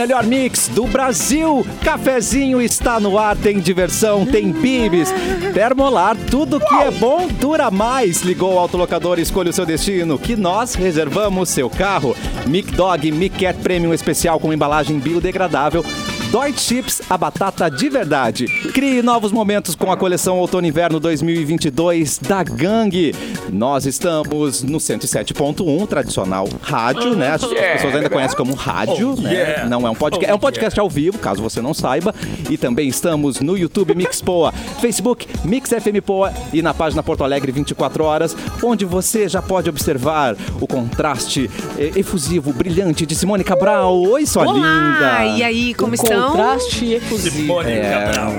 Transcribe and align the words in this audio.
melhor 0.00 0.24
mix 0.24 0.66
do 0.68 0.86
Brasil. 0.86 1.66
Cafezinho 1.84 2.62
está 2.62 2.98
no 2.98 3.18
ar, 3.18 3.36
tem 3.36 3.60
diversão, 3.60 4.24
tem 4.24 4.50
bibis. 4.50 5.12
Termolar, 5.52 6.16
tudo 6.30 6.58
que 6.58 6.74
é 6.74 6.90
bom 6.90 7.28
dura 7.28 7.70
mais. 7.70 8.22
Ligou 8.22 8.54
o 8.54 8.58
autolocador 8.58 9.18
escolha 9.18 9.50
o 9.50 9.52
seu 9.52 9.66
destino, 9.66 10.18
que 10.18 10.36
nós 10.36 10.74
reservamos 10.74 11.50
seu 11.50 11.68
carro. 11.68 12.16
Mic 12.46 12.72
Dog 12.72 13.12
Mic 13.12 13.38
Cat 13.38 13.58
Premium 13.60 13.92
especial 13.92 14.40
com 14.40 14.54
embalagem 14.54 14.98
biodegradável. 14.98 15.84
Dói 16.30 16.54
Chips, 16.56 17.02
a 17.10 17.18
batata 17.18 17.68
de 17.68 17.88
verdade. 17.88 18.46
Crie 18.72 19.02
novos 19.02 19.32
momentos 19.32 19.74
com 19.74 19.90
a 19.90 19.96
coleção 19.96 20.38
Outono 20.38 20.64
Inverno 20.64 21.00
2022 21.00 22.18
da 22.18 22.44
Gangue. 22.44 23.12
Nós 23.48 23.84
estamos 23.84 24.62
no 24.62 24.78
107.1, 24.78 25.88
tradicional 25.88 26.48
rádio, 26.62 27.16
né? 27.16 27.30
As 27.32 27.44
pessoas 27.44 27.96
ainda 27.96 28.08
conhecem 28.08 28.36
como 28.36 28.54
rádio, 28.54 29.16
né? 29.20 29.66
Não 29.68 29.84
é 29.84 29.90
um 29.90 29.94
podcast, 29.96 30.30
é 30.30 30.32
um 30.32 30.38
podcast 30.38 30.78
ao 30.78 30.88
vivo, 30.88 31.18
caso 31.18 31.42
você 31.42 31.60
não 31.60 31.74
saiba. 31.74 32.14
E 32.48 32.56
também 32.56 32.88
estamos 32.88 33.40
no 33.40 33.58
YouTube 33.58 33.96
Mix 33.96 34.22
Poa, 34.22 34.52
Facebook 34.80 35.26
Mix 35.44 35.70
FM 35.70 36.00
Poa 36.06 36.32
e 36.52 36.62
na 36.62 36.72
página 36.72 37.02
Porto 37.02 37.24
Alegre 37.24 37.50
24 37.50 38.04
horas, 38.04 38.36
onde 38.62 38.84
você 38.84 39.28
já 39.28 39.42
pode 39.42 39.68
observar 39.68 40.36
o 40.60 40.66
contraste 40.68 41.50
eh, 41.76 41.90
efusivo, 41.96 42.52
brilhante 42.52 43.04
de 43.04 43.16
Simone 43.16 43.42
Cabral. 43.42 44.00
Oi, 44.00 44.24
sua 44.26 44.44
Olá! 44.46 44.54
linda. 44.54 45.36
E 45.36 45.42
aí, 45.42 45.74
como 45.74 45.92
estão? 45.92 46.19
Contraste 46.28 46.94
efusivo. 46.94 47.36
Simone 47.36 47.80
Cabral. 47.80 48.32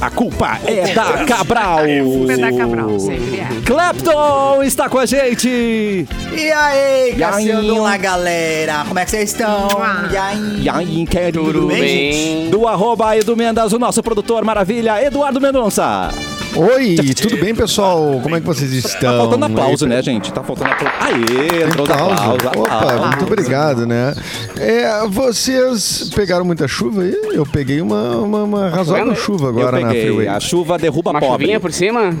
A 0.00 0.10
culpa 0.10 0.58
é 0.66 0.94
da 0.94 1.24
Cabral. 1.24 1.78
Culpa 2.04 2.36
da 2.36 2.52
Cabral, 2.52 2.98
sempre 2.98 3.40
é. 3.40 3.48
Clapton 3.64 4.62
está 4.62 4.88
com 4.88 4.98
a 4.98 5.06
gente. 5.06 6.06
E 6.32 6.52
aí? 6.52 7.14
Cassiano 7.14 7.82
lá, 7.82 7.96
galera? 7.96 8.84
Como 8.86 8.98
é 8.98 9.04
que 9.04 9.10
vocês 9.10 9.30
estão? 9.32 9.68
E 10.10 10.16
aí? 10.16 10.62
E 10.62 10.68
aí, 10.68 11.06
querido? 11.06 11.44
Tudo 11.44 11.66
bem, 11.68 11.80
bem? 11.80 12.50
Do 12.50 12.66
arroba 12.68 13.16
Edu 13.16 13.36
Mendas, 13.36 13.72
o 13.72 13.78
nosso 13.78 14.02
produtor 14.02 14.44
maravilha, 14.44 15.02
Eduardo 15.04 15.40
Mendonça. 15.40 16.10
Oi, 16.56 16.96
tudo 17.20 17.36
bem, 17.38 17.52
pessoal? 17.52 18.20
Como 18.22 18.36
é 18.36 18.40
que 18.40 18.46
vocês 18.46 18.72
estão? 18.72 19.00
Tá 19.12 19.18
faltando 19.18 19.44
aplauso, 19.46 19.84
Aí, 19.84 19.88
né, 19.90 20.02
gente? 20.02 20.32
Tá 20.32 20.42
faltando 20.42 20.70
aplauso. 20.70 20.96
Aê, 21.00 21.64
entrou 21.64 21.84
aplauso. 21.84 22.14
aplausos. 22.14 22.62
Opa, 22.62 23.06
muito 23.08 23.24
obrigado, 23.24 23.86
né? 23.86 24.14
É, 24.56 25.04
vocês 25.08 26.10
pegaram 26.14 26.44
muita 26.44 26.68
chuva 26.68 27.02
aí? 27.02 27.16
Eu 27.32 27.44
peguei 27.44 27.80
uma, 27.80 28.16
uma, 28.18 28.44
uma 28.44 28.68
razoável 28.68 29.16
chuva 29.16 29.48
agora 29.48 29.80
na 29.80 29.90
freeway. 29.90 30.28
A 30.28 30.38
chuva 30.38 30.78
derruba 30.78 31.10
Uma 31.10 31.20
pobre. 31.20 31.44
chuvinha 31.44 31.58
por 31.58 31.72
cima? 31.72 32.16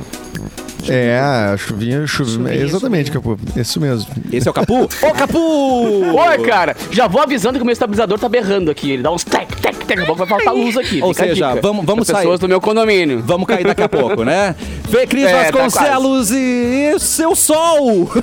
É, 0.88 1.18
a 1.18 1.56
chuvinha, 1.56 2.06
chuvinha. 2.06 2.38
Chuvinha, 2.48 2.54
exatamente, 2.64 3.10
Capu. 3.10 3.38
Isso 3.56 3.80
mesmo. 3.80 4.06
Esse 4.32 4.46
é 4.46 4.50
o 4.50 4.54
Capu? 4.54 4.84
Ô, 5.02 5.10
Capu! 5.12 6.16
Oi, 6.18 6.38
cara. 6.46 6.76
Já 6.90 7.06
vou 7.06 7.22
avisando 7.22 7.58
que 7.58 7.62
o 7.62 7.64
meu 7.66 7.72
estabilizador 7.72 8.18
tá 8.18 8.28
berrando 8.28 8.70
aqui. 8.70 8.90
Ele 8.92 9.02
dá 9.02 9.10
uns 9.10 9.24
tec, 9.24 9.48
tec, 9.60 9.74
tec. 9.76 9.84
Daqui 9.94 10.02
a 10.02 10.06
pouco 10.06 10.24
vai 10.24 10.28
faltar 10.28 10.54
luz 10.54 10.76
aqui. 10.76 11.00
Ou 11.02 11.12
Fica 11.14 11.26
seja, 11.28 11.54
vamos- 11.60 11.84
vamos 11.84 12.08
As 12.10 12.16
pessoas 12.16 12.38
sair. 12.38 12.46
do 12.46 12.48
meu 12.48 12.60
condomínio. 12.60 13.22
Vamos 13.24 13.46
cair 13.46 13.64
daqui 13.64 13.82
a 13.82 13.88
pouco, 13.88 14.24
né? 14.24 14.54
Fê 14.90 15.06
Cris 15.06 15.26
É, 15.26 15.50
tá 15.50 15.58
Vasconcelos 15.62 16.30
e 16.30 16.98
seu 16.98 17.34
sol! 17.36 18.10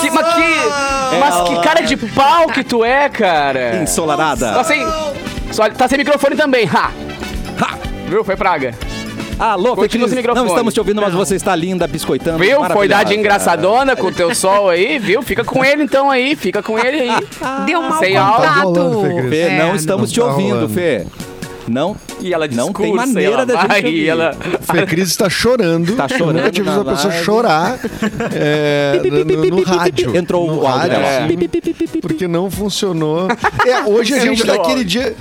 Que- 0.00 0.10
mas, 0.10 0.34
que, 0.34 1.16
mas 1.20 1.48
que 1.48 1.62
cara 1.62 1.80
de 1.82 1.96
pau 1.96 2.46
que 2.48 2.62
tu 2.64 2.84
é, 2.84 3.08
cara. 3.08 3.82
Ensolarada. 3.82 4.52
Tá 4.52 4.64
sem, 4.64 4.84
só, 5.50 5.68
tá 5.70 5.88
sem 5.88 5.98
microfone 5.98 6.36
também. 6.36 6.66
Ha! 6.68 6.90
Ha! 7.60 7.78
Viu? 8.08 8.24
Foi 8.24 8.36
praga. 8.36 8.74
Alô, 9.38 9.76
Continua 9.76 10.06
Cris. 10.06 10.10
sem 10.10 10.16
microfone. 10.16 10.46
Não 10.46 10.52
estamos 10.54 10.74
te 10.74 10.80
ouvindo, 10.80 11.00
mas 11.00 11.14
você 11.14 11.36
está 11.36 11.54
linda, 11.54 11.86
biscoitando. 11.86 12.38
Viu? 12.38 12.64
Foi 12.64 12.88
dar 12.88 13.04
de 13.04 13.14
engraçadona 13.14 13.94
com 13.94 14.08
o 14.08 14.12
teu 14.12 14.34
sol 14.34 14.68
aí, 14.68 14.98
viu? 14.98 15.22
Fica 15.22 15.44
com 15.44 15.64
ele 15.64 15.82
então 15.84 16.10
aí, 16.10 16.34
fica 16.34 16.62
com 16.62 16.78
ele 16.78 17.08
aí. 17.10 17.64
Deu 17.64 17.80
mau 17.82 17.98
Sem 17.98 18.14
contato. 18.14 18.42
Tá 18.42 18.50
rolando, 18.62 19.00
Fê 19.02 19.14
Cris. 19.14 19.30
Fê, 19.30 19.40
É, 19.40 19.58
não 19.58 19.74
estamos 19.76 20.10
não 20.10 20.14
te 20.14 20.20
tá 20.20 20.26
ouvindo, 20.26 20.54
rolando. 20.54 20.68
Fê. 20.70 21.06
Não, 21.68 21.96
E 22.20 22.32
ela 22.32 22.46
não 22.48 22.72
tem 22.72 22.86
discursa, 22.86 23.06
maneira 23.06 23.34
ela 23.34 23.46
da 23.46 23.60
gente 23.60 23.86
ouvir. 23.86 24.08
ela... 24.08 24.36
Fê 24.62 24.86
Cris 24.86 25.08
está 25.08 25.28
chorando. 25.28 25.94
Tá 25.96 26.08
chorando 26.08 26.36
Nunca 26.36 26.50
tive 26.50 26.68
uma 26.68 26.84
pessoa 26.84 27.12
live. 27.12 27.24
chorar 27.24 27.78
é, 28.32 29.00
no, 29.04 29.56
no 29.56 29.62
rádio. 29.62 30.16
Entrou 30.16 30.46
no 30.46 30.62
o 30.62 30.66
áudio 30.66 30.98
rádio, 30.98 31.38
dela. 31.48 32.00
Porque 32.00 32.28
não 32.28 32.50
funcionou. 32.50 33.28
É, 33.66 33.82
hoje 33.84 34.14
a 34.14 34.20
gente 34.20 34.44
tá 34.44 34.52
Entrou. 34.54 34.66
aquele 34.66 34.84
dia, 34.84 35.14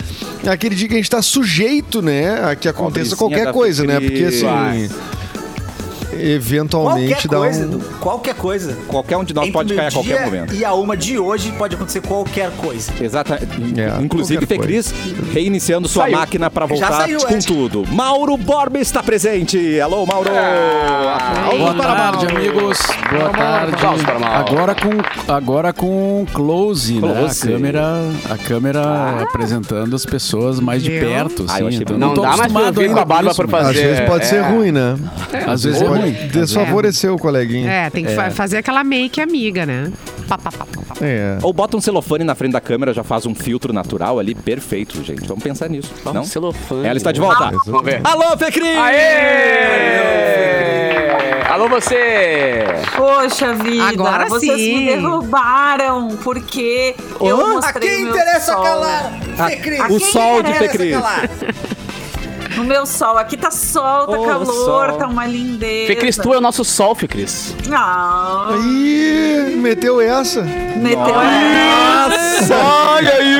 aquele 0.47 0.75
dia 0.75 0.87
que 0.87 0.93
a 0.93 0.97
gente 0.97 1.09
tá 1.09 1.21
sujeito, 1.21 2.01
né, 2.01 2.51
a 2.51 2.55
que 2.55 2.67
aconteça 2.67 3.15
Pobrezinha 3.15 3.17
qualquer 3.17 3.51
coisa, 3.53 3.83
né? 3.85 3.99
Porque 3.99 4.23
assim, 4.23 4.89
eventualmente 6.21 7.27
Qualquer 7.27 7.27
dá 7.29 7.37
coisa, 7.37 7.65
um 7.65 7.79
qualquer 7.99 8.35
coisa. 8.35 8.77
Qualquer 8.87 9.17
um 9.17 9.23
de 9.23 9.33
nós 9.33 9.43
Entre 9.45 9.53
pode 9.53 9.73
cair 9.75 9.87
a 9.87 9.91
qualquer 9.91 10.25
momento. 10.25 10.53
E 10.55 10.65
a 10.65 10.73
uma 10.73 10.95
de 10.97 11.17
hoje 11.19 11.51
pode 11.53 11.75
acontecer 11.75 12.01
qualquer 12.01 12.51
coisa. 12.51 12.91
Exatamente. 12.99 13.79
É, 13.79 13.97
Inclusive, 14.01 14.45
Fê 14.45 14.55
qualquer 14.55 14.67
Cris 14.67 14.93
reiniciando 15.33 15.87
sua 15.87 16.03
Saiu. 16.03 16.17
máquina 16.17 16.49
para 16.49 16.65
voltar 16.65 16.91
saiu, 16.91 17.19
com 17.19 17.33
é. 17.35 17.39
tudo. 17.39 17.85
Mauro 17.91 18.37
Borba 18.37 18.79
está 18.79 19.01
presente. 19.03 19.79
Alô, 19.79 20.05
Mauro! 20.05 20.29
Aplausos 20.29 21.59
Boa 21.59 21.73
para 21.73 21.95
tarde, 21.95 22.25
Mauro. 22.25 22.37
amigos. 22.37 22.77
Boa 23.11 23.29
tarde. 23.29 23.73
Aplausos 23.75 24.03
para 24.05 24.19
Mauro. 24.19 24.35
Agora 24.49 24.75
com 24.75 25.31
agora 25.33 25.73
com 25.73 26.25
close, 26.33 26.93
né? 26.93 26.99
Close. 27.01 27.47
A 27.47 27.51
câmera, 27.51 28.09
a 28.29 28.37
câmera 28.37 29.21
apresentando 29.21 29.95
as 29.95 30.05
pessoas 30.05 30.59
mais 30.59 30.83
de 30.83 30.91
perto, 30.91 31.45
Ah, 31.47 31.53
assim. 31.55 31.67
achei 31.67 31.79
então. 31.81 31.97
Não 31.97 32.13
tô 32.13 32.21
dá 32.21 32.27
mais 32.29 32.37
pra 32.37 32.45
acostumado 32.47 32.79
vir 32.81 32.91
com 32.91 32.99
a 32.99 33.05
barba 33.05 33.33
por 33.35 33.47
mas 33.47 33.61
Às 33.61 33.67
fazer. 33.75 33.87
vezes 33.87 34.05
pode 34.05 34.23
é. 34.23 34.27
ser 34.27 34.41
ruim, 34.41 34.71
né? 34.71 34.95
Às 35.47 35.63
vezes 35.63 35.81
é 35.81 35.85
pode 35.85 36.06
ruim. 36.11 36.27
desfavorecer 36.27 37.13
o 37.13 37.17
coleguinha. 37.17 37.71
É, 37.71 37.89
tem 37.89 38.05
que 38.05 38.13
fa- 38.15 38.31
fazer 38.31 38.57
aquela 38.57 38.83
make 38.83 39.21
amiga, 39.21 39.65
né? 39.65 39.91
Pá, 40.27 40.37
pá, 40.37 40.51
pá, 40.51 40.65
pá, 40.65 40.81
pá. 40.87 40.95
É. 41.01 41.37
Ou 41.41 41.53
bota 41.53 41.77
um 41.77 41.81
celofane 41.81 42.23
na 42.23 42.35
frente 42.35 42.51
da 42.53 42.61
câmera, 42.61 42.93
já 42.93 43.03
faz 43.03 43.25
um 43.25 43.33
filtro 43.33 43.71
natural 43.71 44.19
ali, 44.19 44.35
perfeito, 44.35 45.01
gente. 45.03 45.25
Vamos 45.27 45.43
pensar 45.43 45.69
nisso. 45.69 45.91
Não? 46.05 46.21
Um 46.21 46.25
celofane. 46.25 46.85
Ela 46.85 46.97
está 46.97 47.11
de 47.11 47.19
volta. 47.19 47.51
Vamos 47.65 47.83
ver. 47.85 48.01
Alô, 48.03 48.37
Fê 48.37 48.51
Cris! 48.51 48.77
Aê! 48.77 50.27
Alô, 51.49 51.69
você! 51.69 52.65
Poxa 52.95 53.53
vida, 53.53 53.83
Agora 53.85 54.27
vocês 54.27 54.59
sim. 54.59 54.79
me 54.79 54.85
derrubaram 54.87 56.09
porque 56.23 56.93
eu 57.19 57.37
mostrei 57.53 57.89
A 57.89 57.93
quem 57.95 58.03
meu 58.03 58.11
interessa 58.13 58.53
sol. 58.53 58.63
calar? 58.63 59.13
Ah. 59.39 59.45
A 59.45 59.85
o 59.85 59.87
quem 59.87 59.99
sol 60.11 60.43
de 60.43 60.51
interessa 60.51 60.89
calar? 60.91 61.29
No 62.57 62.63
meu 62.63 62.85
sol, 62.85 63.17
aqui 63.17 63.37
tá 63.37 63.51
sol, 63.51 64.07
tá 64.07 64.17
Ô, 64.19 64.25
calor, 64.25 64.45
sol. 64.45 64.97
tá 64.97 65.07
uma 65.07 65.25
lindeza. 65.27 65.87
Fê 65.87 65.95
Cris, 65.95 66.17
tu 66.17 66.33
é 66.33 66.37
o 66.37 66.41
nosso 66.41 66.65
sol, 66.65 66.95
Fê 66.95 67.07
Cris. 67.07 67.55
Ah, 67.71 68.49
Ih, 68.59 69.55
meteu 69.57 70.01
essa. 70.01 70.41
meteu 70.41 71.13
Olha 72.51 73.13
aí! 73.13 73.37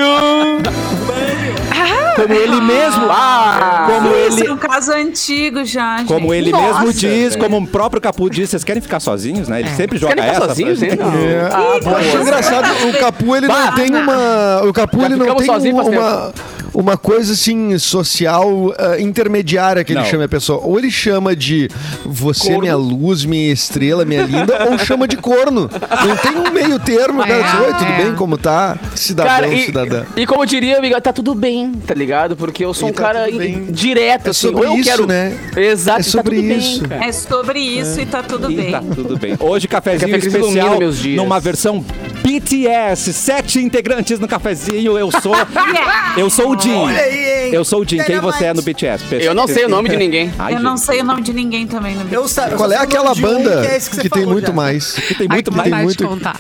Como 2.16 2.34
ele 2.34 2.62
mesmo. 2.62 3.06
Ah! 3.12 3.88
Como 3.88 4.16
Isso 4.28 4.40
ele. 4.40 4.48
é 4.48 4.54
um 4.54 4.58
caso 4.58 4.92
antigo 4.92 5.64
já, 5.64 5.98
gente. 6.00 6.08
Como 6.08 6.34
ele 6.34 6.52
Nossa. 6.52 6.80
mesmo 6.80 6.94
diz, 6.94 7.36
como 7.36 7.58
o 7.58 7.68
próprio 7.68 8.02
Capu 8.02 8.28
diz, 8.30 8.50
vocês 8.50 8.64
querem 8.64 8.82
ficar 8.82 9.00
sozinhos, 9.00 9.48
né? 9.48 9.60
Ele 9.60 9.70
sempre 9.70 10.00
joga 10.00 10.16
Querem 10.16 10.32
essa. 10.32 10.48
sozinhos, 10.48 10.80
pra. 10.80 10.96
Não. 10.96 11.14
É. 11.16 11.50
Ah, 11.54 11.80
Eu 11.80 11.96
acho 11.96 12.10
boa. 12.10 12.22
engraçado, 12.24 12.68
o 12.90 13.00
Capu 13.00 13.36
ele 13.36 13.48
Bah. 13.48 13.66
não 13.66 13.74
tem 13.76 13.96
uma. 13.96 14.62
O 14.64 14.74
Capu 14.74 15.00
Já 15.00 15.06
ele 15.06 15.16
não 15.16 15.36
tem 15.36 15.50
uma, 15.72 15.84
uma, 15.84 16.34
uma 16.80 16.96
coisa 16.96 17.34
assim, 17.34 17.76
social 17.80 18.72
ah, 18.78 19.00
intermediária 19.00 19.84
que 19.84 19.94
ele 19.94 20.02
Não. 20.02 20.06
chama 20.06 20.26
a 20.26 20.30
pessoa. 20.30 20.60
Ou 20.64 20.78
ele 20.78 20.92
chama 20.92 21.36
de 21.36 21.68
você, 22.06 22.50
Corno. 22.50 22.62
minha 22.62 22.76
luz, 22.76 23.26
minha 23.26 23.52
estrela, 23.52 24.06
minha 24.06 24.22
linda, 24.22 24.68
ou 24.70 24.78
chama 24.78 25.08
de 25.08 25.18
corno. 25.18 25.68
Não 26.06 26.16
tem 26.18 26.36
um 26.38 26.52
meio 26.52 26.80
termo, 26.80 27.26
né? 27.26 27.40
É, 27.40 27.42
Diz, 27.44 27.54
Oi, 27.62 27.74
tudo 27.74 27.92
é. 27.92 28.04
bem? 28.04 28.16
Como 28.16 28.38
tá? 28.38 28.78
Cidadão, 28.94 29.32
Cara, 29.34 29.48
e, 29.48 29.66
cidadã. 29.66 30.06
e 30.16 30.26
como 30.28 30.44
eu 30.44 30.46
diria, 30.46 30.78
amiga, 30.78 31.02
tá 31.02 31.12
tudo 31.12 31.34
bem, 31.34 31.72
tá 31.74 31.96
ligado? 31.96 32.36
Porque 32.38 32.64
eu 32.64 32.74
sou 32.76 32.90
E 32.90 32.92
um 32.92 32.94
tá 32.94 33.02
cara 33.02 33.28
direto, 33.72 34.28
É 34.28 34.30
assim. 34.30 34.48
sobre 34.52 34.70
isso, 34.76 34.84
quero... 34.90 35.08
né? 35.08 35.36
Exato, 35.58 35.98
É 35.98 36.02
e 36.02 36.04
sobre 36.04 36.36
tá 36.36 36.42
tudo 36.44 36.60
isso. 36.60 36.88
bem. 36.88 37.08
É 37.08 37.12
sobre 37.12 37.60
isso 37.60 38.02
e 38.02 38.06
tá 38.06 38.22
tudo 38.22 38.52
E 38.52 38.56
bem. 38.56 38.72
tá 38.72 38.84
tudo 38.94 39.18
bem. 39.18 39.36
Hoje, 39.42 39.68
cafezinho 39.68 40.12
Café 40.12 40.20
Cris 40.22 40.34
especial 40.34 40.68
ilumina 40.76 40.92
dias. 40.92 41.18
numa 41.18 41.40
versão 41.40 41.84
BTS. 42.28 43.14
Sete 43.14 43.60
integrantes 43.62 44.20
no 44.20 44.28
cafezinho. 44.28 44.98
Eu 44.98 45.10
sou. 45.12 45.34
eu 46.18 46.30
sou 46.30 46.56
o 46.56 46.60
Jim. 46.60 46.74
Olha 46.76 47.00
aí, 47.02 47.46
hein? 47.48 47.54
Eu 47.54 47.64
sou 47.64 47.82
o 47.82 47.86
Jim. 47.88 47.98
Quem 48.04 48.20
você 48.20 48.46
é 48.46 48.54
no. 48.54 48.62
BTS? 48.62 49.06
Eu 49.22 49.34
não 49.34 49.48
sei 49.48 49.66
o 49.66 49.70
nome 49.70 49.88
de 49.90 49.96
ninguém. 49.96 50.34
Ai, 50.38 50.56
eu 50.56 50.60
não 50.60 50.76
gente. 50.76 50.86
sei 50.86 51.02
o 51.02 51.04
nome 51.06 51.22
de 51.22 51.32
ninguém 51.34 51.66
também 51.66 51.96
no 51.96 52.06
Eu 52.14 52.28
sa- 52.28 52.50
eu 52.50 52.58
Qual 52.58 52.70
só 52.70 52.76
é 52.76 52.78
sei 52.78 52.80
o 52.80 52.84
aquela 52.90 53.14
de 53.14 53.20
um, 53.26 53.28
banda 53.30 53.62
que, 53.62 53.68
é 53.68 53.78
esse 53.78 53.90
que, 53.90 53.96
você 53.96 54.02
tem 54.02 54.10
falou 54.10 54.28
muito 54.34 54.48
já. 54.48 54.54
mais? 54.54 54.92
Que 54.94 55.16
tem 55.16 55.28
muito 55.30 55.52
mais. 55.54 55.72
muito- 55.84 56.04
de 56.04 56.10
contar. 56.10 56.38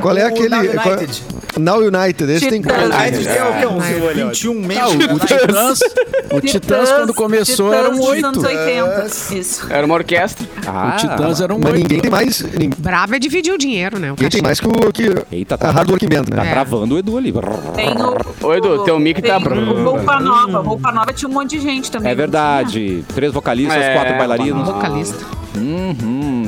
Qual 0.00 0.16
é 0.16 0.24
O 0.24 0.28
aquele. 0.28 0.48
Now 0.50 0.64
qual- 0.74 0.94
United. 0.96 1.22
Now 1.58 1.78
United, 1.78 2.32
esse 2.32 2.48
tem 2.48 2.60
Titãs. 2.60 2.76
quantos? 2.82 2.98
United 2.98 3.24
tem 3.28 3.42
o 3.42 3.58
quê? 3.60 3.66
Uns 3.66 3.84
Ai, 3.84 4.14
21 4.14 4.50
Ah, 4.52 4.66
membros. 4.66 5.06
o, 5.10 5.14
o 5.14 5.18
Titãs, 5.20 5.80
o 6.32 6.40
Titãs 6.40 6.90
quando 6.92 7.14
começou 7.14 7.66
Titãs 7.70 7.84
eram 7.84 7.96
dos 7.96 8.06
oito. 8.08 8.26
anos 8.26 8.44
80. 8.44 9.06
Isso. 9.36 9.66
Era 9.70 9.86
uma 9.86 9.94
orquestra. 9.94 10.46
Ah, 10.66 10.94
O 10.94 10.96
Titãs 11.00 11.40
eram 11.40 11.58
Mas 11.58 11.72
oito. 11.72 11.82
ninguém 11.82 12.00
tem 12.00 12.10
mais. 12.10 12.40
Ninguém 12.42 12.70
é 13.12 13.18
dividir 13.20 13.52
o 13.52 13.58
dinheiro, 13.58 13.98
né? 14.00 14.10
O 14.12 14.16
tem 14.16 14.42
mais 14.42 14.58
que 14.58 14.66
o 14.66 14.92
que 14.92 15.08
Eita, 15.30 15.56
tá, 15.58 15.70
Hard 15.70 15.90
Work 15.90 16.06
tá 16.06 16.36
né? 16.36 16.48
É. 16.48 16.50
travando 16.52 16.94
o 16.94 16.98
Edu 16.98 17.16
ali. 17.18 17.32
Tem 17.74 17.90
o. 17.92 18.46
Ô, 18.46 18.54
Edu, 18.54 18.84
teu 18.84 18.98
mic 18.98 19.20
tá- 19.22 19.40
tem 19.40 19.52
o 19.52 19.84
Roupa 19.84 20.20
Nova. 20.20 20.58
Roupa 20.60 20.92
Nova 20.92 21.12
tinha 21.12 21.28
um 21.28 21.32
monte 21.32 21.50
de 21.50 21.60
gente 21.60 21.90
também. 21.90 22.10
É 22.10 22.14
não 22.14 22.16
verdade. 22.18 23.04
Três 23.14 23.32
vocalistas, 23.32 23.76
É, 23.76 23.94
quatro 23.94 24.16
bailarinos. 24.16 24.66
Vocalista. 24.68 25.43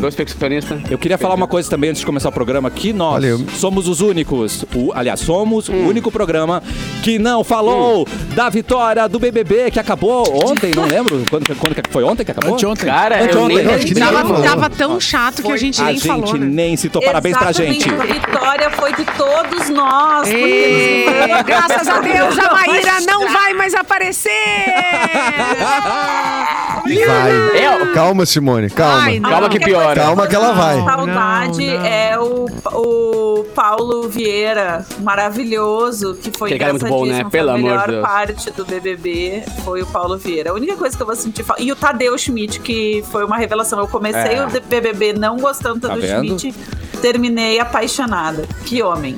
Dois 0.01 0.15
perfeccionistas. 0.15 0.81
Eu 0.91 0.99
queria 0.99 1.17
falar 1.19 1.35
uma 1.35 1.47
coisa 1.47 1.69
também 1.71 1.91
antes 1.91 2.01
de 2.01 2.07
começar 2.07 2.29
o 2.29 2.33
programa, 2.33 2.71
que 2.71 2.93
nós 2.93 3.15
Olha, 3.15 3.27
eu- 3.29 3.41
somos 3.57 3.89
os 3.89 4.01
únicos, 4.01 4.65
o, 4.75 4.93
aliás, 4.95 5.21
somos 5.21 5.69
Hum. 5.69 5.85
o 5.85 5.89
único 5.89 6.11
programa 6.11 6.63
que 7.03 7.19
não 7.19 7.43
falou 7.45 8.07
da 8.35 8.49
vitória 8.51 9.09
do 9.09 9.19
BBB 9.19 9.71
que 9.71 9.79
acabou 9.81 10.25
ontem, 10.49 10.73
não 10.75 10.85
lembro 10.85 11.25
quando, 11.31 11.55
quando 11.57 11.75
que 11.75 11.83
foi 11.91 12.03
ontem 12.05 12.25
que 12.25 12.31
acabou? 12.33 12.55
Anteontem. 12.55 12.87
Cara, 12.89 13.19
eu 13.21 13.25
Anteontem, 13.27 13.65
nem... 13.65 13.75
acho 13.75 13.87
que 13.87 13.95
nem 13.95 14.05
Tava, 14.05 14.21
falou. 14.29 14.43
tava 14.43 14.71
tão 14.71 15.01
chato 15.01 15.43
que 15.43 15.53
a 15.53 15.57
gente 15.57 15.81
a 15.81 15.85
nem 15.87 15.95
gente 15.95 16.07
falou, 16.07 16.35
né? 16.37 16.47
nem 16.47 16.77
citou. 16.77 17.03
Parabéns 17.03 17.37
pra 17.37 17.53
gente. 17.53 17.89
Exatamente, 17.89 18.11
A 18.11 18.15
vitória 18.21 18.71
foi 18.71 18.93
de 18.95 19.05
todos 19.17 19.69
nós. 19.71 20.29
porque 20.29 20.45
Ê, 20.45 21.43
graças 21.45 21.89
a 21.89 22.01
Deus, 22.01 22.39
a 22.39 22.53
Maíra 22.55 23.01
não 23.07 23.33
vai 23.33 23.55
mais 23.55 23.75
aparecer! 23.75 24.31
Vai. 27.07 27.59
É, 27.59 27.87
Calma, 27.95 28.27
Simone, 28.27 28.69
calma. 28.71 29.03
Ai. 29.03 29.21
Calma 29.21 29.49
que 29.49 29.59
piora. 29.61 30.01
Calma 30.03 30.27
que 30.27 30.35
ela 30.35 30.53
vai. 30.53 30.77
Saudade 30.83 31.67
Não, 31.67 31.75
não. 31.79 31.87
é 31.87 32.19
o, 32.19 32.47
o 32.75 33.45
Paulo 33.55 34.09
Vieira, 34.09 34.85
maravilhoso, 35.01 36.15
que 36.15 36.31
foi 36.37 36.49
Aquele 36.49 36.59
cara 36.61 36.71
é 36.71 36.73
muito 36.73 36.87
bom, 36.87 37.05
né? 37.07 37.21
engraçadíssimo, 37.21 37.31
Pelo 37.31 37.49
foi 37.49 37.53
a 37.53 37.59
amor 37.59 37.71
melhor 37.71 37.87
de 37.87 37.93
Deus. 37.93 38.03
parte 38.07 38.51
do 38.51 38.65
BBB 38.65 39.43
foi 39.65 39.83
o 39.83 39.87
Paulo 39.87 40.19
Vieira. 40.19 40.51
A 40.51 40.55
única 40.55 40.77
coisa 40.77 40.97
que 40.97 41.03
eu 41.03 41.07
vou 41.07 41.17
sentir 41.17 41.43
falta... 41.45 41.63
E 41.63 41.71
o 41.73 41.77
Tadeu 41.77 42.17
Schmidt, 42.19 42.61
que 42.61 43.05
foi 43.11 43.25
uma 43.25 43.37
revelação. 43.37 43.79
Eu 43.79 43.89
comecei 43.89 44.37
É. 44.37 44.45
o 44.45 44.49
BBB 44.69 45.13
não 45.15 45.37
gostando 45.39 45.81
do 45.81 45.89
Tá 45.89 45.95
Tadeu 45.95 46.21
vendo? 46.23 46.39
Schmidt, 46.39 46.55
terminei 47.01 47.59
apaixonada. 47.61 48.45
Que 48.65 48.83
homem. 48.83 49.15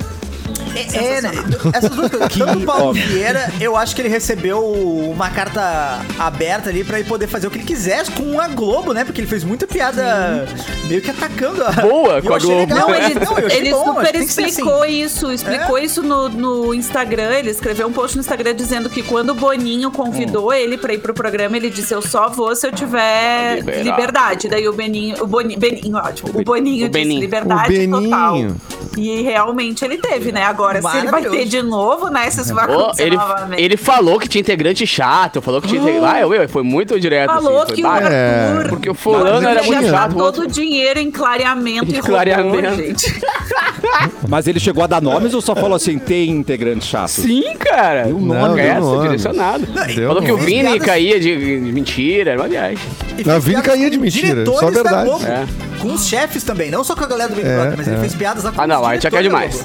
É, 0.75 1.17
é, 1.17 1.21
né? 1.21 1.31
Essas 1.73 1.89
duas 1.89 2.09
coisas. 2.09 2.29
Tanto 2.37 2.59
o 2.59 2.65
Paulo 2.65 2.93
Vieira, 2.93 3.51
eu 3.59 3.75
acho 3.75 3.95
que 3.95 4.01
ele 4.01 4.09
recebeu 4.09 4.63
uma 4.65 5.29
carta 5.29 5.99
aberta 6.17 6.69
ali 6.69 6.83
pra 6.83 6.99
ele 6.99 7.07
poder 7.07 7.27
fazer 7.27 7.47
o 7.47 7.51
que 7.51 7.57
ele 7.57 7.65
quisesse 7.65 8.11
com 8.11 8.39
a 8.39 8.47
Globo, 8.47 8.93
né? 8.93 9.03
Porque 9.03 9.19
ele 9.21 9.27
fez 9.27 9.43
muita 9.43 9.67
piada 9.67 10.47
meio 10.87 11.01
que 11.01 11.09
atacando 11.11 11.63
a. 11.63 11.71
Boa 11.71 12.19
E 12.19 12.21
com 12.21 12.33
a 12.33 12.39
Globo. 12.39 12.55
legal, 12.59 12.89
Não, 12.89 12.95
ele, 12.95 13.15
não, 13.15 13.37
ele 13.39 13.69
bom, 13.71 13.85
super 13.85 14.15
ser 14.27 14.41
explicou 14.45 14.83
assim. 14.83 15.01
isso, 15.01 15.31
explicou 15.31 15.77
isso 15.77 16.01
no, 16.03 16.29
no 16.29 16.73
Instagram. 16.73 17.31
Ele 17.33 17.49
escreveu 17.49 17.87
um 17.87 17.93
post 17.93 18.15
no 18.17 18.21
Instagram 18.21 18.53
dizendo 18.55 18.89
que 18.89 19.01
quando 19.03 19.31
o 19.31 19.35
Boninho 19.35 19.91
convidou 19.91 20.53
ele 20.53 20.77
pra 20.77 20.93
ir 20.93 20.99
pro 20.99 21.13
programa, 21.13 21.57
ele 21.57 21.69
disse: 21.69 21.93
Eu 21.93 22.01
só 22.01 22.29
vou 22.29 22.55
se 22.55 22.67
eu 22.67 22.71
tiver 22.71 23.55
Liberdade. 23.57 23.83
liberdade. 23.89 24.47
Daí 24.49 24.67
o 24.67 24.73
Beninho, 24.73 25.23
o 25.23 25.27
Boninho, 25.27 25.59
Beninho 25.59 25.97
ótimo. 25.97 26.29
O 26.33 26.43
Boninho 26.43 26.85
O 26.85 26.89
disse 26.89 27.03
Beninho. 27.03 27.21
liberdade 27.21 27.73
O 27.73 27.77
Beninho. 27.77 28.03
total. 28.03 28.37
E 28.97 29.21
realmente 29.21 29.85
ele 29.85 29.97
teve, 29.97 30.31
né? 30.31 30.43
Agora, 30.59 30.81
se 30.81 30.97
ele 30.97 31.07
vai 31.11 31.23
ter 31.23 31.45
de 31.45 31.61
novo, 31.61 32.09
né? 32.09 32.29
Se 32.29 32.41
isso 32.41 32.53
vai 32.53 32.65
acontecer 32.65 33.03
ele, 33.03 33.15
novamente. 33.15 33.61
ele 33.61 33.77
falou 33.77 34.19
que 34.19 34.27
tinha 34.27 34.41
integrante 34.41 34.85
chato, 34.85 35.41
falou 35.41 35.61
que 35.61 35.67
tinha 35.69 35.81
integrante. 35.81 36.05
Ah, 36.05 36.21
eu, 36.21 36.49
foi 36.49 36.63
muito 36.63 36.99
direto. 36.99 37.31
Falou 37.31 37.61
assim, 37.63 37.73
que 37.75 37.81
foi 37.81 37.89
o 37.91 37.93
bah, 37.93 38.09
É, 38.11 38.51
Arthur. 38.57 38.69
Porque 38.69 38.89
o 38.89 38.93
fulano 38.93 39.41
Não, 39.41 39.49
era 39.49 39.63
muito 39.63 39.79
tinha. 39.79 39.89
chato. 39.91 40.11
o 40.11 40.13
todo 40.15 40.23
outro- 40.25 40.43
o 40.43 40.47
dinheiro 40.47 40.99
em 40.99 41.09
clareamento 41.11 41.91
e 41.95 41.99
Clareamento. 42.01 42.69
robô, 42.69 42.75
gente. 42.83 43.21
Mas 44.27 44.47
ele 44.47 44.59
chegou 44.59 44.83
a 44.83 44.87
dar 44.87 45.01
nomes 45.01 45.33
ou 45.33 45.41
só 45.41 45.55
falou 45.55 45.75
assim, 45.75 45.97
tem 45.97 46.29
integrante 46.29 46.85
chato? 46.85 47.09
Sim, 47.09 47.55
cara. 47.57 48.03
Deu 48.03 48.17
Uma 48.17 48.39
nome, 48.39 48.55
deu 48.61 48.65
peça 48.65 48.79
nome. 48.81 49.01
direcionado. 49.03 49.65
Deu 49.95 50.07
Falou 50.07 50.21
que 50.23 50.31
o. 50.31 50.37
Vini 50.37 50.79
caía 50.79 51.19
de, 51.19 51.61
de 51.61 51.71
mentira, 51.71 52.31
era 52.31 52.39
uma 52.41 52.47
viagem. 52.49 52.77
Não, 53.25 53.33
fez 53.33 53.43
Vini 53.45 53.61
caía 53.61 53.89
de 53.89 53.97
mentira, 53.97 54.45
só 54.45 54.61
da 54.69 54.83
verdade. 54.83 55.09
É. 55.25 55.45
Com 55.79 55.93
os 55.93 56.05
chefes 56.07 56.43
também, 56.43 56.69
não 56.69 56.83
só 56.83 56.95
com 56.95 57.03
a 57.03 57.07
galera 57.07 57.29
do 57.29 57.35
Big 57.35 57.47
É, 57.47 57.55
Brother, 57.55 57.77
mas 57.77 57.87
ele 57.87 57.95
é. 57.97 57.99
fez 57.99 58.13
piadas 58.15 58.43
lá 58.43 58.51
com 58.51 58.61
Ah, 58.61 58.67
não, 58.67 58.85
aí 58.85 58.99
já 58.99 59.09
quer 59.09 59.23
demais. 59.23 59.63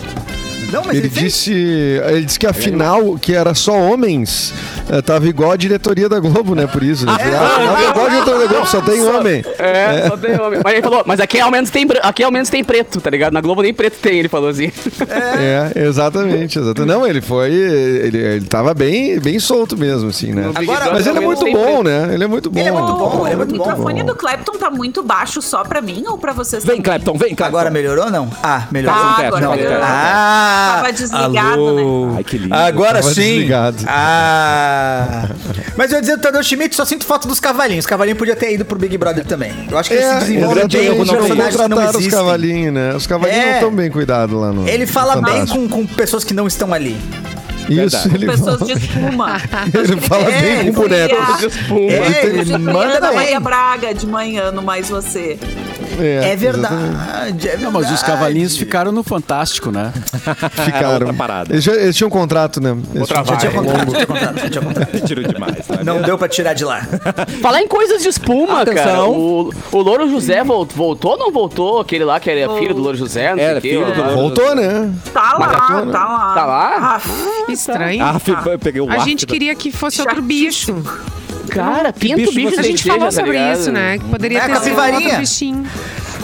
Não, 0.75 0.82
mas 0.85 0.97
ele, 0.97 1.06
Ele 1.06 1.09
disse, 1.09 1.53
ele 1.53 2.25
disse 2.25 2.38
que 2.38 2.47
afinal, 2.47 3.17
que 3.19 3.35
era 3.35 3.55
só 3.55 3.73
homens, 3.73 4.53
eh, 4.91 5.00
tava 5.03 5.26
igual 5.29 5.53
a 5.53 5.56
diretoria 5.56 6.09
da 6.09 6.19
Globo, 6.21 6.55
né? 6.55 6.67
Por 6.67 6.82
isso. 6.82 7.06
Disse, 7.06 7.21
ah, 7.23 7.47
afinal, 7.47 7.76
é 7.79 7.88
igual 7.91 8.06
a 8.06 8.09
diretoria 8.09 8.41
da 8.41 8.47
Globo, 8.47 8.67
só 8.67 8.81
tem 8.81 9.03
homem. 9.06 9.44
É, 9.59 10.09
só 10.09 10.17
tem 10.17 10.41
homem. 10.41 10.61
Mas 10.65 10.73
ele 10.75 10.82
falou, 10.82 11.03
mas 11.06 11.21
aqui 11.21 11.41
ao 11.41 11.50
menos 11.50 11.71
tem, 11.71 11.87
aqui 12.03 12.23
ao 12.23 12.31
menos 12.31 12.49
tem 12.50 12.62
preto, 12.65 13.00
tá 13.00 13.11
ligado? 13.11 13.32
Na 13.32 13.41
Globo 13.41 13.62
nem 13.62 13.73
preto 13.73 13.99
tem, 14.00 14.19
ele 14.19 14.29
falou 14.29 14.49
assim. 14.49 14.71
É, 15.09 15.73
exatamente, 15.87 16.59
exatamente. 16.59 16.88
Não, 16.93 17.06
ele 17.06 17.21
foi. 17.21 17.53
Ele, 17.53 18.19
ele 18.19 18.47
tava 18.47 18.75
bem, 18.75 19.19
bem 19.21 19.38
solto 19.38 19.76
mesmo, 19.76 20.09
assim, 20.11 20.32
né? 20.32 20.50
Agora- 20.55 20.91
Mas 20.93 21.06
ele 21.06 21.19
é 21.19 21.21
muito 21.21 21.44
bom, 21.53 21.82
preto. 21.82 21.82
né? 21.85 22.11
Ele 22.15 22.25
é 22.25 22.26
muito 22.26 22.50
bom. 22.50 22.59
Ele 22.61 22.69
é 22.69 22.73
muito 22.73 22.93
bom, 22.94 23.26
ele 23.26 23.32
é 23.32 23.35
o 23.35 23.38
muito 23.38 23.56
bom. 23.56 23.65
microfone 23.69 24.03
do 24.03 24.15
Clapton 24.15 24.53
tá 24.59 24.71
muito 24.71 25.03
baixo 25.03 25.41
só 25.41 25.62
pra 25.62 25.81
mim 25.81 26.05
ou 26.06 26.19
pra 26.19 26.32
vocês 26.32 26.65
Vem? 26.65 26.81
Clapton, 26.82 27.15
vem, 27.17 27.35
Clapton. 27.35 27.44
Agora 27.56 27.71
melhorou 27.71 28.06
ou 28.06 28.11
não? 28.11 28.29
Ah, 28.43 28.67
melhorou. 28.71 28.99
Tá, 28.99 29.26
agora 29.26 29.49
um 29.50 29.56
melhorou. 29.56 29.79
Ah! 29.82 30.63
Tava 30.76 30.93
desligado, 30.93 31.72
né? 31.75 32.14
Ai, 32.16 32.25
que 32.25 32.38
lindo. 32.38 32.55
Agora 32.55 33.00
Tava 33.00 33.14
sim. 33.14 33.20
desligado. 33.22 33.76
Ah. 33.87 35.28
Mas 35.76 35.90
eu 35.90 35.96
ia 35.96 36.00
dizer 36.02 36.16
do 36.16 36.22
Tadeu 36.22 36.43
Schmidt, 36.43 36.75
só 36.75 36.84
sinto 36.84 37.05
falta 37.05 37.26
dos 37.28 37.40
cavalinhos. 37.40 37.84
Os 37.84 37.88
cavalinhos 37.88 38.19
podia 38.19 38.37
ter 38.37 38.52
ido 38.52 38.64
pro 38.64 38.78
Big 38.78 38.96
Brother 38.96 39.25
também. 39.25 39.52
Eu 39.70 39.78
acho 39.78 39.88
que 39.90 39.94
ele 39.96 40.02
se 40.05 40.08
É, 40.08 40.19
desenvolve 40.19 40.58
exatamente, 40.61 40.76
bem 40.88 40.99
com 40.99 41.05
não 41.05 41.14
personagens 41.16 41.56
que 41.56 41.62
não 41.62 41.69
contrataram 41.69 41.90
os 41.90 41.96
existem. 41.96 42.19
cavalinhos, 42.19 42.75
né? 42.75 42.94
Os 42.94 43.06
cavalinhos 43.06 43.43
É. 43.43 43.46
não 43.46 43.55
estão 43.55 43.70
bem 43.75 43.90
cuidados 43.90 44.38
lá 44.40 44.52
no. 44.52 44.69
Ele 44.69 44.87
fala 44.87 45.16
no 45.16 45.22
bem 45.22 45.32
Fantástico. 45.46 45.69
com, 45.69 45.87
com 45.87 45.87
pessoas 45.87 46.25
que 46.25 46.34
não 46.34 46.46
estão 46.46 46.72
ali. 46.72 46.96
Isso, 47.69 47.75
Verdade. 47.76 48.14
ele 48.14 48.26
Pessoas 48.26 48.58
fala, 48.58 48.75
de 48.75 48.78
espuma. 48.84 49.40
ele 49.72 50.00
fala 50.02 50.31
É, 50.31 50.40
bem 50.43 50.58
ele 50.61 50.72
com 50.72 50.82
bonecos. 50.82 51.38
De 51.38 51.46
espuma. 51.46 51.93
É, 51.93 52.26
ele 52.26 52.58
manda 52.58 52.99
Ana 52.99 53.12
Maria 53.12 53.31
bem. 53.32 53.40
Braga 53.40 53.94
de 53.94 54.06
manhã 54.06 54.50
no 54.52 54.61
Mais 54.62 54.90
Você. 54.90 55.38
É 56.00 56.32
exatamente. 56.35 56.38
verdade, 56.38 57.49
é 57.49 57.56
Não, 57.58 57.70
mas 57.70 57.82
os 57.85 57.88
verdade. 57.91 58.05
cavalinhos 58.06 58.56
ficaram 58.56 58.93
no 58.93 59.02
Fantástico, 59.02 59.70
né? 59.70 59.93
Ficaram. 60.64 60.93
outra 60.93 61.12
parada. 61.14 61.52
Eles, 61.52 61.67
eles 61.67 61.96
tinham 61.96 62.08
um 62.08 62.11
contrato, 62.11 62.61
né? 62.61 62.70
Eles 62.94 63.00
Outra 63.11 63.23
tinham- 63.23 63.38
Tinha 63.38 63.52
contrato, 63.52 63.87
tinha 63.94 64.06
contrato, 64.06 64.50
tinha 64.50 64.62
contrato. 64.62 65.00
Tiro 65.06 65.23
demais. 65.26 65.56
não 65.69 65.79
é 65.79 65.85
Não 65.85 66.02
deu 66.02 66.19
pra 66.19 66.29
tirar 66.29 66.55
de 66.55 66.64
lá. 66.64 66.82
Falar 67.43 67.62
em 67.62 67.69
coisas 67.69 68.02
de 68.02 68.08
espuma, 68.08 68.62
Atenção. 68.62 68.85
cara. 68.85 69.05
O, 69.08 69.50
o 69.73 69.79
Louro 69.79 70.08
José 70.11 70.43
vol- 70.43 70.67
voltou 70.75 71.12
ou 71.12 71.19
não 71.19 71.31
voltou? 71.32 71.81
Aquele 71.81 72.05
lá 72.05 72.19
que 72.20 72.31
era 72.31 72.52
filho 72.55 72.75
do 72.75 72.81
Louro 72.82 72.97
José, 72.97 73.31
não 73.31 73.37
sei 73.37 73.44
Era 73.47 73.58
o 73.58 73.62
quê, 73.62 73.69
filho 73.70 73.87
do 73.93 73.94
Louro 74.02 74.14
Voltou, 74.14 74.55
né? 74.55 74.93
Tá 75.12 75.32
lá, 75.35 75.38
Maratona. 75.38 75.93
tá 75.93 76.05
lá. 76.05 76.35
Tá 76.35 76.44
lá? 76.47 77.00
Ah, 77.06 77.52
Estranho. 77.52 78.05
Ah, 78.05 78.19
fi- 78.19 78.35
peguei 78.61 78.81
o 78.81 78.90
A 78.90 78.99
gente 78.99 79.26
queria 79.26 79.55
que 79.55 79.70
fosse 79.70 80.00
outro 80.00 80.20
bicho. 80.23 80.75
Cara, 81.54 81.92
pinta 81.92 82.16
bicho 82.16 82.58
A 82.58 82.62
gente 82.62 82.82
falou 82.84 83.04
tá 83.06 83.10
sobre 83.12 83.32
ligado? 83.32 83.58
isso, 83.58 83.72
né? 83.72 83.98
Que 83.98 84.04
poderia 84.04 84.38
É 84.38 84.48
ter 84.48 84.60
sido 84.60 84.80
outro 84.80 85.16
bichinho. 85.18 85.66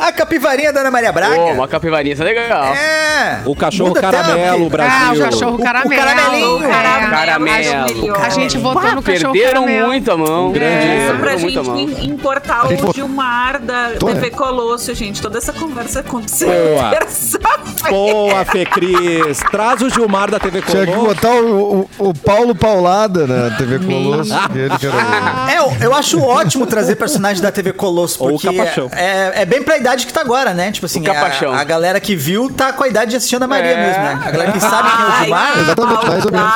A 0.00 0.12
capivarinha 0.12 0.72
da 0.72 0.80
Ana 0.80 0.90
Maria 0.90 1.12
Braga. 1.12 1.34
Pô, 1.36 1.52
uma 1.52 1.68
capivarinha, 1.68 2.12
isso 2.14 2.22
é 2.22 2.24
legal. 2.26 2.64
É. 2.74 3.40
O 3.44 3.54
cachorro 3.54 3.88
Muda 3.90 4.00
caramelo, 4.00 4.66
a- 4.66 4.70
Brasil. 4.70 4.96
Ah, 5.00 5.12
o 5.12 5.18
cachorro 5.30 5.52
O- 5.52 5.60
o 5.60 5.62
caramelo. 5.64 5.96
caramelinho. 6.02 6.64
É. 6.64 6.70
Caramelo. 7.10 7.40
melhor. 7.44 8.20
A 8.24 8.28
gente 8.30 8.58
votou 8.58 8.82
Pá, 8.82 8.94
no 8.94 9.02
cachorro 9.02 9.32
perderam 9.32 9.62
caramelo. 9.64 9.86
muito 9.88 10.10
a 10.10 10.16
mão. 10.16 10.52
grande 10.52 10.86
É, 10.86 11.06
isso. 11.10 11.18
Pra 11.20 11.30
mão. 11.30 11.38
gente 11.38 11.68
im- 11.68 12.10
importar 12.12 12.66
gente 12.68 12.84
o 12.84 12.92
Gilmar 12.94 13.60
da 13.60 13.90
Tô, 13.98 14.06
TV? 14.06 14.30
Colosso, 14.30 14.94
gente. 14.94 15.20
Toda 15.20 15.36
essa 15.38 15.52
conversa 15.52 16.00
aconteceu 16.00 16.48
Boa. 16.48 16.90
Boa, 17.90 18.44
Fê 18.44 18.64
Cris. 18.64 19.38
Traz 19.50 19.82
o 19.82 19.90
Gilmar 19.90 20.30
da 20.30 20.38
TV 20.38 20.62
Tinha 20.62 20.86
que 20.86 20.92
Colosso. 20.92 21.14
botar 21.14 21.30
o, 21.32 21.80
o- 21.98 22.08
o 22.08 22.14
Paulo 22.14 22.54
Paulada 22.54 23.26
na 23.26 23.56
TV 23.56 23.78
Colosso. 23.80 24.32
ele 24.54 24.78
que 24.78 24.86
era 24.86 24.96
o- 24.96 25.50
É, 25.50 25.58
eu, 25.58 25.88
eu 25.88 25.94
acho 25.94 26.20
ótimo 26.22 26.66
trazer 26.66 26.96
personagem 26.96 27.42
da 27.42 27.50
TV 27.50 27.72
Colosso, 27.72 28.22
Ou 28.22 28.30
o 28.30 28.32
porque 28.40 28.56
Capachão. 28.56 28.88
é, 28.92 29.42
é 29.42 29.44
bem 29.44 29.62
pra 29.62 29.76
idade 29.76 29.89
que 30.06 30.12
tá 30.12 30.20
agora, 30.20 30.52
né? 30.54 30.70
Tipo 30.72 30.86
assim, 30.86 31.02
Capachão. 31.02 31.52
a, 31.52 31.60
a 31.60 31.64
galera 31.64 32.00
que 32.00 32.14
viu 32.16 32.50
tá 32.50 32.72
com 32.72 32.84
a 32.84 32.88
idade 32.88 33.10
de 33.12 33.16
assistir 33.16 33.36
Ana 33.36 33.46
Maria 33.46 33.70
É. 33.72 33.86
mesmo, 33.86 34.02
né? 34.02 34.20
A 34.24 34.30
galera 34.30 34.52
que 34.52 34.60
sabe 34.60 34.88
quem 34.90 35.04
é 35.04 35.08
o 35.08 35.18
Gilmar 35.22 35.58
Exatamente, 35.60 36.06
mais 36.08 36.24
ou 36.26 36.32
menos. 36.32 36.50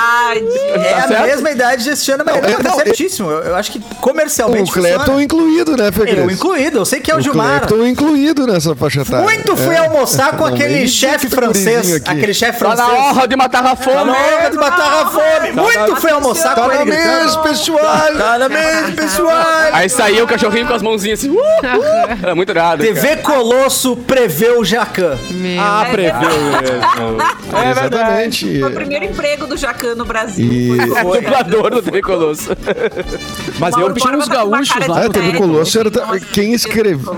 é 0.74 0.92
Tá 0.94 0.98
a 1.04 1.08
certo? 1.08 1.22
mesma 1.26 1.50
idade 1.50 1.84
de 1.84 1.90
assistir 1.90 2.12
Ana 2.12 2.24
Maria. 2.24 2.40
Não, 2.42 2.48
Não, 2.50 2.58
é- 2.58 2.62
tá 2.62 2.68
não, 2.70 2.76
certíssimo. 2.78 3.30
Eu, 3.30 3.38
eu 3.42 3.56
acho 3.56 3.72
que 3.72 3.80
comercialmente 4.00 4.70
O 4.70 4.72
Clepton 4.74 5.20
incluído, 5.20 5.76
né, 5.76 5.90
Fê. 5.92 6.02
Eu 6.18 6.30
incluído, 6.30 6.78
eu 6.78 6.84
sei 6.84 7.00
que 7.00 7.10
é 7.10 7.14
o, 7.14 7.18
O 7.18 7.20
Gilmar. 7.20 7.60
Clepton 7.66 7.86
incluído 7.86 8.46
nessa 8.46 8.74
faixa 8.74 9.02
etária. 9.02 9.24
Muito 9.24 9.56
fui 9.56 9.74
É. 9.74 9.78
almoçar 9.78 10.36
com 10.36 10.46
Não, 10.46 10.54
aquele 10.54 10.86
chefe 10.88 11.28
francês. 11.28 11.96
Aquele 12.06 12.34
chefe 12.34 12.58
Tá 12.58 12.68
na 12.70 12.76
francês. 12.76 12.98
honra 13.00 13.28
de 13.28 13.36
matar 13.36 13.60
a 13.66 13.74
Tá 13.74 13.76
fome. 13.76 14.04
na 14.04 14.12
hora 14.18 14.50
de 14.50 14.56
matar 14.56 15.02
a 15.02 15.06
fome. 15.06 15.52
Muito 15.52 15.96
fui 15.96 16.10
almoçar 16.10 16.54
Tá 16.54 16.62
com 16.62 16.68
na 16.68 16.74
ele 16.76 16.84
mesa, 16.90 17.18
gritando. 17.24 17.42
pessoal! 17.42 17.80
Tá 18.18 18.38
na 18.38 18.48
mesa, 18.48 18.92
pessoal. 18.92 19.44
Aí 19.72 19.88
saiu 19.88 20.24
o 20.24 20.28
cachorrinho 20.28 20.66
com 20.66 20.74
as 20.74 20.82
mãozinhas 20.82 21.20
assim. 21.20 21.30
Uh, 21.30 21.34
uh. 21.38 22.18
Era 22.22 22.34
muito 22.34 22.50
irado. 22.50 22.82
TV 22.82 23.16
Colosso 23.24 23.96
preveu 23.96 24.64
Jacan. 24.64 25.16
Meu. 25.30 25.60
Ah, 25.60 25.86
preveu 25.90 26.12
mesmo. 26.60 27.56
É 27.56 27.70
Exatamente. 27.70 28.60
Foi 28.60 28.70
o 28.70 28.74
primeiro 28.74 29.04
emprego 29.06 29.46
do 29.46 29.56
Jacan 29.56 29.94
no 29.94 30.04
Brasil. 30.04 30.46
E- 30.52 30.76
Foi. 31.02 31.20
Dublador 31.22 31.70
do 31.70 31.82
TV 31.82 32.02
Colosso. 32.02 32.50
Mas 33.58 33.74
eu 33.76 33.92
Borba 33.94 34.16
uns 34.18 34.28
gaúchos 34.28 34.86
lá. 34.86 35.04
Ah, 35.04 35.08
TV 35.08 35.38
Colosso 35.38 35.78
era 35.78 35.90
quem 36.32 36.52
escreveu 36.52 37.16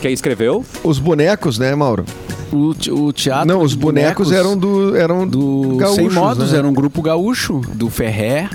Quem 0.00 0.12
escreveu? 0.12 0.64
os 0.82 0.98
bonecos, 0.98 1.58
né, 1.58 1.74
Mauro? 1.74 2.04
O, 2.52 2.74
o 3.06 3.12
teatro. 3.12 3.46
Não, 3.46 3.62
os 3.62 3.72
de 3.72 3.76
bonecos 3.78 4.32
eram 4.32 4.56
do 4.56 4.96
eram 4.96 5.26
do 5.26 5.76
gaúchos, 5.76 5.96
Sem 5.96 6.10
Modos, 6.10 6.52
né? 6.52 6.58
era 6.58 6.66
um 6.66 6.72
grupo 6.72 7.02
gaúcho, 7.02 7.60
do 7.74 7.90
Ferré. 7.90 8.48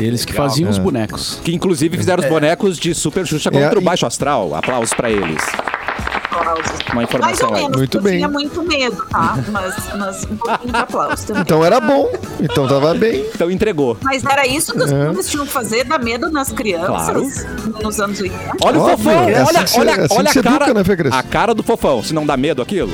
eles 0.00 0.24
que 0.24 0.32
faziam 0.32 0.70
os 0.70 0.78
bonecos. 0.78 1.38
Que 1.44 1.54
inclusive 1.54 1.96
fizeram 1.96 2.22
os 2.22 2.28
bonecos 2.28 2.78
de 2.78 2.94
Super 2.94 3.26
Xuxa 3.26 3.50
É, 3.50 3.52
contra 3.52 3.78
o 3.78 3.82
e- 3.82 3.84
Baixo 3.84 4.06
Astral. 4.06 4.54
Aplausos 4.54 4.94
pra 4.94 5.10
eles. 5.10 5.42
aplausos. 6.30 6.64
Uma 6.92 7.02
informação 7.02 7.50
Mais 7.50 7.62
ou 7.62 7.68
menos, 7.68 7.76
Muito 7.78 8.00
bem. 8.00 8.16
tinha 8.18 8.28
muito 8.28 8.62
medo, 8.62 9.04
tá? 9.10 9.38
Mas, 9.50 9.74
mas 9.98 10.24
um 10.30 10.36
pouquinho 10.36 10.72
de 10.72 10.78
aplauso 10.78 11.26
também. 11.26 11.42
Então 11.42 11.64
era 11.64 11.80
bom. 11.80 12.08
Então 12.40 12.66
tava 12.66 12.94
bem. 12.94 13.24
Então 13.34 13.50
entregou. 13.50 13.96
Mas 14.02 14.24
era 14.24 14.46
isso 14.46 14.72
que 14.72 14.78
os 14.84 14.90
É. 14.92 15.04
clubes 15.06 15.28
tinham 15.28 15.44
que 15.46 15.52
fazer, 15.52 15.84
dar 15.84 15.98
medo 15.98 16.30
nas 16.30 16.50
crianças 16.52 16.86
Claro. 16.86 17.28
nos 17.82 18.00
anos 18.00 18.20
80. 18.20 18.56
Olha 18.62 18.78
o 18.80 18.88
fofão, 18.88 19.12
é 19.12 19.16
assim 19.16 19.34
olha, 19.34 19.48
olha, 19.48 19.58
é 19.58 19.62
assim 20.04 20.16
olha 20.18 20.30
se 20.32 20.38
a 20.38 20.42
cara, 20.42 20.56
educa, 20.70 20.74
né, 20.74 21.10
a 21.12 21.22
cara 21.22 21.54
do 21.54 21.62
fofão. 21.62 22.02
Se 22.02 22.14
não 22.14 22.24
dá 22.24 22.36
medo 22.36 22.62
aquilo? 22.62 22.92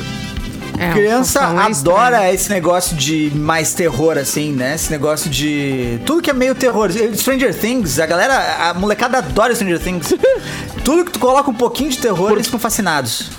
É, 0.78 0.93
Criança 0.93 1.40
é 1.40 1.71
estranho. 1.71 1.99
adora 2.00 2.33
esse 2.33 2.50
negócio 2.50 2.97
de 2.97 3.31
mais 3.35 3.75
terror, 3.75 4.19
assim, 4.19 4.52
né? 4.52 4.75
Esse 4.75 4.90
negócio 4.90 5.31
de. 5.31 5.99
Tudo 6.04 6.23
que 6.23 6.31
é 6.31 6.33
meio 6.33 6.54
terror. 6.54 6.90
Stranger 7.14 7.54
Things, 7.57 7.99
a 7.99 8.07
galera, 8.07 8.71
a 8.71 8.75
molecada 8.75 9.19
adora 9.19 9.54
Stranger 9.54 9.81
Things. 9.81 10.14
Tudo 10.85 11.04
que 11.04 11.12
tu 11.12 11.19
coloca 11.19 11.50
um 11.50 11.54
pouquinho 11.54 11.90
de 11.90 11.99
terror, 11.99 12.33
eles 12.33 12.47
ficam 12.47 12.61
fascinados. 12.61 13.31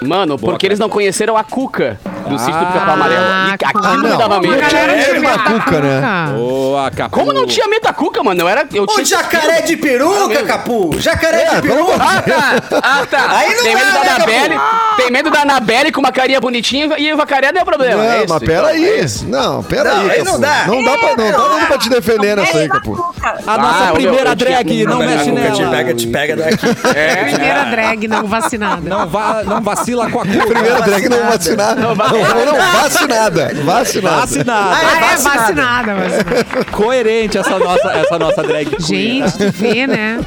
Mano, 0.00 0.38
porque 0.38 0.66
eles 0.66 0.78
não 0.78 0.88
conheceram 0.88 1.36
a 1.36 1.44
Cuca 1.44 1.98
do 2.28 2.38
sítio 2.38 2.54
do 2.54 2.58
Ah, 2.58 2.66
Pica-Pau 2.72 2.94
Amarelo. 2.94 3.24
E 3.24 3.52
aquilo 3.52 3.84
Ah, 3.86 3.96
me 3.98 4.08
não. 4.08 4.18
dava 4.18 4.40
medo. 4.40 4.56
Não 4.56 4.68
tinha 4.68 4.86
medo 4.86 5.22
da 5.22 5.38
Cuca, 5.38 5.80
né? 5.80 6.00
Ô, 6.38 6.76
a 6.78 6.90
Capu. 6.90 7.10
Como 7.18 7.32
não 7.32 7.46
tinha 7.46 7.66
medo 7.68 7.82
da 7.82 7.92
Cuca, 7.92 8.22
mano? 8.22 8.40
Eu 8.40 8.48
era. 8.48 8.66
Eu 8.72 8.84
Ô, 8.84 8.86
tinha 8.86 9.04
jacaré 9.04 9.60
de 9.62 9.76
peruca, 9.76 10.42
Capu! 10.44 10.94
Jacaré 10.98 11.44
de 11.56 11.62
peruca! 11.62 11.92
Ah, 12.00 12.22
tá. 12.22 12.80
Ah, 12.82 13.06
tá. 13.10 13.26
Aí 13.38 13.54
não 13.54 13.62
tem 13.62 13.74
medo 13.74 13.86
dá, 13.86 13.98
da 13.98 14.04
né, 14.04 14.10
Anabelle. 14.16 14.60
Tem 14.96 15.10
medo 15.10 15.30
da 15.30 15.40
Anabelle 15.42 15.92
com 15.92 16.00
uma 16.00 16.12
carinha 16.12 16.40
bonitinha 16.40 16.88
e 16.98 17.12
o 17.12 17.16
jacaré 17.16 17.52
não 17.52 17.60
é 17.60 17.64
problema. 17.64 18.02
Não, 18.02 18.12
é 18.12 18.18
isso, 18.18 18.26
mas 18.28 18.38
pera 18.40 18.58
então, 18.58 18.68
é 18.68 18.72
aí. 18.72 19.04
isso. 19.04 19.26
Não, 19.26 19.62
pera 19.62 19.94
Não, 19.94 20.00
aí, 20.02 20.10
aí 20.10 20.18
Capu. 20.18 20.30
não 20.32 20.40
dá. 20.40 20.64
Não 20.66 20.84
dá 20.84 20.98
pra, 20.98 21.08
não 21.08 21.16
tá 21.16 21.48
dando 21.48 21.66
pra 21.66 21.78
te 21.78 21.88
defender 21.88 22.36
nessa 22.36 22.58
aí, 22.58 22.68
Capu. 22.68 23.14
A 23.46 23.58
nossa 23.58 23.88
Ah, 23.88 23.92
primeira 23.92 24.34
drag, 24.36 24.84
não 24.86 24.98
mexe 24.98 25.30
nela. 25.30 25.50
Te 25.54 25.64
pega, 25.66 25.94
te 25.94 26.06
pega 26.06 26.36
daqui. 26.36 26.66
É, 26.94 27.24
Primeira 27.24 27.64
drag 27.64 28.08
não 28.08 28.26
vacinada. 28.26 28.82
Não, 28.88 29.06
va 29.08 29.42
não 29.44 29.60
vacila 29.62 30.10
com 30.10 30.20
a 30.20 30.26
Cuca. 30.26 30.46
Primeira 30.46 30.80
drag 30.82 31.08
não 31.08 31.26
vacinada. 31.30 31.94
Não, 32.12 32.82
vacinada. 32.82 33.52
Vacinada. 33.64 34.16
Vacinada. 34.20 34.76
Ah, 34.76 34.82
é 34.82 35.00
vacinada. 35.00 35.38
vacinada, 35.38 35.94
vacinada. 35.94 36.64
Coerente 36.70 37.38
essa 37.38 37.58
nossa, 37.58 37.88
essa 37.92 38.18
nossa 38.18 38.42
drag 38.42 38.70
queen. 38.76 39.26
Gente, 39.26 39.38
tu 39.38 39.50
vê, 39.52 39.86
né? 39.86 40.20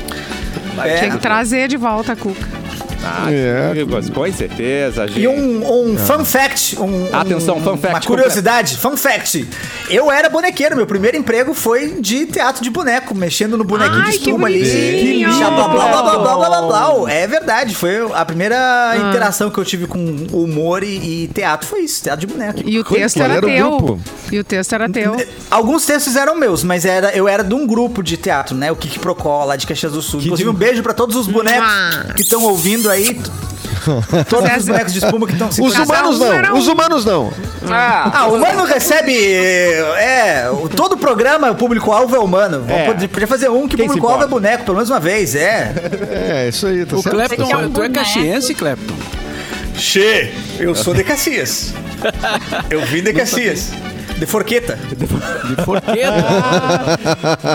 É. 0.83 0.97
Tinha 0.97 1.11
que 1.11 1.17
trazer 1.19 1.67
de 1.67 1.77
volta 1.77 2.13
a 2.13 2.15
Cuca. 2.15 2.54
Ah, 3.07 3.31
É. 3.31 3.69
amigos, 3.71 4.09
com 4.09 4.31
certeza, 4.33 5.07
gente. 5.07 5.19
E 5.21 5.27
um, 5.27 5.91
um 5.91 5.97
fun 5.97 6.25
fact. 6.25 6.75
Um, 6.79 7.07
Atenção, 7.15 7.57
um- 7.57 7.61
fun 7.63 7.77
fact 7.77 7.93
Uma 7.93 8.01
curiosidade, 8.01 8.77
fun 8.77 8.97
fact. 8.97 9.47
Eu 9.89 10.11
era 10.11 10.27
bonequeiro, 10.29 10.75
meu 10.75 10.87
primeiro 10.87 11.15
emprego 11.15 11.53
foi 11.53 11.97
de 12.01 12.25
teatro 12.25 12.63
de 12.63 12.69
boneco, 12.69 13.13
mexendo 13.13 13.57
no 13.57 13.63
bonequinho 13.63 14.01
Ai, 14.03 14.11
de 14.11 14.17
que 14.19 14.25
espuma 14.29 14.47
ali. 14.47 14.63
Que 14.63 15.25
blá, 15.25 15.49
blá, 15.51 15.67
blá, 15.67 15.87
blá, 15.87 16.01
blá, 16.01 16.35
blá, 16.35 16.61
blá, 16.61 16.61
blá. 16.91 17.11
É 17.11 17.27
verdade, 17.27 17.75
foi 17.75 18.11
a 18.13 18.25
primeira 18.25 18.55
Ah. 18.57 18.97
interação 19.09 19.49
que 19.51 19.57
eu 19.59 19.65
tive 19.65 19.85
com 19.87 19.99
humor 20.33 20.83
e, 20.83 21.23
e 21.23 21.27
teatro, 21.33 21.67
foi 21.67 21.81
isso, 21.81 22.01
teatro 22.03 22.25
de 22.25 22.33
boneco. 22.33 22.59
E 22.65 22.79
o 22.79 22.83
texto 22.83 23.21
era 23.21 23.33
era 23.35 23.45
teu. 23.47 23.69
grupo? 23.77 23.99
E 24.31 24.39
o 24.39 24.43
texto 24.43 24.73
era 24.73 24.89
teu. 24.89 25.15
Alguns 25.51 25.85
textos 25.85 26.15
eram 26.15 26.35
meus, 26.35 26.63
mas 26.63 26.85
era, 26.85 27.15
eu 27.15 27.27
era 27.27 27.43
de 27.43 27.53
um 27.53 27.67
grupo 27.67 28.01
de 28.01 28.17
teatro, 28.17 28.55
né? 28.55 28.71
O 28.71 28.75
Kiki 28.75 28.97
Procó, 28.97 29.43
lá 29.45 29.55
de 29.55 29.67
Caxias 29.67 29.91
do 29.91 30.01
Sul. 30.01 30.21
Inclusive, 30.21 30.49
um 30.49 30.53
beijo 30.53 30.81
pra 30.81 30.93
todos 30.93 31.15
os 31.15 31.27
bonecos 31.27 31.67
Mua. 31.67 32.13
que 32.15 32.21
estão 32.21 32.43
ouvindo 32.43 32.89
aí. 32.89 32.94
Todos 34.29 34.57
os 34.57 34.65
bonecos 34.65 34.93
de 34.93 34.99
espuma 34.99 35.27
que 35.27 35.33
estão 35.33 35.51
se 35.51 35.61
Os 35.61 35.75
humanos 35.77 36.19
um 36.19 36.41
não. 36.41 36.55
um. 36.55 36.57
Os 36.57 36.67
humanos 36.67 37.05
não. 37.05 37.33
Ah, 37.69 38.11
Ah, 38.13 38.27
o 38.27 38.35
humano 38.35 38.63
recebe. 38.65 39.13
É, 39.13 40.49
o- 40.51 40.67
todo 40.69 40.97
programa, 40.97 41.51
o 41.51 41.55
público-alvo 41.55 42.15
é 42.15 42.19
humano. 42.19 42.65
É. 42.67 42.85
Podia 42.91 43.27
fazer 43.27 43.49
um 43.49 43.67
que 43.67 43.75
o 43.75 43.85
público-alvo 43.85 44.23
é 44.23 44.27
boneco, 44.27 44.63
pelo 44.65 44.77
menos 44.77 44.89
uma 44.89 44.99
vez, 44.99 45.35
é. 45.35 45.73
É, 46.09 46.49
isso 46.49 46.65
aí, 46.67 46.85
tá 46.85 46.95
O 46.95 47.01
certo. 47.01 47.15
Clepton, 47.15 47.47
quer 47.47 47.57
um 47.57 47.69
tu 47.71 47.83
é 47.83 47.89
caxiense, 47.89 48.55
Clepton? 48.55 48.95
Che, 49.77 50.33
eu 50.59 50.73
sou 50.73 50.93
de 50.93 51.03
Caxias. 51.03 51.73
Eu 52.69 52.81
vim 52.85 53.01
de 53.03 53.11
Caxias. 53.13 53.71
De 54.17 54.25
Forqueta. 54.25 54.77
De 55.45 55.63
forqueta. 55.63 56.25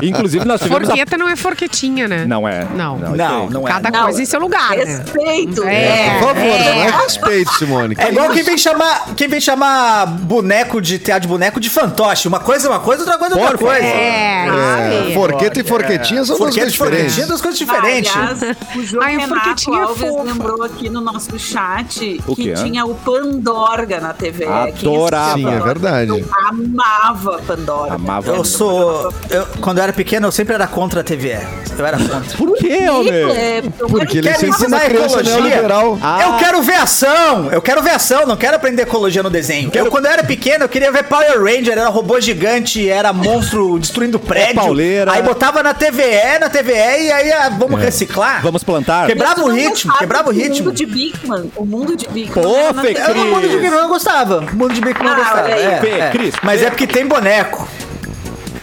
Inclusive, 0.03 0.45
nós 0.45 0.61
tivemos 0.61 0.85
a... 0.89 0.91
Forqueta 0.91 1.17
não 1.17 1.29
é 1.29 1.37
forquetinha, 1.37 2.07
né? 2.07 2.25
Não 2.27 2.47
é. 2.47 2.67
Não. 2.75 2.99
Não, 2.99 3.49
não 3.51 3.67
é. 3.69 3.71
Cada 3.71 3.91
Não, 3.91 4.03
coisa 4.05 4.23
em 4.23 4.27
seu 4.27 4.41
lugar, 4.41 4.77
né? 4.77 4.85
Respeito. 4.85 5.65
É. 5.65 6.19
Por 6.19 6.29
favor, 6.29 6.59
mais 6.59 7.03
respeito, 7.05 7.53
Simone. 7.55 7.95
É 7.99 8.11
igual 8.11 8.31
quem 8.31 8.43
vem 8.43 8.59
chamar, 8.59 9.15
quem 9.17 9.29
vem 9.29 9.41
chamar 9.41 10.07
boneco 10.07 10.81
de 10.81 10.99
teatro 10.99 11.23
de 11.23 11.29
boneco 11.29 11.59
de 11.61 11.71
fantoche. 11.71 12.29
Uma 12.29 12.41
coisa 12.41 12.67
é 12.67 12.71
uma 12.71 12.81
coisa, 12.81 13.03
outra 13.03 13.19
coisa 13.19 13.39
é 13.39 13.43
outra 13.43 13.59
coisa. 13.59 13.87
É, 13.87 15.11
É, 15.11 15.15
forqueta 15.15 15.61
e 15.61 15.65
forquetinha 15.65 16.25
são 16.25 16.37
duas 16.39 16.55
coisas 16.55 16.75
e 16.75 16.77
forquetinha, 16.77 17.05
diferentes. 17.09 17.29
duas 17.29 17.41
coisas 17.41 17.59
diferentes. 17.59 18.15
Aliás, 18.17 18.43
o 18.77 18.83
João 18.85 19.03
Ai, 19.05 19.17
o 19.17 19.21
Renato 19.21 19.35
Forquetinha 19.41 19.79
é 19.79 19.83
Alves 19.83 20.01
fofa. 20.09 20.23
lembrou 20.25 20.63
aqui 20.63 20.89
no 20.91 21.01
nosso 21.01 21.39
chat 21.39 22.21
O 22.27 22.37
que 22.37 22.45
quê? 22.45 22.55
tinha 22.55 22.85
o 22.85 22.95
Pandorga 22.95 24.01
na 24.01 24.13
TV. 24.13 24.45
Adorava. 24.47 25.35
Sim, 25.39 25.49
é 25.49 25.59
verdade. 25.61 26.25
Amava 26.51 27.41
Pandorga. 27.47 27.95
Amava. 27.95 28.31
Eu 28.33 28.45
sou. 28.45 29.13
eu- 29.31 29.47
quando 29.61 29.79
eu 29.79 29.85
era 29.85 29.93
pequeno, 29.93 30.27
eu 30.27 30.33
sempre 30.33 30.55
era 30.55 30.67
contra 30.67 31.01
a 31.01 31.05
TVE. 31.05 31.39
Eu 31.79 31.87
era 31.87 31.97
contra. 31.97 32.37
Por 32.37 32.57
quê, 32.57 32.89
homem? 32.91 33.71
Porque 33.89 34.19
ele 34.19 34.29
Quero 34.29 34.47
uma 34.47 34.57
ensinar 34.57 34.81
criança 34.81 35.07
ecologia. 35.21 35.35
neoliberal. 35.41 35.99
Eu 36.27 36.37
quero 36.39 36.63
ver 36.63 36.75
ação! 36.75 37.49
Eu 37.53 37.63
quero 37.63 37.81
ver 37.83 37.91
ação, 37.91 38.27
não 38.27 38.37
quero 38.37 38.57
aprender 38.57 38.83
ecologia 38.83 39.23
no 39.23 39.31
desenho. 39.31 39.71
Eu, 39.75 39.87
quando 39.87 40.07
eu 40.07 40.11
era 40.13 40.25
pequeno, 40.25 40.65
eu 40.65 40.69
queria 40.69 40.91
ver 40.93 41.05
Power 41.05 41.43
Ranger, 41.43 41.73
era 41.73 41.89
robô 41.89 42.21
gigante, 42.21 42.89
era 42.89 43.13
monstro 43.13 43.79
destruindo 43.81 44.19
prédio. 44.19 44.57
pauleira. 44.57 45.13
Aí 45.13 45.23
botava 45.23 45.63
na 45.63 45.73
TVE, 45.73 46.39
na 46.41 46.51
TVE, 46.51 46.73
e 47.07 47.13
aí 47.13 47.33
ah, 47.33 47.49
vamos 47.59 47.81
reciclar. 47.81 48.43
Vamos 48.43 48.65
plantar? 48.65 49.07
Quebrava 49.07 49.43
o 49.43 49.49
ritmo, 49.49 49.97
quebrava 49.97 50.29
o 50.29 50.33
O 50.33 50.35
ritmo. 50.37 50.67
mundo 50.67 50.73
de 50.75 50.87
Bigman. 50.87 51.51
O 51.57 51.65
mundo 51.65 51.97
de 51.97 52.09
Bigman. 52.09 52.43
Pô, 52.43 52.81
Fê. 52.81 52.97
Eu, 53.09 53.15
o 53.15 53.27
mundo 53.35 53.49
de 53.49 53.57
Big 53.59 53.71
Man 53.71 53.77
eu 53.83 53.89
gostava. 53.89 54.39
O 54.41 54.57
mundo 54.57 54.75
de 54.75 54.81
Big 54.81 54.99
Man 55.03 55.11
eu 55.11 55.15
Ah, 55.15 55.17
gostava. 55.17 55.47
aí. 55.49 55.63
é, 55.63 55.79
Fê, 55.81 55.89
é. 55.89 56.11
Cris, 56.11 56.35
Mas 56.43 56.63
é 56.63 56.71
porque 56.71 56.87
tem 56.87 57.07
boneco. 57.07 57.69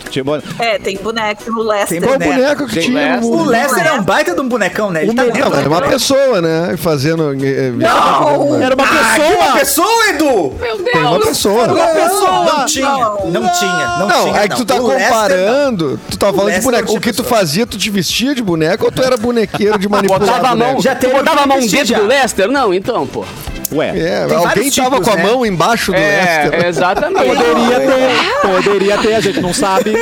Tipo, 0.10 0.36
É, 0.58 0.80
tem 0.80 0.98
boneco 0.98 1.52
no 1.52 1.62
Lester. 1.62 2.00
Tem 2.00 2.10
boneco. 2.10 2.34
boneco 2.34 2.66
que 2.66 2.76
Gente, 2.76 2.86
tinha? 2.88 3.16
Lester. 3.18 3.30
O 3.30 3.44
Lester 3.46 3.86
é 3.88 3.92
um 3.92 4.02
baita 4.04 4.34
de 4.34 4.40
um 4.40 4.48
bonecão, 4.48 4.90
né? 4.90 5.04
Ele 5.04 5.14
tá 5.14 5.24
Não, 5.26 5.32
dentro 5.32 5.54
era 5.60 5.68
uma 5.70 5.82
pessoa, 5.82 6.42
né? 6.42 6.76
Fazendo. 6.78 7.34
eh, 7.46 7.72
Não! 7.76 8.56
Era 8.64 8.74
uma 8.74 8.86
Ah, 8.86 9.16
pessoa! 9.16 9.36
uma 9.46 9.58
pessoa, 9.60 10.08
Edu! 10.10 10.26
Meu 10.60 10.78
Foi 10.78 11.02
uma 11.02 11.12
Deus! 11.12 11.26
pessoa. 11.28 11.68
Não, 11.68 11.76
pessoa! 11.76 12.32
não 12.58 12.66
tinha, 12.66 12.90
não 12.90 13.50
tinha, 13.52 13.98
não, 14.00 14.08
Não, 14.08 14.24
tinha. 14.24 14.38
é 14.44 14.48
que 14.48 14.56
tu 14.56 14.66
tá 14.66 14.76
O 14.76 14.88
Lester, 14.88 15.08
comparando. 15.10 16.00
Tu 16.10 16.18
tá 16.18 16.28
falando 16.28 16.40
de 16.46 16.46
Lester 16.52 16.64
boneco. 16.64 16.82
não 16.84 16.88
tinha 16.88 16.98
O 17.00 17.02
que 17.02 17.14
tu 17.14 17.24
fazia, 17.26 17.68
tu 17.68 17.78
te 17.78 17.90
vestia 17.90 18.34
de 18.34 18.42
boneco 18.42 18.86
ou 18.86 18.92
tu 18.92 19.04
era 19.04 19.18
bonequeiro 19.18 19.78
de 19.78 19.90
manipular 19.90 20.22
botava 20.22 20.48
a 20.48 20.56
mão. 20.56 20.58
boneco? 20.68 20.82
Já 20.84 20.96
tu 20.96 21.00
teve 21.02 21.14
botava 21.14 21.42
a 21.42 21.48
mão 21.48 21.60
dentro 21.60 21.86
já. 21.86 22.00
do 22.00 22.08
Lester? 22.08 22.48
Não, 22.50 22.74
então, 22.74 23.06
pô. 23.06 23.26
Ué, 23.72 23.88
É, 24.00 24.24
alguém 24.24 24.72
tava 24.72 24.92
tipos, 24.98 25.08
com 25.08 25.14
a 25.14 25.16
né? 25.18 25.24
mão 25.24 25.46
embaixo 25.46 25.92
do 25.92 25.98
É, 25.98 26.44
Lester. 26.50 26.66
exatamente. 26.68 27.26
poderia 27.36 27.80
ter. 27.80 28.42
Poderia 28.64 28.98
ter, 29.00 29.14
a 29.16 29.20
gente 29.20 29.42
não 29.42 29.54
sabe. 29.54 29.94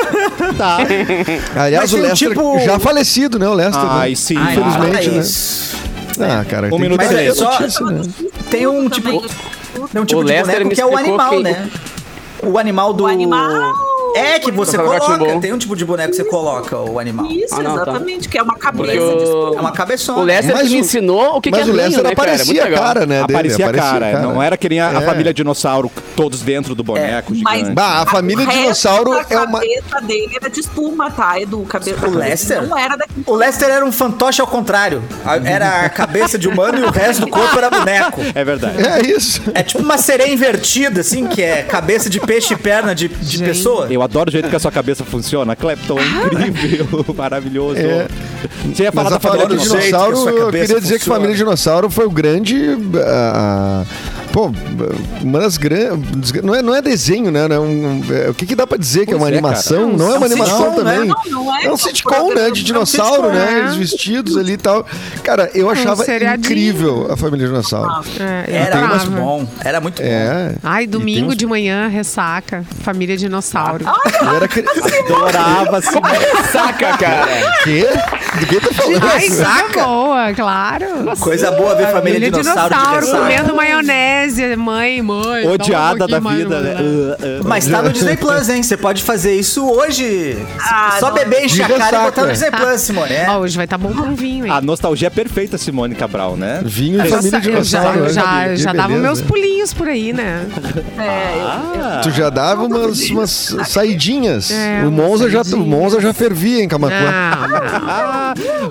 Tá. 0.57 0.77
Aliás, 1.55 1.91
Mas 1.91 1.93
o 1.93 2.03
Lester 2.03 2.29
tipo- 2.29 2.59
já 2.59 2.77
falecido, 2.79 3.39
né? 3.39 3.47
O 3.47 3.53
Lester. 3.53 3.81
Ai, 3.83 4.09
né? 4.11 4.15
sim. 4.15 4.37
Ai, 4.37 4.55
Infelizmente, 4.55 5.09
né? 6.19 6.39
Ah, 6.41 6.45
cara, 6.47 6.73
Um 6.73 6.77
minuto 6.79 6.99
que 6.99 7.05
Mas 7.07 7.15
é 7.17 7.33
só. 7.33 7.51
notícia, 7.59 7.85
né? 7.87 8.01
Tem 8.51 8.67
um 8.67 8.87
tipo. 8.87 9.09
Tem 9.91 10.01
um 10.01 10.05
tipo 10.05 10.21
O 10.21 10.23
de 10.23 10.31
Lester 10.31 10.55
boneco 10.59 10.75
que 10.75 10.81
é 10.81 10.85
o 10.85 10.95
animal, 10.97 11.29
quem- 11.31 11.43
né? 11.43 11.69
O 12.43 12.57
animal 12.59 12.93
do. 12.93 13.03
O 13.03 13.07
animal. 13.07 13.73
É 14.17 14.39
que 14.39 14.51
você 14.51 14.77
Professor 14.77 15.17
coloca. 15.19 15.39
Tem 15.41 15.53
um 15.53 15.57
tipo 15.57 15.75
de 15.75 15.83
boneco 15.85 16.09
que 16.11 16.15
você 16.15 16.23
coloca 16.23 16.77
o 16.77 16.99
animal. 16.99 17.25
Isso, 17.27 17.53
Ah, 17.55 17.63
não, 17.63 17.75
tá. 17.75 17.81
exatamente. 17.83 18.29
Que 18.29 18.37
é 18.37 18.43
uma 18.43 18.55
cabeça 18.55 18.91
de 18.91 18.97
o- 18.99 19.55
É 19.57 19.59
uma 19.61 19.71
cabeçona. 19.71 20.19
O 20.19 20.23
Lester 20.23 20.55
me 20.65 20.77
ensinou 20.77 21.35
o 21.37 21.41
que, 21.41 21.51
Mas 21.51 21.63
que 21.63 21.69
é 21.69 21.71
o 21.73 21.75
Lester 21.75 21.91
rinho, 21.99 22.03
né, 22.09 22.15
cara? 22.15 22.27
aparecia 22.31 22.45
Muito 22.53 22.61
a 22.61 22.69
legal. 22.69 22.83
cara, 22.83 22.99
né? 23.05 23.21
dele, 23.23 23.33
Aparecia 23.33 23.69
a 23.69 23.73
cara, 23.73 24.17
a 24.17 24.21
não 24.21 24.41
era 24.41 24.55
que 24.57 24.69
nem 24.69 24.79
a, 24.79 24.89
a 24.97 25.01
É. 25.01 25.05
família 25.05 25.33
dinossauro, 25.33 25.91
todos 26.15 26.41
dentro 26.41 26.73
do 26.75 26.83
boneco 26.83 27.33
Mas 27.43 27.57
gigante. 27.59 27.75
Bah, 27.75 28.01
a 28.01 28.05
família 28.05 28.45
dinossauro 28.45 29.13
é 29.29 29.37
uma- 29.39 29.59
cabeça 29.59 30.01
dele 30.01 30.35
era 30.35 30.49
de 30.49 30.59
espuma, 30.59 31.11
tá? 31.11 31.39
Edu, 31.39 31.61
o 31.61 31.65
cabelo. 31.65 31.97
O 32.07 32.09
Lester? 32.17 32.63
Não 32.67 32.77
era 32.77 32.95
daqui. 32.95 33.13
O 33.25 33.35
Lester 33.35 33.69
era 33.69 33.85
um 33.85 33.91
fantoche 33.91 34.41
ao 34.41 34.47
contrário. 34.47 35.03
A- 35.25 35.35
Era 35.37 35.81
a 35.85 35.89
cabeça 35.89 36.37
de 36.37 36.47
humano 36.47 36.79
e 36.79 36.83
o 36.83 36.89
resto 36.91 37.21
do 37.21 37.27
corpo 37.27 37.57
era 37.57 37.69
boneco. 37.69 38.21
É 38.33 38.43
verdade. 38.43 38.83
É 38.85 39.01
isso. 39.05 39.41
É 39.53 39.61
tipo 39.63 39.83
uma 39.83 39.97
sereia 39.97 40.31
invertida, 40.33 41.01
assim, 41.01 41.27
que 41.27 41.41
é 41.41 41.63
cabeça 41.63 42.09
de 42.09 42.19
peixe 42.19 42.53
e 42.53 42.57
perna 42.57 42.93
de, 42.95 43.07
de 43.07 43.37
Gente. 43.37 43.45
pessoa. 43.47 43.87
Eu 43.89 44.01
adoro 44.01 44.29
o 44.29 44.31
jeito 44.31 44.49
que 44.49 44.55
a 44.55 44.59
sua 44.59 44.71
cabeça 44.71 45.03
funciona. 45.03 45.55
Clepton, 45.55 45.97
é 45.99 46.47
incrível, 46.47 47.05
maravilhoso. 47.15 47.79
É. 47.79 48.07
Você 48.73 48.83
ia 48.83 48.91
falar 48.91 49.09
Mas 49.09 49.11
da 49.11 49.17
a 49.17 49.19
família 49.31 49.47
que 49.47 49.53
a 49.53 49.57
dinossauro, 49.57 50.29
eu 50.29 50.45
cabeça 50.45 50.65
queria 50.67 50.81
dizer 50.81 50.93
que 50.93 50.95
a 50.95 50.99
funciona. 50.99 51.15
família 51.19 51.35
dinossauro 51.37 51.89
foi 51.89 52.05
o 52.05 52.11
grande. 52.11 52.77
ah, 53.05 53.83
pô, 54.35 54.51
uma 55.21 55.39
das 55.39 55.55
grandes. 55.55 56.33
Não 56.43 56.53
é, 56.53 56.61
não 56.61 56.75
é 56.75 56.81
desenho, 56.81 57.31
né? 57.31 57.47
Não 57.47 57.55
é 57.55 57.59
um- 57.61 58.01
é, 58.11 58.29
o 58.29 58.33
que, 58.33 58.45
que 58.45 58.53
dá 58.53 58.67
pra 58.67 58.77
dizer 58.77 59.05
que 59.05 59.13
é 59.13 59.15
uma 59.15 59.21
Pois 59.27 59.33
é, 59.33 59.37
animação? 59.37 59.85
cara. 59.85 59.97
não 59.97 60.05
é 60.05 60.17
uma 60.17 60.17
É 60.17 60.19
um 60.19 60.31
animação 60.31 60.57
sitcom, 60.57 60.83
né? 60.83 60.93
também. 60.95 61.07
Não, 61.31 61.43
não 61.45 61.55
é. 61.55 61.65
É 61.65 61.71
um 61.71 61.77
sitcom, 61.77 62.33
né? 62.33 62.51
De 62.51 62.63
dinossauro, 62.63 63.29
né? 63.31 63.53
é. 63.53 63.59
Eles 63.59 63.75
vestidos 63.75 64.35
ali 64.35 64.51
e 64.53 64.57
tal. 64.57 64.85
Cara, 65.23 65.49
eu 65.55 65.69
achava 65.69 66.03
seriadinho. 66.03 66.45
incrível 66.51 67.07
a 67.09 67.15
família 67.15 67.47
dinossauro. 67.47 67.89
É, 68.19 68.45
eu 68.49 68.55
Era 68.55 68.87
muito 68.87 69.11
bom. 69.11 69.47
Era 69.63 69.79
muito 69.79 70.01
bom. 70.01 70.07
É. 70.07 70.53
Ai, 70.61 70.85
domingo 70.85 71.29
uns- 71.29 71.37
de 71.37 71.45
manhã, 71.47 71.87
ressaca, 71.87 72.65
família 72.81 73.15
dinossauro. 73.15 73.85
Eu 74.21 74.35
era 74.35 74.47
cri... 74.49 74.65
Adorava, 75.05 75.77
assim. 75.77 75.89
Saca, 76.51 76.97
cara. 76.97 77.25
Quê? 77.63 77.87
Do 78.39 78.45
que 78.45 78.59
tá 78.59 78.73
falando? 78.73 79.03
Ai, 79.05 79.19
coisa 79.27 79.45
Saca? 79.45 79.83
boa, 79.85 80.33
claro. 80.33 80.85
Coisa 81.19 81.51
boa 81.51 81.75
ver 81.75 81.87
família 81.91 82.15
Família 82.15 82.31
dinossauro, 82.31 82.73
de 82.75 82.81
dinossauro 82.81 83.07
comendo 83.07 83.55
maionese. 83.55 84.55
Mãe, 84.55 85.01
mãe. 85.01 85.41
toma 85.43 85.51
um 85.51 85.53
Odiada 85.53 86.07
da 86.07 86.21
pouquinho 86.21 86.43
vida, 86.43 86.61
né? 86.61 86.75
Uh, 86.75 87.41
uh. 87.41 87.47
Mas 87.47 87.65
tá 87.67 87.81
no 87.81 87.91
Disney 87.91 88.17
Plus, 88.17 88.49
hein? 88.49 88.61
Você 88.63 88.77
pode 88.77 89.03
fazer 89.03 89.33
isso 89.35 89.65
hoje. 89.67 90.37
Ah, 90.59 90.97
Só 90.99 91.07
não. 91.07 91.13
beber, 91.15 91.45
encher 91.45 91.65
a 91.65 91.69
cara 91.77 91.97
e 91.97 92.05
botar 92.05 92.21
no 92.25 92.31
Disney 92.31 92.51
Plus, 92.51 92.81
Simone. 92.81 93.13
É. 93.13 93.25
Ó, 93.29 93.37
hoje 93.39 93.55
vai 93.55 93.65
estar 93.65 93.77
bom 93.77 93.93
com 93.93 94.15
vinho, 94.15 94.45
hein? 94.45 94.51
A 94.51 94.61
nostalgia 94.61 95.07
é 95.07 95.09
perfeita, 95.11 95.57
Simone 95.57 95.95
Cabral, 95.95 96.35
né? 96.35 96.61
Vinho 96.63 97.03
e 97.03 97.09
família 97.09 97.39
dinossauro. 97.39 98.09
já, 98.09 98.23
né? 98.23 98.55
já, 98.55 98.55
já 98.55 98.73
dava 98.73 98.93
meus 98.97 99.21
pulinhos 99.21 99.73
por 99.73 99.87
aí, 99.87 100.11
né? 100.13 100.45
É, 100.97 101.41
Ah, 101.41 102.01
Tu 102.03 102.11
já 102.11 102.29
dava 102.29 102.63
umas, 102.63 103.09
umas 103.09 103.55
saidinhas. 103.65 104.51
É, 104.51 104.83
o, 104.85 104.91
Monza 104.91 105.29
já, 105.29 105.41
o. 105.41 105.57
Monza 105.57 105.99
já 106.01 106.13
fervia 106.13 106.63
em 106.63 106.67
Camacuã. 106.67 106.99
Não, 106.99 108.24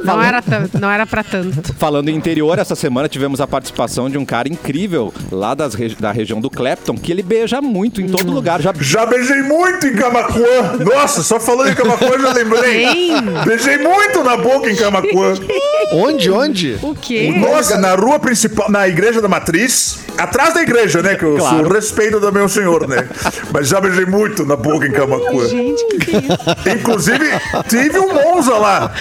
não. 0.04 0.22
Era, 0.22 0.40
tanto, 0.42 0.78
não 0.80 0.90
era 0.90 1.06
pra 1.06 1.22
tanto. 1.22 1.74
Falando 1.74 2.08
em 2.08 2.14
interior, 2.16 2.58
essa 2.58 2.74
semana 2.74 3.08
tivemos 3.08 3.40
a 3.40 3.46
participação 3.46 4.08
de 4.10 4.16
um 4.18 4.24
cara 4.24 4.48
incrível 4.48 5.12
lá 5.30 5.54
das 5.54 5.74
regi- 5.74 5.96
da 5.98 6.10
região 6.12 6.40
do 6.40 6.48
Clapton, 6.50 6.96
que 6.96 7.12
ele 7.12 7.22
beija 7.22 7.60
muito 7.60 8.00
em 8.00 8.08
todo 8.08 8.30
lugar. 8.32 8.60
Já 8.60 8.72
Já 8.80 9.06
beijei 9.06 9.42
muito 9.42 9.86
em 9.86 9.94
Camacuã. 9.94 10.76
Nossa, 10.84 11.22
só 11.22 11.38
falando 11.38 11.70
em 11.70 11.74
Camacuã 11.74 12.18
já 12.18 12.32
lembrei. 12.32 12.84
Hein? 12.84 13.12
Beijei 13.46 13.78
muito 13.78 14.22
na 14.24 14.36
boca 14.36 14.70
em 14.70 14.76
Camacuã. 14.76 15.34
Onde, 15.92 16.30
onde? 16.30 16.78
O 16.82 16.94
quê? 16.94 17.34
Nossa, 17.38 17.76
na 17.78 17.94
rua 17.94 18.18
principal, 18.18 18.70
na 18.70 18.88
igreja 18.88 19.20
da 19.20 19.28
matriz, 19.28 19.98
atrás 20.18 20.54
da 20.54 20.62
igreja, 20.62 21.02
né? 21.02 21.14
Que 21.14 21.24
eu 21.24 21.36
Claro. 21.36 21.56
sou 21.58 21.66
o 21.66 21.72
respeito 21.72 22.20
do 22.20 22.32
meu 22.32 22.48
senhor, 22.48 22.86
né? 22.88 23.08
Mas 23.52 23.68
já 23.68 23.80
beijei 23.80 24.06
muito 24.06 24.44
na 24.46 24.56
boca 24.56 24.86
em 24.86 24.92
Camacuã. 24.92 25.46
Gente, 25.48 25.84
que 25.86 25.98
que 25.98 26.16
é 26.16 26.18
isso? 26.20 26.78
Inclusive, 26.78 27.24
tive 27.68 27.98
um 27.98 28.12
Monza 28.14 28.54
lá. 28.54 28.92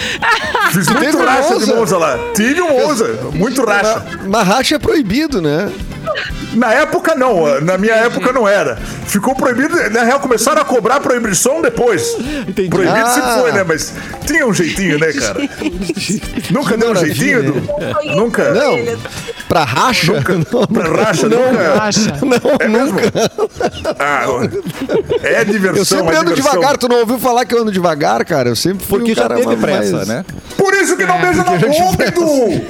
Fiz 0.72 0.88
muito 0.88 1.00
teve 1.01 1.17
um 1.17 1.25
racha 1.25 1.48
de 1.60 1.65
Monza? 1.65 1.75
Monza 1.75 1.98
lá. 1.98 2.20
Tive 2.36 2.62
um 2.62 2.70
Monza, 2.88 3.08
muito 3.34 3.63
racha. 3.65 4.05
Mas 4.27 4.48
racha 4.48 4.75
é 4.75 4.79
proibido, 4.79 5.41
né? 5.41 5.72
Na 6.54 6.74
época 6.74 7.16
não, 7.16 7.60
na 7.62 7.78
minha 7.78 7.94
época 7.96 8.32
não 8.32 8.48
era. 8.48 8.76
Ficou 9.08 9.36
proibido, 9.36 9.76
na 9.92 10.04
real 10.04 10.20
começaram 10.20 10.62
a 10.62 10.66
cobrar 10.66 11.00
proibição 11.00 11.62
depois. 11.62 12.16
Entendi. 12.48 12.70
Proibido 12.70 12.98
Ah. 12.98 13.10
sempre 13.10 13.32
foi, 13.42 13.52
né? 13.52 13.64
Mas 13.68 13.94
tinha 14.26 14.46
um 14.48 14.54
jeitinho, 14.54 15.00
né, 15.00 15.12
cara? 15.14 15.40
Nunca 16.52 16.78
deu 16.78 16.92
um 16.92 16.96
jeitinho, 16.96 17.40
Edu? 17.40 17.62
Nunca. 18.16 18.52
Não. 18.54 18.78
Pra 19.48 19.64
racha? 19.64 20.14
Não, 20.14 20.68
Pra 20.68 21.04
racha, 21.04 21.28
nunca. 21.30 21.84
Acha? 21.84 22.14
É 22.60 22.68
mesmo? 22.68 22.98
Ah, 24.00 24.26
é 25.24 25.44
diversão, 25.46 25.78
Eu 25.78 25.86
sempre 25.86 26.16
é 26.16 26.20
ando 26.20 26.34
diversão. 26.34 26.60
devagar. 26.60 26.78
Tu 26.78 26.88
não 26.88 27.00
ouviu 27.00 27.20
falar 27.20 27.46
que 27.46 27.54
eu 27.54 27.62
ando 27.62 27.72
devagar, 27.72 28.24
cara? 28.26 28.50
Eu 28.50 28.56
sempre 28.56 28.86
fui 28.86 29.00
porque 29.00 29.12
um 29.12 29.16
já 29.16 29.22
cara 29.24 29.36
teve 29.36 29.48
mais- 29.56 29.62
pressa, 29.62 30.06
né? 30.06 30.26
Por 30.58 30.74
isso 30.74 30.96
que 30.96 31.06
não 31.06 31.20
beija 31.20 31.44
na 31.44 31.44
boca, 31.44 32.06
Edu! 32.08 32.62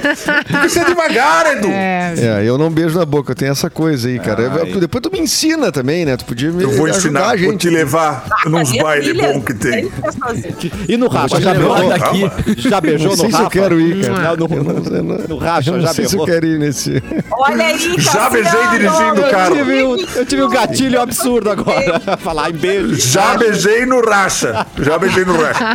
Porque 0.50 0.68
você 0.68 0.80
é 0.80 0.84
devagar, 0.84 1.46
Edu! 1.56 1.68
É, 1.70 2.14
É, 2.18 2.44
eu 2.44 2.58
não 2.58 2.70
beijo 2.70 2.98
na 2.98 3.04
boca, 3.04 3.32
eu 3.32 3.36
tenho 3.36 3.52
essa 3.52 3.70
coisa 3.74 4.08
aí, 4.08 4.18
cara. 4.18 4.50
Ai. 4.62 4.72
depois 4.80 5.02
tu 5.02 5.10
me 5.12 5.20
ensina 5.20 5.70
também, 5.72 6.04
né? 6.04 6.16
Tu 6.16 6.24
podia 6.24 6.50
me 6.50 6.62
Eu 6.62 6.70
vou 6.70 6.88
ensinar, 6.88 7.24
a 7.24 7.28
vou 7.30 7.38
gente. 7.38 7.56
te 7.62 7.70
levar 7.70 8.24
nos 8.46 8.70
minha 8.70 8.82
bailes 8.82 9.16
bons 9.16 9.44
que 9.44 9.54
tem. 9.54 9.90
sozinho. 10.18 10.54
E 10.88 10.96
no 10.96 11.08
Rafa, 11.08 11.40
já 11.40 11.52
beijou? 11.52 11.88
daqui. 11.88 12.30
Já 12.68 12.80
beijou 12.80 13.08
Não 13.08 13.16
no 13.16 13.22
sei 13.22 13.32
se 13.32 13.40
eu 13.42 13.50
quero 13.50 13.80
ir, 13.80 14.06
cara. 14.06 14.36
Não, 14.36 14.46
no, 14.48 14.62
não- 14.64 15.02
não- 15.02 15.18
no 15.28 15.36
Racha, 15.36 15.70
Eu 15.70 15.80
já 15.80 15.86
não 15.88 15.94
sei 15.94 16.06
se 16.06 16.14
eu 16.16 16.24
beijou? 16.24 16.26
quero 16.26 16.46
ir 16.46 16.58
nesse. 16.58 17.02
Olha 17.30 17.66
aí, 17.66 17.94
Já 17.98 18.30
beijei 18.30 18.66
dirigindo 18.70 19.20
o 19.20 19.24
Eu 19.24 19.30
carro. 19.30 19.56
tive, 19.56 19.84
um, 19.84 19.96
eu 20.16 20.26
tive 20.26 20.42
um 20.44 20.48
gatilho 20.48 21.00
absurdo 21.00 21.50
agora. 21.50 22.00
Falar 22.22 22.50
em 22.50 22.54
beijo. 22.54 22.94
Já 22.96 23.36
beijei 23.36 23.84
no 23.84 24.00
racha. 24.00 24.66
Já 24.78 24.98
beijei 24.98 25.24
no 25.24 25.36
racha. 25.40 25.64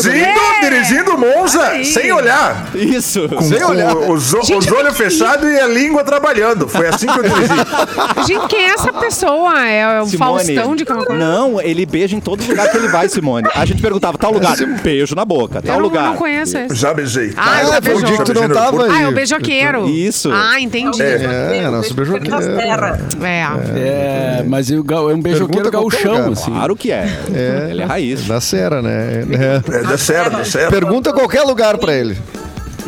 Dirigindo, 0.00 0.40
dirigindo 0.62 1.18
Monza, 1.18 1.84
sem 1.84 2.12
olhar. 2.12 2.66
Isso. 2.74 3.28
Sem 3.42 3.62
olhar. 3.62 3.94
os, 3.96 4.32
os 4.32 4.72
olhos 4.72 4.96
fechados 4.96 5.48
e 5.50 5.58
a 5.60 5.66
língua 5.66 6.02
trabalhando. 6.04 6.29
Foi 6.68 6.86
assim 6.88 7.06
que 7.06 7.18
eu 7.18 7.22
dirigi. 7.22 7.54
Gente, 8.26 8.46
quem 8.48 8.60
é 8.64 8.74
essa 8.74 8.92
pessoa? 8.92 9.66
É 9.66 10.00
o 10.00 10.06
Faustão 10.06 10.76
de 10.76 10.84
Camacuã? 10.84 11.16
Não, 11.16 11.60
ele 11.60 11.84
beija 11.84 12.16
em 12.16 12.20
todo 12.20 12.44
lugar 12.46 12.70
que 12.70 12.76
ele 12.76 12.88
vai, 12.88 13.08
Simone. 13.08 13.48
A 13.54 13.64
gente 13.64 13.82
perguntava, 13.82 14.16
tal 14.16 14.32
lugar, 14.32 14.56
beijo 14.82 15.14
na 15.14 15.24
boca, 15.24 15.60
tal 15.60 15.74
Eu 15.76 15.80
não, 15.80 15.88
lugar. 15.88 16.06
não 16.10 16.16
conheço 16.16 16.56
esse. 16.56 16.74
Já 16.74 16.94
beijei. 16.94 17.32
Ah, 17.36 17.62
eu 17.62 17.68
já 17.68 17.78
Ah, 17.78 17.82
foi 17.82 17.94
o 17.94 17.98
beijou. 17.98 18.06
dia 18.06 18.16
que 18.18 18.24
tu 18.24 18.34
não 18.34 18.48
tava 18.48 18.84
aí. 18.84 18.90
Ah, 18.92 19.02
é 19.02 19.08
o 19.08 19.12
beijoqueiro. 19.12 19.88
Isso. 19.88 20.30
Ah, 20.32 20.60
entendi. 20.60 21.02
É, 21.02 21.48
Beijo, 21.50 21.70
nosso 21.70 21.94
beijo 21.94 22.12
beijoqueiro. 22.12 22.56
terras. 22.56 23.00
É. 23.22 23.40
É, 24.40 24.44
mas 24.46 24.70
é 24.70 24.74
um 24.76 25.20
beijoqueiro 25.20 25.70
gauchão, 25.70 26.32
assim. 26.32 26.50
Claro 26.50 26.76
que 26.76 26.90
é. 26.92 27.08
Ele 27.70 27.82
é 27.82 27.84
raiz. 27.84 28.26
Da 28.26 28.40
Sera, 28.40 28.80
né? 28.82 29.24
É. 29.30 29.76
É, 29.76 29.82
dá 29.82 29.98
certo, 29.98 30.36
dá 30.36 30.44
certo. 30.44 30.70
Pergunta 30.70 31.12
qualquer 31.12 31.42
lugar 31.42 31.78
pra 31.78 31.92
ele. 31.94 32.16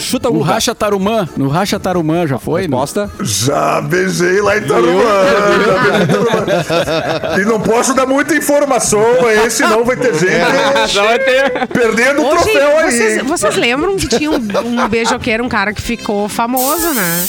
Chuta 0.03 0.29
um 0.31 0.35
lugar. 0.39 0.55
Racha 0.55 0.75
Tarumã, 0.75 1.29
no 1.37 1.49
Racha 1.49 1.79
Tarumã 1.81 2.27
já 2.27 2.39
foi? 2.39 2.67
Não? 2.69 2.81
Resposta? 2.81 3.11
Já 3.21 3.81
beijei 3.81 4.41
lá 4.43 4.59
em 4.59 4.63
Tarumã. 4.63 5.03
Já 5.67 5.79
beijei 5.79 6.03
em 6.03 6.07
Tarumã. 6.07 7.41
E 7.41 7.45
não 7.45 7.61
posso 7.61 7.95
dar 7.95 8.07
muita 8.07 8.35
informação 8.35 9.03
aí, 9.27 9.51
senão 9.51 9.85
vai 9.85 9.97
ter 9.97 10.13
gente 10.15 10.95
Não 10.97 11.05
vai 11.05 11.19
ter. 11.19 11.67
perdendo 11.69 12.23
o 12.23 12.27
Hoje, 12.27 12.43
troféu 12.45 12.79
aí. 12.79 12.91
vocês, 12.93 13.23
vocês 13.23 13.57
lembram 13.57 13.97
que 13.97 14.09
tinha 14.09 14.31
um, 14.31 14.35
um 14.65 14.89
beijoqueiro, 14.89 15.45
um 15.45 15.49
cara 15.49 15.73
que 15.73 15.81
ficou 15.83 16.29
famoso, 16.29 16.93
né? 16.95 17.25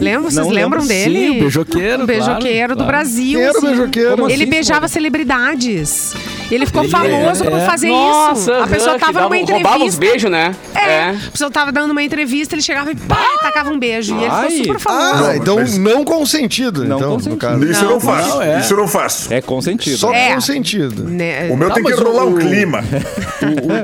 Lembram? 0.00 0.22
Vocês 0.30 0.46
Não 0.46 0.52
lembram 0.52 0.80
lembro. 0.82 0.86
dele? 0.88 1.18
Sim, 1.26 1.30
o 1.30 1.40
beijoqueiro, 1.40 2.02
Um 2.02 2.06
beijoqueiro 2.06 2.40
claro, 2.56 2.68
do 2.74 2.76
claro. 2.84 2.92
Brasil. 2.92 3.40
Era 3.40 3.52
o 3.52 3.60
sim. 3.60 3.66
beijoqueiro? 3.66 4.10
Como 4.16 4.30
Ele 4.30 4.42
assim, 4.42 4.50
beijava 4.50 4.88
celebridades. 4.88 6.14
Ele 6.50 6.64
ficou 6.64 6.82
Ele 6.84 6.90
famoso 6.92 7.42
é- 7.44 7.50
por 7.50 7.58
é. 7.58 7.64
fazer 7.66 7.88
Nossa, 7.88 8.40
isso. 8.40 8.52
A 8.52 8.66
pessoa 8.68 8.98
tava 9.00 9.12
dava- 9.14 9.28
numa 9.34 9.36
Roubava 9.50 9.84
os 9.84 9.94
entrevista. 9.94 10.00
beijos, 10.00 10.30
né? 10.30 10.54
É. 10.74 11.10
A 11.10 11.30
pessoa 11.32 11.50
tava 11.50 11.72
dando 11.72 11.90
uma 11.90 12.02
entrevista, 12.04 12.54
ele 12.54 12.62
chegava 12.62 12.92
e 12.92 12.94
pá, 12.94 13.26
tacava 13.42 13.70
um 13.70 13.78
beijo. 13.78 14.14
E 14.14 14.18
ele 14.18 14.26
Ai. 14.30 14.50
ficou 14.50 14.64
super 14.64 14.78
famoso. 14.78 15.24
Ah, 15.24 15.36
então 15.36 15.56
mas- 15.56 15.76
não 15.76 16.04
consentido. 16.04 16.84
Não 16.84 16.98
então, 16.98 17.10
consentido. 17.14 17.32
no 17.32 17.36
caso. 17.36 17.64
Isso 17.64 17.84
eu 17.84 17.90
não 17.90 18.00
faço. 18.00 18.28
Não, 18.28 18.42
é. 18.42 18.60
Isso 18.60 18.72
eu 18.72 18.76
não 18.76 18.86
faço. 18.88 19.34
É 19.34 19.40
consentido. 19.40 19.96
Só 19.96 20.12
É. 20.14 20.34
consentido. 20.34 21.02
Né? 21.04 21.48
O 21.50 21.56
meu 21.56 21.68
Tá, 21.68 21.74
tem 21.74 21.84
que 21.84 21.92
rolar 21.94 22.24
o- 22.24 22.30
um 22.30 22.38
clima. 22.38 22.84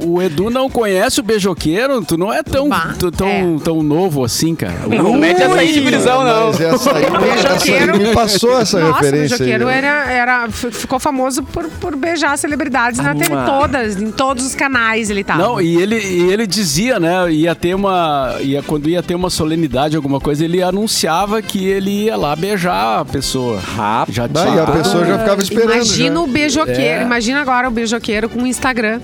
O, 0.02 0.06
o- 0.08 0.12
o 0.14 0.22
Edu 0.22 0.50
não 0.50 0.68
conhece 0.70 1.20
o 1.20 1.22
beijoqueiro, 1.22 2.02
tu 2.04 2.16
não 2.16 2.32
é 2.32 2.42
tão, 2.42 2.68
Bah, 2.68 2.94
tão, 3.16 3.28
é. 3.28 3.44
tão 3.62 3.82
novo 3.82 4.24
assim, 4.24 4.54
cara. 4.54 4.74
Não 4.88 5.12
mete 5.14 5.42
essa 5.42 5.54
aí 5.56 5.72
de 5.72 5.80
gurizão, 5.82 6.24
não. 6.24 6.46
Mas 6.46 6.60
essa 6.60 6.92
aí, 6.96 7.04
essa 7.54 7.72
aí 7.72 7.98
me 7.98 8.14
passou 8.14 8.58
essa 8.60 8.78
Nossa, 8.80 8.90
o 8.92 8.94
referência. 8.94 9.38
beijoqueiro 9.38 9.68
aí. 9.68 9.76
era, 9.78 10.12
era, 10.12 10.44
f- 10.48 10.70
ficou 10.70 10.98
famoso 10.98 11.42
por, 11.42 11.64
por 11.80 11.96
beijar 11.96 12.36
celebridades 12.38 12.98
na 13.00 13.14
TV 13.14 13.34
todas, 13.46 13.96
em 14.00 14.10
todos 14.10 14.44
os 14.46 14.54
canais 14.54 15.10
ele 15.10 15.22
tava. 15.24 15.42
Não, 15.42 15.60
e 15.60 15.76
ele, 15.80 15.96
e 15.98 16.32
ele 16.32 16.46
dizia, 16.46 16.98
né, 17.00 17.30
ia 17.32 17.54
ter 17.54 17.74
uma, 17.74 18.36
ia, 18.40 18.62
quando 18.62 18.88
ia 18.88 19.02
ter 19.02 19.14
uma 19.14 19.30
solenidade, 19.30 19.96
alguma 19.96 20.20
coisa, 20.20 20.44
ele 20.44 20.62
anunciava 20.62 21.40
que 21.42 21.66
ele 21.66 22.04
ia 22.04 22.16
lá 22.16 22.34
beijar 22.36 23.00
a 23.00 23.04
pessoa. 23.04 23.60
Rapaz. 23.60 24.14
Já 24.14 24.26
Daí 24.26 24.58
a 24.58 24.66
pessoa 24.66 25.04
já 25.04 25.18
ficava 25.18 25.42
esperando. 25.42 25.72
Imagina 25.74 26.14
já. 26.16 26.20
o 26.20 26.26
beijoqueiro, 26.26 27.00
É. 27.00 27.02
imagina 27.02 27.40
agora 27.40 27.68
o 27.68 27.70
beijoqueiro 27.70 28.28
com 28.28 28.42
o 28.42 28.46
Instagram. 28.46 29.00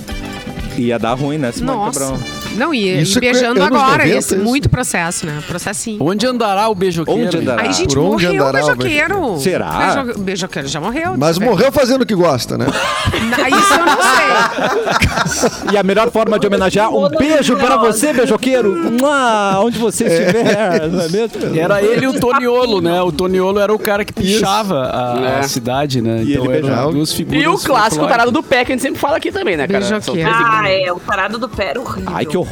Ia 0.76 0.98
dar 0.98 1.14
ruim, 1.14 1.38
né, 1.38 1.50
Simone 1.50 1.76
Nossa. 1.78 1.98
Cabrão? 2.00 2.18
Não, 2.58 2.74
e, 2.74 3.00
Isso 3.02 3.16
e 3.16 3.26
é 3.26 3.32
beijando 3.32 3.62
agora, 3.62 4.04
90 4.04 4.08
esse, 4.18 4.34
isso. 4.34 4.44
muito 4.44 4.68
processo, 4.68 5.26
né? 5.26 5.42
Processinho. 5.46 5.98
Onde 6.00 6.26
andará 6.26 6.68
o 6.68 6.74
beijoqueiro? 6.74 7.26
Onde 7.26 7.36
andará? 7.38 7.62
Aí, 7.62 7.72
gente, 7.72 7.94
Por 7.94 7.98
onde 8.02 8.26
morreu 8.26 8.30
o 8.30 8.34
andará 8.34 8.64
o 8.64 8.76
beijoqueiro. 8.76 9.38
Será? 9.38 10.02
Beijo- 10.04 10.18
beijoqueiro 10.20 10.68
já 10.68 10.80
morreu. 10.80 11.14
Mas 11.16 11.38
morreu 11.38 11.70
fazendo 11.72 12.02
o 12.02 12.06
que 12.06 12.14
gosta, 12.14 12.58
né? 12.58 12.66
Na- 12.66 13.48
Isso 13.48 13.72
eu 13.74 13.86
não 13.86 13.98
sei. 14.02 15.72
E 15.72 15.76
a 15.76 15.82
melhor 15.82 16.10
forma 16.10 16.38
de 16.38 16.46
homenagear, 16.46 16.90
um 16.94 17.08
beijo 17.08 17.56
para 17.56 17.76
você, 17.76 18.12
beijoqueiro. 18.12 18.74
Mua, 19.00 19.60
onde 19.60 19.78
você 19.78 20.04
estiver, 20.06 20.88
não 20.88 21.00
é 21.00 21.08
mesmo? 21.08 21.58
Era 21.58 21.82
ele 21.82 22.04
e 22.04 22.08
o 22.08 22.18
Toniolo, 22.18 22.80
né? 22.80 23.00
O 23.02 23.12
Toniolo 23.12 23.58
era 23.58 23.72
o 23.72 23.78
cara 23.78 24.04
que 24.04 24.12
pichava 24.12 24.90
a, 24.92 25.20
É. 25.20 25.38
a 25.40 25.42
cidade, 25.44 26.00
né? 26.00 26.22
E 26.24 26.34
Então 26.34 26.50
eram 26.52 26.92
duas 26.92 27.12
figuras. 27.12 27.42
E 27.42 27.46
o 27.46 27.58
clássico 27.58 28.06
tarado 28.06 28.30
do 28.30 28.42
pé, 28.42 28.64
que 28.64 28.72
a 28.72 28.74
gente 28.74 28.82
sempre 28.82 28.98
fala 28.98 29.16
aqui 29.16 29.30
também, 29.30 29.56
né, 29.56 29.66
cara? 29.66 29.84
Beijoqueiro. 29.84 30.30
Ah, 30.32 30.68
é, 30.70 30.92
o 30.92 30.98
parado 30.98 31.38
do 31.38 31.48
pé 31.48 31.70
era 31.70 31.80
horrível. 31.80 32.10
Ai, 32.14 32.24
que 32.26 32.36
horror. 32.36 32.47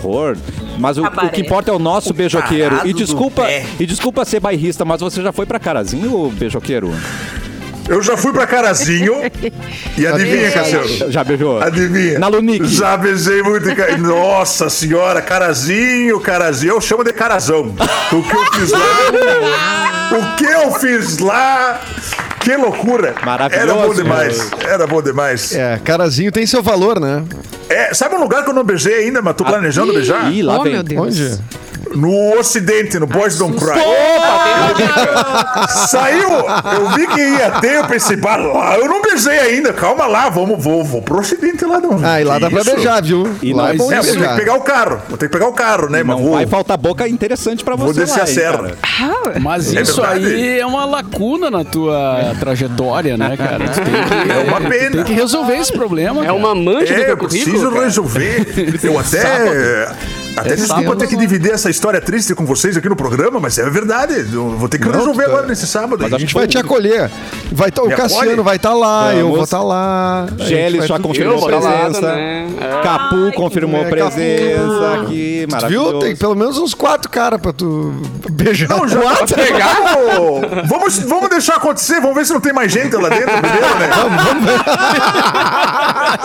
Mas 0.78 0.98
o, 0.98 1.04
o 1.04 1.30
que 1.30 1.40
importa 1.40 1.70
é 1.70 1.74
o 1.74 1.78
nosso 1.78 2.12
beijoqueiro. 2.12 2.70
tarado 2.70 2.88
E 2.88 2.92
desculpa, 2.92 3.46
e 3.78 3.86
desculpa 3.86 4.24
ser 4.24 4.40
bairrista, 4.40 4.84
mas 4.84 5.00
você 5.00 5.22
já 5.22 5.32
foi 5.32 5.46
pra 5.46 5.58
Carazinho, 5.58 6.30
beijoqueiro? 6.30 6.92
Eu 7.88 8.02
já 8.02 8.16
fui 8.16 8.32
pra 8.32 8.46
Carazinho 8.48 9.14
e 9.96 10.06
adivinha, 10.06 10.50
Cassiano? 10.50 11.10
Já 11.12 11.22
beijou? 11.22 11.62
Adivinha? 11.62 12.18
Na 12.18 12.26
Lunique. 12.26 12.66
Já 12.66 12.96
beijei 12.96 13.42
muito. 13.42 13.68
Nossa 14.00 14.68
senhora, 14.68 15.22
Carazinho, 15.22 16.18
Carazinho. 16.18 16.74
Eu 16.74 16.80
chamo 16.80 17.04
de 17.04 17.12
Carazão. 17.12 17.74
O 18.12 18.22
que 18.22 18.34
eu 18.34 18.44
fiz 18.52 18.72
lá. 18.72 18.80
O 20.06 20.36
que 20.36 20.44
eu 20.44 20.72
fiz 20.72 21.18
lá. 21.18 21.80
Que 22.46 22.56
loucura. 22.56 23.12
Maravilhoso, 23.24 23.72
Era 23.72 23.74
bom 23.88 23.92
demais. 23.92 24.50
Era 24.64 24.86
bom 24.86 25.02
demais. 25.02 25.52
É, 25.52 25.80
carazinho 25.82 26.30
tem 26.30 26.46
seu 26.46 26.62
valor, 26.62 27.00
né? 27.00 27.24
É, 27.68 27.92
sabe 27.92 28.14
um 28.14 28.20
lugar 28.20 28.44
que 28.44 28.50
eu 28.50 28.54
não 28.54 28.62
beijei 28.62 28.94
ainda, 28.94 29.20
mas 29.20 29.34
tô 29.34 29.44
planejando 29.44 29.92
beijar? 29.92 30.32
Ih, 30.32 30.44
lá 30.44 30.60
oh, 30.60 30.62
vem. 30.62 30.74
meu 30.74 30.84
Deus. 30.84 31.02
Onde? 31.02 31.38
No 31.96 32.38
Ocidente, 32.38 32.98
no 32.98 33.06
Boys 33.06 33.36
Don't 33.38 33.56
Cry. 33.58 33.80
Saiu, 35.88 36.28
eu 36.78 36.88
vi 36.90 37.06
que 37.06 37.20
ia 37.20 37.50
ter, 37.60 37.76
eu 37.76 37.84
pensei, 37.84 38.16
"Bah, 38.16 38.36
lá 38.36 38.76
eu 38.78 38.86
não 38.86 39.00
beijei 39.02 39.38
ainda, 39.38 39.72
calma 39.72 40.06
lá, 40.06 40.28
vamos, 40.28 40.62
vou, 40.62 40.84
vou 40.84 41.02
pro 41.02 41.18
Ocidente 41.18 41.64
lá 41.64 41.80
não. 41.80 41.98
Ah, 42.02 42.20
e 42.20 42.24
lá 42.24 42.38
dá 42.38 42.50
pra 42.50 42.60
Isso. 42.60 42.74
beijar, 42.74 43.02
viu? 43.02 43.36
E 43.42 43.52
lá 43.52 43.70
é 43.70 43.74
bom 43.74 43.90
É, 43.92 44.00
de 44.00 44.00
vou 44.00 44.04
ter 44.04 44.12
que 44.12 44.18
beijar. 44.18 44.36
pegar 44.36 44.54
o 44.54 44.60
carro, 44.60 45.02
vou 45.08 45.18
ter 45.18 45.26
que 45.26 45.32
pegar 45.32 45.48
o 45.48 45.52
carro, 45.52 45.88
né, 45.88 46.02
mas 46.02 46.16
Não 46.16 46.24
vou, 46.24 46.34
vai 46.34 46.46
faltar 46.46 46.76
boca 46.78 47.08
interessante 47.08 47.64
pra 47.64 47.74
vou 47.76 47.88
você 47.92 48.00
descer 48.00 48.18
lá, 48.18 48.24
a 48.24 48.26
serra. 48.26 48.58
cara. 48.58 49.40
Mas 49.40 49.74
É 49.74 49.80
isso 49.82 50.00
verdade. 50.00 50.26
aí 50.26 50.60
é 50.60 50.66
uma 50.66 50.84
lacuna 50.84 51.50
na 51.50 51.64
tua 51.64 52.34
trajetória, 52.38 53.16
né, 53.16 53.36
cara? 53.36 53.68
Tu 53.68 53.80
tem 53.80 53.94
que, 53.94 54.32
É 54.32 54.44
uma 54.48 54.60
pena. 54.60 54.90
tem 54.90 55.04
que 55.04 55.12
resolver 55.12 55.56
esse 55.56 55.72
problema. 55.72 56.20
É 56.22 56.26
cara. 56.26 56.34
uma 56.34 56.54
mancha 56.54 56.92
É, 56.92 56.96
teu 57.04 57.08
eu 57.10 57.16
currículo, 57.16 57.42
preciso 57.50 57.70
cara. 57.70 57.84
resolver. 57.84 58.78
Eu 58.82 58.98
até. 59.00 60.25
Até 60.36 60.54
desculpa 60.56 60.96
ter 60.96 61.06
que 61.06 61.16
dividir 61.16 61.50
essa 61.52 61.70
história 61.70 62.00
triste 62.00 62.34
com 62.34 62.44
vocês 62.44 62.76
aqui 62.76 62.88
no 62.88 62.96
programa, 62.96 63.40
mas 63.40 63.58
é 63.58 63.68
verdade. 63.70 64.14
Eu 64.32 64.50
vou 64.56 64.68
ter 64.68 64.78
que 64.78 64.84
Não, 64.84 64.92
resolver 64.92 65.24
tá- 65.24 65.30
agora 65.30 65.46
nesse 65.46 65.66
sábado. 65.66 66.04
A 66.04 66.18
gente 66.18 66.34
vai 66.34 66.46
te 66.46 66.58
acolher. 66.58 67.10
Vai 67.52 67.70
tá, 67.70 67.82
o 67.82 67.88
Cassiano 67.90 68.42
vai 68.42 68.56
estar 68.56 68.74
lá, 68.74 69.14
eu 69.14 69.20
Vamos. 69.22 69.34
vou 69.36 69.44
estar 69.44 69.62
lá. 69.62 70.24
A 70.24 70.42
gente 70.42 70.48
Geles 70.48 70.86
já 70.86 70.98
confirmou 70.98 71.36
Eu 71.36 71.58
lá 71.58 71.70
presença. 71.70 72.00
também. 72.00 72.56
É. 72.60 72.80
Capu 72.82 73.32
confirmou 73.34 73.80
é, 73.80 73.84
Capu. 73.84 73.96
presença 73.96 75.00
aqui. 75.02 75.46
Tu 75.48 75.52
Maravilhoso. 75.52 75.90
viu? 75.90 75.98
Tem 76.00 76.16
pelo 76.16 76.34
menos 76.34 76.58
uns 76.58 76.74
quatro 76.74 77.08
caras 77.10 77.40
pra 77.40 77.52
tu 77.52 77.94
beijar. 78.30 78.68
Não, 78.68 78.86
já 78.88 79.00
tá 79.00 79.26
pegado. 79.34 79.86
Vamos, 80.66 80.98
vamos 81.00 81.30
deixar 81.30 81.54
acontecer, 81.56 82.00
vamos 82.00 82.16
ver 82.16 82.26
se 82.26 82.32
não 82.32 82.40
tem 82.40 82.52
mais 82.52 82.70
gente 82.72 82.94
lá 82.96 83.08
dentro 83.08 83.30
primeiro, 83.40 83.78
né? 83.78 83.88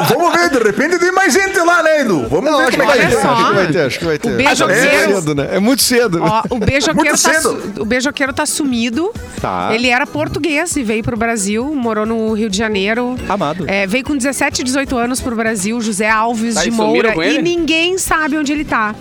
Vamos 0.09 0.33
ver, 0.35 0.49
de 0.49 0.57
repente 0.59 0.99
tem 0.99 1.11
mais 1.11 1.33
gente 1.33 1.57
lá, 1.59 1.83
né, 1.83 2.01
Edu? 2.01 2.27
Vamos 2.29 2.51
Não, 2.51 2.57
ver 2.59 2.63
acho 2.65 2.71
que 2.71 2.77
como 2.77 2.91
é 2.91 2.95
vai 2.95 3.05
que 3.05 3.11
ter, 3.11 3.17
é. 3.17 3.21
só. 3.21 3.29
acho 3.31 3.45
que 3.47 3.53
vai 3.53 3.67
ter, 3.67 3.81
acho 3.81 3.99
que 3.99 4.05
vai 4.05 4.17
ter. 4.17 4.29
O 4.33 4.37
beijoqueiro- 4.37 4.81
É 4.81 5.07
cedo, 5.07 5.35
né? 5.35 5.49
É 5.51 5.59
muito 5.59 5.81
cedo. 5.81 6.19
Ó, 6.23 6.41
o 6.49 6.57
beijoqueiro, 6.59 7.09
Muito 7.17 7.21
tá, 7.23 7.33
su- 7.41 7.61
o 7.79 7.85
beijoqueiro 7.85 8.33
tá 8.33 8.45
sumido. 8.45 9.11
Tá. 9.41 9.69
Ele 9.73 9.87
era 9.89 10.05
português 10.05 10.75
e 10.75 10.83
veio 10.83 11.03
pro 11.11 11.17
Brasil, 11.17 11.75
morou 11.75 12.05
no 12.05 12.31
Rio 12.33 12.49
de 12.49 12.57
Janeiro. 12.57 13.17
Amado. 13.27 13.69
É, 13.69 13.85
veio 13.85 14.05
com 14.05 14.15
17, 14.15 14.63
18 14.63 14.97
anos 14.97 15.19
pro 15.19 15.35
Brasil, 15.35 15.81
José 15.81 16.09
Alves 16.09 16.55
Tá, 16.55 16.63
de 16.63 16.71
Moura. 16.71 17.13
E 17.27 17.41
ninguém 17.41 17.97
sabe 17.97 18.37
onde 18.37 18.53
ele 18.53 18.63
tá. 18.63 18.95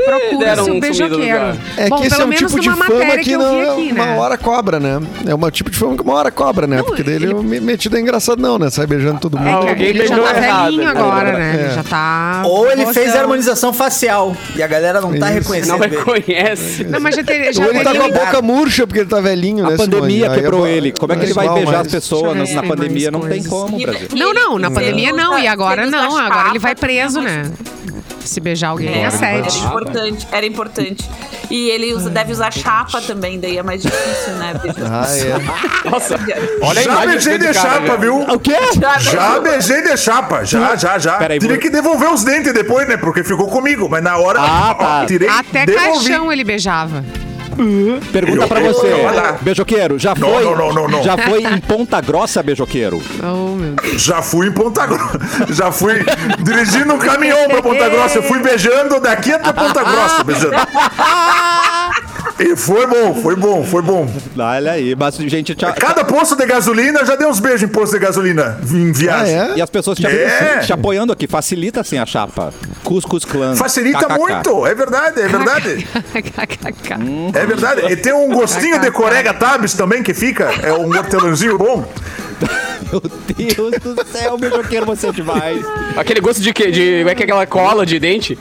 deram 0.06 0.20
Procura-se 0.30 0.70
um 0.70 0.80
beijoqueiro. 0.80 1.58
É 1.76 1.88
Bom, 1.88 1.96
que 2.00 2.06
esse 2.06 2.10
pelo 2.16 2.22
é 2.22 2.24
um 2.24 2.28
menos 2.28 2.50
tipo 2.50 2.60
de 2.60 2.70
fama 2.70 2.88
matéria 2.88 3.18
que, 3.24 3.36
não, 3.36 3.50
vi 3.54 3.68
aqui, 3.86 3.92
uma 3.92 4.06
né? 4.06 4.18
hora 4.18 4.38
cobra, 4.38 4.80
né? 4.80 5.00
É 5.26 5.34
um 5.34 5.50
tipo 5.50 5.70
de 5.70 5.76
fama 5.78 5.96
que 5.96 6.02
uma 6.02 6.14
hora 6.14 6.30
cobra, 6.30 6.66
né? 6.66 6.78
Não, 6.78 6.84
Porque 6.84 7.02
daí 7.02 7.14
ele, 7.14 7.26
ele- 7.26 7.34
me- 7.34 7.60
metido 7.60 7.96
é 7.96 8.00
engraçado 8.00 8.40
não, 8.40 8.58
né? 8.58 8.70
Sai 8.70 8.86
beijando 8.86 9.20
todo 9.20 9.38
mundo. 9.38 9.48
É 9.48 9.60
que 9.62 9.68
Alguém 9.70 9.86
ele 9.88 10.06
já 10.06 10.18
tá 10.18 10.36
errado, 10.36 10.64
velhinho 10.64 10.84
né? 10.84 10.90
agora, 10.90 11.32
né? 11.32 11.56
É. 11.56 11.64
Ele 11.64 11.74
já 11.74 11.82
tá. 11.82 12.42
Ou 12.46 12.70
ele 12.70 12.86
fez 12.92 13.14
harmonização 13.14 13.72
facial 13.72 14.36
e 14.56 14.62
a 14.62 14.66
galera 14.66 15.00
não 15.00 15.10
tá 15.18 15.26
Isso. 15.30 15.38
reconhecendo 15.40 15.78
Não 15.78 15.84
ele. 15.84 15.96
reconhece. 15.96 16.84
Não, 16.84 17.00
mas 17.00 17.14
já, 17.16 17.24
te, 17.24 17.52
já 17.52 17.64
Ou 17.64 17.70
ele 17.70 17.84
tá 17.84 17.94
com 17.94 18.02
a 18.02 18.08
boca 18.08 18.42
murcha 18.42 18.86
porque 18.86 19.00
ele 19.00 19.08
tá 19.08 19.20
velhinho, 19.20 19.66
né? 19.66 19.74
A 19.74 19.76
pandemia 19.76 20.30
quebrou 20.30 20.66
é- 20.66 20.72
ele. 20.72 20.92
Como 20.92 21.12
é 21.12 21.16
que 21.16 21.24
ele 21.24 21.34
vai 21.34 21.48
beijar 21.50 21.80
as 21.80 21.88
pessoas 21.88 22.36
na 22.36 22.46
se 22.46 22.54
pandemia? 22.62 23.10
Não 23.10 23.20
tem 23.20 23.42
como, 23.44 23.78
Brasil. 23.78 24.08
Não, 24.14 24.32
não, 24.34 24.58
na 24.58 24.70
pandemia 24.70 25.12
não. 25.12 25.38
E 25.38 25.46
agora 25.46 25.86
não. 25.86 26.16
Agora 26.16 26.50
ele 26.50 26.58
vai 26.58 26.74
preso, 26.74 27.20
né? 27.20 27.50
Se 28.24 28.38
beijar 28.40 28.68
alguém 28.68 28.88
é 28.88 28.92
É, 28.92 28.98
era 29.00 29.08
assédio. 29.08 29.64
importante, 29.66 30.28
era 30.30 30.46
importante. 30.46 31.10
E 31.50 31.68
ele 31.70 31.92
usa, 31.94 32.08
deve 32.10 32.32
usar 32.32 32.52
chapa 32.52 33.00
também, 33.00 33.40
daí 33.40 33.58
é 33.58 33.62
mais 33.62 33.82
difícil, 33.82 34.34
né? 34.34 34.52
Ah, 34.84 35.06
é. 35.08 35.88
Nossa, 35.90 36.18
olha 36.62 36.80
a 36.80 36.84
Já 36.84 37.06
beijei 37.06 37.38
de 37.38 37.44
cara, 37.46 37.54
chapa, 37.54 37.86
já. 37.86 37.96
viu? 37.96 38.20
O 38.20 38.38
quê? 38.38 38.56
Já 39.02 39.40
beijei 39.40 39.82
de 39.82 39.96
chapa, 39.96 40.44
já, 40.44 40.76
já, 40.76 40.98
já. 40.98 41.12
Peraí, 41.14 41.38
Tive 41.38 41.54
vou- 41.54 41.62
que 41.62 41.70
devolver 41.70 42.12
os 42.12 42.22
dentes 42.24 42.52
depois, 42.52 42.86
né? 42.88 42.96
Porque 42.96 43.24
ficou 43.24 43.48
comigo, 43.48 43.88
mas 43.88 44.02
na 44.02 44.16
hora 44.18 44.38
Ah, 44.40 44.74
tá. 44.78 45.00
ó, 45.02 45.06
tirei, 45.06 45.28
Até 45.28 45.66
devolvi. 45.66 46.08
caixão 46.08 46.32
ele 46.32 46.44
beijava. 46.44 47.04
Pergunta 48.12 48.44
Eu- 48.44 48.48
pra 48.48 48.60
eu- 48.60 48.72
você, 48.72 48.86
eu- 48.86 49.38
beijoqueiro, 49.42 49.98
já 49.98 50.14
Não, 50.14 50.28
foi? 50.30 50.44
não, 50.44 50.56
não, 50.56 50.72
não, 50.72 50.88
não. 50.88 51.02
Já 51.02 51.16
foi 51.18 51.42
em 51.42 51.58
Ponta 51.60 52.00
Grossa, 52.00 52.42
beijoqueiro? 52.42 53.02
Oh, 53.22 53.54
meu 53.56 53.74
Deus. 53.74 54.02
Já 54.02 54.22
fui 54.22 54.48
em 54.48 54.52
Ponta 54.52 54.86
Grossa. 54.86 55.18
Já 55.50 55.70
fui 55.72 56.04
dirigindo 56.42 56.94
um 56.94 56.98
caminhão 56.98 57.48
pra 57.48 57.62
Ponta 57.62 57.88
Grossa. 57.88 58.18
Eu 58.18 58.22
fui 58.22 58.38
beijando 58.40 59.00
daqui 59.00 59.32
até 59.32 59.52
Ponta 59.52 59.82
Grossa, 59.82 60.24
beijando. 60.24 60.54
E 62.38 62.56
foi 62.56 62.86
bom, 62.86 63.14
foi 63.16 63.36
bom, 63.36 63.62
foi 63.62 63.82
bom. 63.82 64.08
Olha 64.38 64.72
aí, 64.72 64.96
mas 64.98 65.14
gente, 65.16 65.54
tchau. 65.54 65.74
Cada 65.78 66.02
posto 66.06 66.34
de 66.34 66.46
gasolina, 66.46 67.04
já 67.04 67.14
dei 67.14 67.26
uns 67.26 67.38
beijos 67.38 67.62
em 67.64 67.68
posto 67.68 67.92
de 67.92 67.98
gasolina 67.98 68.58
em 68.70 68.92
viagem. 68.92 69.38
Ah, 69.38 69.48
é? 69.54 69.58
E 69.58 69.62
as 69.62 69.68
pessoas 69.68 69.98
te, 69.98 70.06
É. 70.06 70.60
te 70.64 70.72
apoiando 70.72 71.12
aqui, 71.12 71.26
facilita 71.26 71.82
assim 71.82 71.98
a 71.98 72.06
chapa. 72.06 72.50
Cuscus 72.82 73.26
Clan. 73.26 73.56
Facilita 73.56 74.06
KKK. 74.06 74.18
muito, 74.18 74.66
é 74.66 74.74
verdade, 74.74 75.20
é 75.20 75.28
verdade. 75.28 75.86
É 77.40 77.46
verdade. 77.46 77.92
E 77.92 77.96
tem 77.96 78.12
um 78.12 78.28
gostinho 78.28 78.78
de 78.78 78.90
corega 78.90 79.32
tabs 79.32 79.74
também 79.74 80.02
que 80.02 80.12
fica. 80.12 80.50
É 80.62 80.72
um 80.72 80.88
hortelãozinho 80.96 81.56
bom. 81.56 81.90
Meu 82.90 83.00
Deus 83.70 83.78
do 83.80 84.06
céu, 84.06 84.36
beijoqueiro, 84.36 84.86
você 84.86 85.08
é 85.08 85.12
demais. 85.12 85.64
Aquele 85.96 86.20
gosto 86.20 86.42
de 86.42 86.52
quê? 86.52 86.70
De, 86.70 86.98
como 86.98 87.10
é 87.10 87.14
que 87.14 87.22
é 87.22 87.24
aquela 87.24 87.46
cola 87.46 87.86
de 87.86 87.98
dente? 87.98 88.38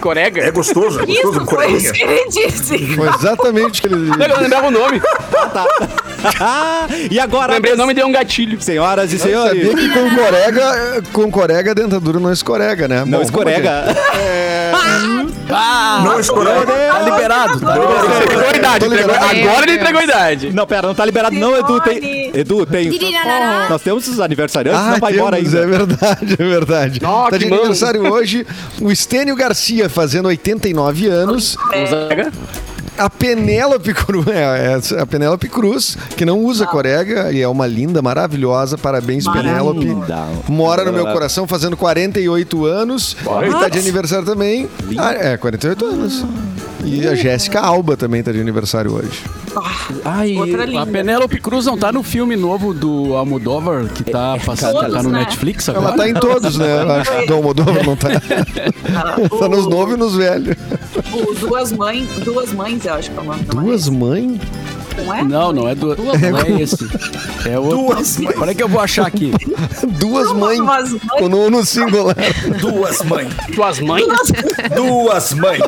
Corega? 0.00 0.42
É 0.42 0.50
gostoso, 0.50 1.00
é 1.00 1.06
gostoso 1.06 1.38
Isso 1.38 1.46
foi 1.46 1.72
isso 1.72 1.92
que 1.92 2.02
ele 2.02 2.28
disse. 2.28 2.78
Foi 2.94 3.08
exatamente 3.08 3.80
o 3.80 3.82
que 3.82 3.94
ele. 3.94 4.10
Eu 4.10 4.28
não 4.28 4.40
lembrava 4.40 4.68
o 4.68 4.70
nome. 4.70 5.02
Ah, 6.40 6.86
e 7.10 7.18
agora, 7.20 7.54
Lembrei 7.54 7.74
o 7.74 7.76
nome 7.76 7.92
e 7.92 7.96
deu 7.96 8.06
um 8.06 8.12
gatilho. 8.12 8.60
senhoras 8.60 9.12
e 9.12 9.18
Sabia 9.18 9.34
senhores, 9.36 9.74
que 9.74 9.88
com 9.90 10.16
corega, 10.16 11.02
com 11.12 11.30
corega 11.30 11.70
a 11.72 11.74
dentadura 11.74 12.18
não 12.18 12.32
escorrega, 12.32 12.88
né? 12.88 13.04
não 13.04 13.18
Bom, 13.18 13.24
escorrega. 13.24 13.84
Não 16.04 16.18
escorrega. 16.18 16.66
Tá 16.66 17.00
liberado. 17.02 17.60
Tá 17.60 17.76
Ele 17.76 17.86
liberado. 17.86 18.86
entregou 18.86 19.14
a 19.14 19.24
idade. 19.24 19.40
Agora 19.40 19.62
ele 19.64 19.72
Meu 19.72 19.80
entregou 19.80 20.00
a 20.00 20.04
idade. 20.04 20.52
Não, 20.52 20.66
pera, 20.66 20.86
não 20.86 20.94
tá 20.94 21.04
liberado 21.04 21.36
não, 21.36 21.56
Edu. 21.56 21.80
Tem. 21.80 22.30
Edu, 22.34 22.66
tem... 22.66 22.88
Nós 23.68 23.82
temos 23.82 24.06
os 24.08 24.20
aniversariantes, 24.20 24.80
Ah, 24.80 24.90
não 24.92 24.98
vai 24.98 25.14
embora 25.14 25.36
ainda. 25.36 25.58
é 25.58 25.66
verdade, 25.66 26.32
é 26.38 26.44
verdade. 26.44 27.00
Ó, 27.04 27.30
tá 27.30 27.36
de 27.36 27.44
mano. 27.46 27.62
aniversário 27.62 28.12
hoje 28.12 28.46
o 28.80 28.90
Estênio 28.90 29.34
Garcia, 29.36 29.88
fazendo 29.88 30.26
89 30.26 31.08
anos. 31.08 31.56
Zaga. 31.88 32.32
A 32.96 33.10
Penélope 33.10 33.92
Cruz, 33.92 34.24
é, 34.28 34.78
é, 34.96 35.00
a 35.00 35.04
Penélope 35.06 35.48
Cruz, 35.48 35.98
que 36.16 36.24
não 36.24 36.38
usa 36.38 36.64
corega 36.64 37.32
e 37.32 37.40
é 37.42 37.48
uma 37.48 37.66
linda, 37.66 38.00
maravilhosa. 38.00 38.78
Parabéns, 38.78 39.26
Penélope. 39.26 39.80
Linda. 39.80 40.26
Mora 40.48 40.84
no 40.84 40.92
meu 40.92 41.04
coração, 41.06 41.44
fazendo 41.48 41.76
48 41.76 42.64
anos. 42.66 43.16
E 43.20 43.50
tá 43.50 43.68
de 43.68 43.80
aniversário 43.80 44.24
também. 44.24 44.68
Ah, 44.96 45.12
é, 45.12 45.36
48 45.36 45.84
anos. 45.84 46.24
E 46.84 47.06
a 47.06 47.14
Jéssica 47.14 47.60
Alba 47.60 47.96
também 47.96 48.22
tá 48.22 48.30
de 48.32 48.40
aniversário 48.40 48.92
hoje. 48.92 49.22
Ai, 50.04 50.36
Outra 50.36 50.64
A. 50.82 50.86
Penélope 50.86 51.40
Cruz 51.40 51.66
não 51.66 51.78
tá 51.78 51.92
no 51.92 52.02
filme 52.02 52.36
novo 52.36 52.74
do 52.74 53.14
Almodóvar, 53.14 53.86
que 53.88 54.04
tá 54.04 54.36
passando, 54.44 54.72
Todos, 54.74 54.92
tá 54.92 55.02
no 55.02 55.10
né? 55.10 55.20
Netflix 55.20 55.68
Ela 55.68 55.78
agora? 55.78 55.96
tá 55.96 56.08
em 56.08 56.14
todos, 56.14 56.58
né? 56.58 56.82
Acho 57.00 57.26
que 57.26 57.32
o 57.32 57.36
Almodóvar 57.36 57.84
não 57.84 57.96
tá. 57.96 58.08
tá 59.38 59.48
nos 59.48 59.66
novos 59.66 59.94
e 59.94 59.96
nos 59.96 60.14
velhos. 60.16 60.56
O 61.12 61.34
Duas 61.34 61.72
Mães, 61.72 62.08
Duas 62.24 62.52
Mães, 62.52 62.84
eu 62.84 62.94
acho 62.94 63.10
que 63.10 63.18
é 63.18 63.20
o 63.20 63.24
nome. 63.24 63.44
não 63.54 63.60
é 63.60 63.64
Duas 63.64 63.88
mães? 63.88 64.40
Não 64.96 65.14
é? 65.14 65.22
Não, 65.24 65.52
não 65.52 65.68
é 65.68 65.74
do. 65.74 65.94
Não 65.96 66.38
é 66.38 66.60
esse. 66.62 66.76
É 67.48 67.58
outro. 67.58 67.78
Duas 67.94 68.18
mães. 68.18 68.36
Peraí 68.38 68.54
que 68.54 68.62
eu 68.62 68.68
vou 68.68 68.80
achar 68.80 69.06
aqui. 69.06 69.32
Duas 69.98 70.32
mães. 70.32 70.58
Duas 70.58 70.90
mães. 70.92 71.00
No, 71.30 71.50
no 71.50 71.64
singular. 71.64 72.14
Duas 72.60 73.02
mães. 73.02 73.28
Tuas 73.54 73.80
mães? 73.80 74.04
Duas 74.74 75.32
mães. 75.34 75.60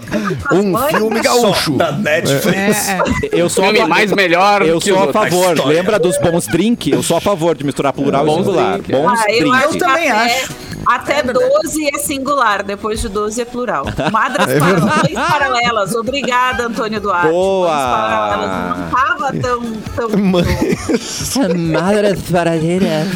Um 0.52 0.76
filme 0.88 1.20
gaúcho. 1.20 1.72
Da 1.76 1.92
Netflix. 1.92 2.88
É, 2.88 2.92
é. 2.92 3.28
eu 3.32 3.48
sou 3.48 3.64
a 3.64 3.66
Filme 3.68 3.80
fa- 3.80 3.88
mais 3.88 4.12
melhor 4.12 4.62
Eu 4.62 4.78
que 4.78 4.90
sou 4.90 5.08
a 5.08 5.12
favor. 5.12 5.66
Lembra 5.66 5.98
dos 5.98 6.16
bons 6.18 6.46
drink? 6.46 6.90
Eu 6.92 7.02
sou 7.02 7.16
a 7.16 7.20
favor 7.20 7.56
de 7.56 7.64
misturar 7.64 7.92
plural 7.92 8.26
e 8.26 8.30
singular. 8.34 8.78
Bons 8.82 9.18
Ah, 9.20 9.24
eu 9.28 9.38
drink. 9.50 9.64
Eu 9.64 9.78
também 9.78 10.10
acho. 10.10 10.52
Até 10.86 11.22
12 11.22 11.88
é 11.94 11.98
singular, 11.98 12.62
depois 12.62 13.00
de 13.00 13.08
12 13.08 13.40
é 13.40 13.44
plural. 13.44 13.84
Madras 14.12 14.46
para 14.58 14.80
mães 14.80 15.14
paralelas. 15.30 15.94
Obrigada, 15.94 16.66
Antônio 16.66 17.00
Duarte. 17.00 17.28
Boa. 17.28 17.68
Paralelas. 17.70 18.78
Não 18.78 18.88
tava 18.90 19.32
tão. 19.40 19.62
tão 19.96 20.10
Madres 21.72 22.22
paradeiras. 22.30 23.08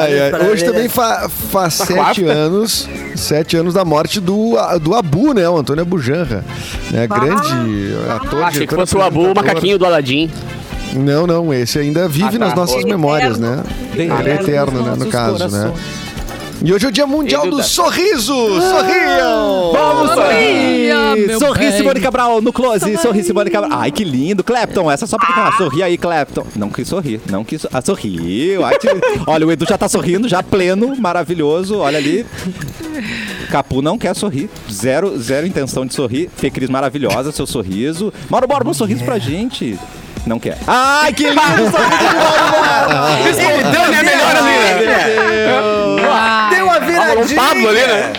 Ai, 0.00 0.20
ai. 0.32 0.50
Hoje 0.50 0.64
também 0.64 0.88
fa- 0.88 1.28
faz 1.50 1.78
Tá 1.78 1.86
sete 1.86 2.24
anos. 2.24 2.88
Sete 3.16 3.56
anos 3.56 3.74
da 3.74 3.84
morte 3.84 4.20
do, 4.20 4.56
do 4.80 4.94
Abu, 4.94 5.32
né? 5.34 5.48
O 5.48 5.56
Antônio 5.58 5.82
Abujanra. 5.82 6.44
Né? 6.90 7.06
Grande 7.06 7.94
ator. 8.16 8.42
Ah, 8.42 8.46
achei 8.48 8.66
que 8.66 8.74
fosse 8.74 8.96
o 8.96 9.02
Abu, 9.02 9.30
o 9.30 9.34
macaquinho 9.34 9.78
do 9.78 9.86
Aladim. 9.86 10.30
Não, 10.94 11.26
não. 11.26 11.52
Esse 11.52 11.78
ainda 11.78 12.08
vive 12.08 12.28
Ah, 12.28 12.32
tá. 12.32 12.38
nas 12.38 12.54
nossas 12.54 12.76
Ele 12.76 12.84
é 12.84 12.88
memórias, 12.92 13.36
eterno. 13.36 13.56
né? 13.56 13.62
Dentro 13.94 14.18
Ele 14.20 14.30
é 14.30 14.34
eterno, 14.34 14.82
né? 14.82 14.94
No 14.96 15.06
caso, 15.06 15.48
né? 15.48 15.72
E 16.62 16.72
hoje 16.72 16.86
é 16.86 16.88
o 16.88 16.92
Dia 16.92 17.06
Mundial 17.06 17.48
do 17.50 17.58
dá- 17.58 17.62
Sorriso! 17.62 18.34
Sorriam! 18.60 19.72
Vamos 19.72 20.10
sorrir! 20.14 21.26
meu 21.26 21.38
Sorri, 21.38 21.58
bem. 21.60 21.72
Simone 21.72 22.00
Cabral, 22.00 22.40
no 22.40 22.52
close. 22.52 22.96
Sorri, 22.98 23.22
Simone 23.22 23.50
Cabral. 23.50 23.78
Ai, 23.78 23.90
que 23.90 24.02
lindo. 24.04 24.42
Clepton, 24.42 24.90
essa 24.90 25.06
só 25.06 25.18
porque 25.18 25.32
tá. 25.32 25.52
Sorri 25.58 25.82
aí, 25.82 25.98
Clepton. 25.98 26.46
Não 26.56 26.70
quis 26.70 26.88
sorrir, 26.88 27.20
não 27.30 27.44
quis. 27.44 27.66
Ah, 27.72 27.82
sorriu. 27.82 28.64
Ai, 28.64 28.76
Olha, 29.26 29.46
o 29.46 29.52
Edu 29.52 29.66
já 29.68 29.76
tá 29.76 29.88
sorrindo, 29.88 30.28
já 30.28 30.42
pleno, 30.42 30.96
maravilhoso. 30.96 31.78
Olha 31.78 31.98
ali. 31.98 32.24
Capu 33.50 33.82
não 33.82 33.98
quer 33.98 34.14
sorrir. 34.14 34.48
Zero, 34.70 35.18
zero 35.18 35.46
intenção 35.46 35.84
de 35.84 35.94
sorrir. 35.94 36.30
Fê 36.36 36.50
Cris 36.50 36.70
maravilhosa, 36.70 37.30
seu 37.30 37.46
sorriso. 37.46 38.12
Mauro 38.30 38.46
Borba, 38.46 38.70
um 38.70 38.74
sorriso 38.74 39.04
pra 39.04 39.18
gente. 39.18 39.78
Não 40.26 40.38
quer. 40.40 40.56
Ai, 40.66 41.12
que 41.12 41.24
lindo! 41.28 41.40
Espontânea 43.30 43.98
é 43.98 44.02
melhor 44.04 44.36
ali, 44.36 44.86
né? 44.86 45.04
Deu 46.50 46.64
uma 46.64 46.74
Rolou 46.78 47.22
um 47.22 47.26
viradinha. 47.26 47.40
Pablo 47.42 47.68
ali, 47.68 47.80
né? 47.86 48.12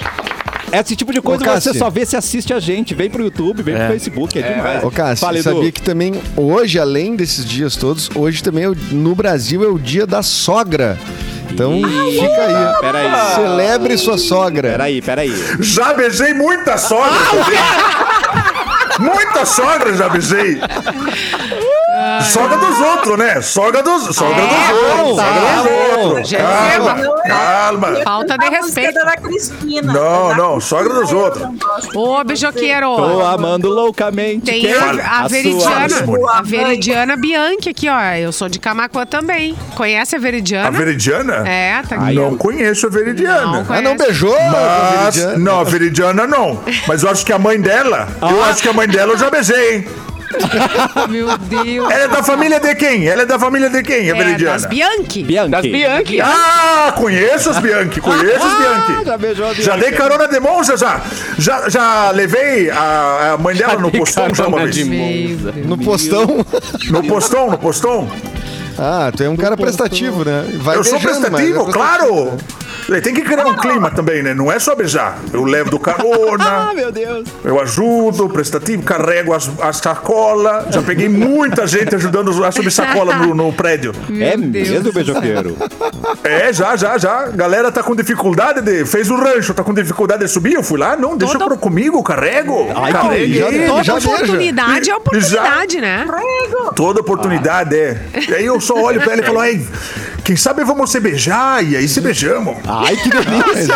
Esse 0.72 0.96
tipo 0.96 1.14
de 1.14 1.22
coisa 1.22 1.44
Ô, 1.50 1.54
você 1.62 1.74
só 1.74 1.90
vê 1.90 2.06
se 2.06 2.18
assiste 2.18 2.54
a 2.54 2.60
gente. 2.60 2.94
Vem 2.94 3.10
pro 3.10 3.24
YouTube, 3.24 3.64
vem 3.64 3.76
pro 3.76 3.88
Facebook, 3.88 4.38
é, 4.38 4.42
demais. 4.42 4.84
Ô, 4.84 4.92
Cássio, 4.92 5.26
Fala, 5.26 5.42
sabia 5.42 5.72
que 5.72 5.82
também 5.82 6.22
hoje, 6.36 6.78
além 6.80 7.16
desses 7.16 7.46
dias 7.46 7.76
todos, 7.76 8.10
hoje 8.14 8.44
também 8.44 8.66
é 8.66 8.70
o- 8.70 8.76
no 8.92 9.16
Brasil 9.16 9.64
é 9.64 9.68
o 9.68 9.80
dia 9.80 10.06
da 10.06 10.22
sogra. 10.22 10.98
Então 11.50 11.80
fica 12.12 12.42
aí. 12.42 12.82
Peraí. 12.82 13.36
Celebre 13.36 13.98
sua 13.98 14.18
sogra. 14.18 14.72
Peraí, 14.72 15.02
peraí. 15.02 15.34
Já 15.62 15.94
beijei 15.94 16.34
muita 16.34 16.78
sogra 16.78 17.14
também. 17.32 17.60
Muita 19.00 19.46
sogra 19.46 19.94
já 19.96 20.10
beijei. 20.10 20.60
Sogra 22.24 22.58
dos 22.58 22.80
outros, 22.80 23.18
né? 23.18 23.42
Sogra 23.42 23.84
dos, 23.84 24.16
sogra 24.16 24.42
dos 24.46 24.70
outros. 25.00 25.16
Sogra 25.16 25.64
dos 25.64 26.04
outros. 26.06 26.32
Calma, 26.32 27.22
calma. 27.28 27.88
Falta 28.04 28.38
de 28.38 28.46
A 28.46 28.50
respeito. 28.50 28.94
da 28.94 29.18
Cristina. 29.18 29.94
Não, 29.94 30.30
Da- 30.30 30.36
não, 30.36 30.60
sogra 30.62 30.94
dos 30.94 31.12
outros. 31.12 31.44
Não. 31.94 32.02
Ô, 32.02 32.24
beijoqueiro. 32.24 32.96
Tô 32.96 33.22
amando 33.26 33.70
loucamente. 33.70 34.46
Tem 34.46 34.72
a, 34.74 34.84
a. 34.84 35.26
A. 35.26 35.28
Veridiana, 35.28 35.86
a 36.34 36.42
Veridiana 36.42 37.16
Bianchi 37.18 37.70
aqui, 37.70 37.90
ó. 37.90 38.00
Eu 38.16 38.32
sou 38.32 38.48
de 38.50 38.60
Camacuã 38.60 39.06
também. 39.06 39.56
Conhece 39.76 40.16
a 40.16 40.20
Veridiana? 40.20 40.68
A 40.68 40.72
Veridiana? 40.72 41.48
É, 41.48 41.82
tá 41.88 41.96
aqui. 41.96 42.14
Não 42.16 42.38
conheço 42.38 42.88
a 42.88 42.90
Veridiana. 42.90 43.66
Ah, 43.70 43.82
não 43.82 43.96
beijou? 43.98 44.36
Mas, 44.52 45.16
Veridiana? 45.16 45.38
não, 45.38 45.60
a 45.60 45.64
Veridiana 45.64 46.28
não. 46.28 46.60
Mas 46.88 47.04
eu 47.04 47.10
acho 47.10 47.26
que 47.26 47.34
a 47.34 47.40
mãe 47.40 47.60
dela, 47.60 48.08
eu 48.22 48.44
acho 48.46 48.62
que 48.62 48.70
a 48.70 48.74
mãe 48.74 48.88
dela 48.88 49.14
eu 49.14 49.18
já 49.18 49.30
beijei, 49.30 49.76
hein? 49.76 49.88
Meu 51.10 51.38
Deus. 51.38 51.92
Ela 51.92 52.04
é 52.04 52.08
da 52.08 52.24
família 52.24 52.60
de 52.60 52.76
quem? 52.76 53.08
Ela 53.08 53.22
é 53.24 53.26
da 53.26 53.40
família 53.40 53.70
de 53.70 53.82
quem, 53.84 54.12
a 54.12 54.18
É, 54.18 54.38
das? 54.38 54.66
Bianchi. 54.66 55.24
Bianchi. 55.24 55.50
Das 55.52 55.62
Bianchi. 55.62 56.22
Ah, 56.22 56.94
conheço 56.98 57.50
as 57.50 57.60
Bianchi, 57.60 58.02
conheço 58.02 58.44
as 58.46 58.58
Bianchi. 58.58 59.06
Já 59.06 59.18
beijou 59.18 59.46
a 59.46 59.50
Bianchi. 59.50 59.64
Já 59.64 59.78
dei 59.78 59.92
carona 59.92 60.28
de 60.28 60.40
monja, 60.40 60.78
já. 60.78 61.02
Já, 61.38 61.70
já 61.70 62.12
levei 62.12 62.70
a, 62.70 63.34
a 63.34 63.38
mãe 63.38 63.56
dela 63.56 63.76
no 63.76 63.92
postão 63.92 64.34
já 64.34 64.48
uma 64.48 64.66
vez. 64.66 64.78
monza. 64.88 65.52
No 65.52 65.78
postão? 65.78 66.46
No 66.90 67.04
postão, 67.04 67.52
no 67.52 67.58
postão. 67.58 68.08
Ah, 68.78 69.12
tu 69.16 69.24
é 69.24 69.30
um 69.30 69.38
cara 69.38 69.56
prestativo, 69.56 70.26
né? 70.26 70.44
Vai 70.60 70.76
Eu 70.76 70.84
sou 70.84 71.00
beijando, 71.00 71.22
mas 71.22 71.30
prestativo, 71.32 71.70
é 71.70 71.74
claro. 71.74 72.38
Tem 73.02 73.14
que 73.14 73.22
criar 73.22 73.46
um 73.48 73.56
clima 73.56 73.90
também, 73.92 74.22
né? 74.22 74.34
Não 74.34 74.52
é 74.52 74.60
só 74.60 74.76
beijar. 74.76 75.18
Eu 75.34 75.44
levo 75.44 75.70
do 75.72 75.80
carona, 75.80 76.46
Ah, 76.70 76.74
meu 76.74 76.92
Deus. 76.92 77.28
eu 77.44 77.60
ajudo, 77.60 78.30
prestativo, 78.30 78.84
carrego 78.84 79.34
as, 79.34 79.50
as 79.62 79.78
sacolas. 79.78 80.74
Já 80.74 80.82
peguei 80.82 81.10
muita 81.10 81.66
gente 81.68 81.96
ajudando 81.96 82.44
a 82.44 82.52
subir 82.52 82.72
sacola 82.72 83.16
no, 83.16 83.34
no 83.36 83.52
prédio. 83.54 83.92
é 84.20 84.38
mesmo, 84.38 84.92
beijoqueiro? 84.92 85.56
É, 86.24 86.52
já, 86.54 86.76
já, 86.76 86.98
já. 86.98 87.28
Galera 87.28 87.72
tá 87.72 87.82
com 87.84 87.96
dificuldade 87.96 88.62
de. 88.62 88.86
Fez 88.86 89.10
o 89.10 89.16
rancho, 89.16 89.54
tá 89.54 89.64
com 89.64 89.74
dificuldade 89.74 90.24
de 90.24 90.30
subir. 90.30 90.54
Eu 90.54 90.64
fui 90.64 90.80
lá, 90.80 90.96
não, 90.96 91.18
deixa 91.18 91.38
Todo- 91.38 91.54
eu 91.54 91.58
comigo, 91.58 92.02
carrego. 92.04 92.68
Ai, 92.76 92.94
delícia. 93.10 93.68
Toda 93.68 93.84
Já 93.84 93.94
beija. 93.94 94.10
oportunidade 94.10 94.90
é 94.90 94.96
oportunidade, 94.96 95.82
né? 95.82 96.06
Toda 96.76 97.00
oportunidade 97.02 97.76
é. 97.76 97.98
E 98.30 98.34
aí 98.34 98.46
eu 98.46 98.60
só 98.62 98.76
olho 98.76 99.02
pra 99.02 99.14
ela 99.14 99.22
e 99.22 99.26
falo, 99.26 99.44
ei, 99.44 99.68
quem 100.26 100.36
sabe 100.36 100.64
vamos 100.64 100.90
se 100.92 101.00
beijar? 101.00 101.64
E 101.64 101.78
aí 101.78 101.88
se 101.88 102.02
beijamos. 102.02 102.58
Ai, 102.68 102.98
que 102.98 103.10
delícia. 103.10 103.76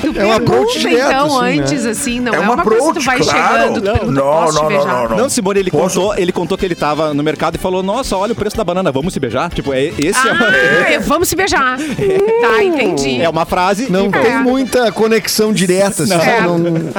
Tu 0.00 0.18
É 0.20 0.26
um 0.26 0.32
approach 0.32 0.72
pergunta, 0.74 0.78
direto, 0.80 1.06
então, 1.06 1.38
assim, 1.40 1.56
né? 1.56 1.62
antes, 1.62 1.86
assim, 1.86 2.20
não 2.20 2.34
É 2.34 2.36
é, 2.36 2.40
um 2.40 2.42
uma 2.42 2.62
coisa 2.62 2.78
que 2.78 2.84
tu 2.84 2.88
approach, 2.90 3.06
vai 3.06 3.20
claro. 3.20 3.58
chegando, 3.58 3.74
tu 3.74 3.82
pergunta, 3.82 4.12
Não, 4.12 4.22
posso 4.22 4.46
não, 4.46 4.50
te 4.52 4.62
não, 4.62 4.68
beijar? 4.68 5.08
não, 5.10 5.16
Não, 5.16 5.28
Simone, 5.28 5.60
ele 5.60 5.70
Posso? 5.70 6.00
contou, 6.00 6.14
ele 6.18 6.32
contou 6.32 6.58
que 6.58 6.64
ele 6.66 6.74
tava 6.74 7.14
no 7.14 7.22
mercado 7.22 7.54
e 7.54 7.58
falou: 7.58 7.82
Nossa, 7.84 8.16
olha 8.16 8.32
o 8.32 8.36
preço 8.36 8.56
da 8.56 8.64
banana, 8.64 8.90
vamos 8.90 9.14
se 9.14 9.20
beijar? 9.20 9.48
Tipo, 9.50 9.72
é, 9.72 9.84
esse 9.96 10.18
Ah, 10.28 10.98
vamos 11.06 11.28
se 11.28 11.36
beijar. 11.36 11.78
Tá, 11.78 12.62
entendi. 12.64 13.20
é, 13.20 13.24
é 13.24 13.28
uma 13.28 13.46
frase. 13.46 13.86
Não 13.90 14.10
tem 14.10 14.38
muita 14.42 14.90
conexão 14.90 15.52
direta, 15.52 16.02
assim, 16.02 16.12
Não. 16.42 16.58
Não- 16.58 16.90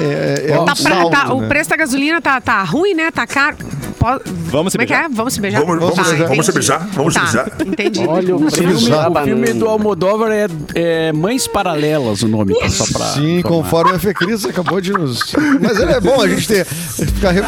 é, 0.00 0.52
é 0.52 0.60
um 0.60 0.64
Tá 0.64 0.74
pra- 0.76 0.90
salto, 0.94 1.10
tá- 1.10 1.34
O 1.34 1.40
né? 1.40 1.48
preço 1.48 1.70
da 1.70 1.76
gasolina 1.76 2.20
tá, 2.20 2.40
tá 2.40 2.62
ruim, 2.62 2.94
né? 2.94 3.10
Tá 3.10 3.26
caro. 3.26 3.56
Po- 3.98 4.20
Vamos 4.50 4.72
se 4.72 4.78
Como 4.78 4.82
é 4.82 4.86
que 4.86 4.92
beijar? 4.92 5.04
é? 5.04 5.08
Vamos 5.08 5.34
se 5.34 5.40
beijar? 5.40 5.60
Vamos- 5.64 5.78
vamos 5.80 5.94
Tá, 5.96 6.04
se 6.04 6.10
beijar. 6.10 6.28
Vamos 6.28 6.44
se 6.46 6.50
entendi. 6.50 6.68
beijar. 6.68 6.88
Vamos 6.92 7.14
se 7.14 7.18
Tá, 7.20 7.24
beijar. 7.26 7.52
Entendi. 7.66 8.06
Olha, 8.08 8.36
o 8.36 8.50
filme, 8.50 8.74
o 8.74 9.24
filme 9.24 9.52
do 9.54 9.68
Almodóvar 9.68 10.30
é, 10.32 10.46
é 10.74 11.12
Mães 11.12 11.46
Paralelas, 11.46 12.22
o 12.22 12.28
nome, 12.28 12.54
tá? 12.58 12.68
só 12.68 12.84
pra... 12.96 13.06
Sim, 13.08 13.38
informar. 13.38 13.62
conforme 13.64 13.96
a 13.96 13.98
Fê 13.98 14.14
Cris 14.14 14.44
acabou 14.44 14.80
de 14.80 14.92
nos. 14.92 15.32
Mas 15.60 15.78
ele 15.80 15.92
é 15.92 16.00
bom 16.00 16.20
a 16.20 16.28
gente 16.28 16.46
ter. 16.46 16.64
Ficar 16.64 17.30
re... 17.32 17.42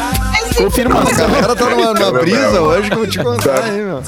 Confirmação. 0.57 1.25
A 1.25 1.29
galera 1.29 1.55
tá 1.55 1.69
numa, 1.69 1.93
numa 1.93 2.11
brisa 2.19 2.61
hoje 2.61 2.87
que 2.89 2.93
eu 2.93 2.99
vou 2.99 3.07
te 3.07 3.19
contar, 3.19 3.67
hein, 3.73 3.81
meu. 3.83 4.01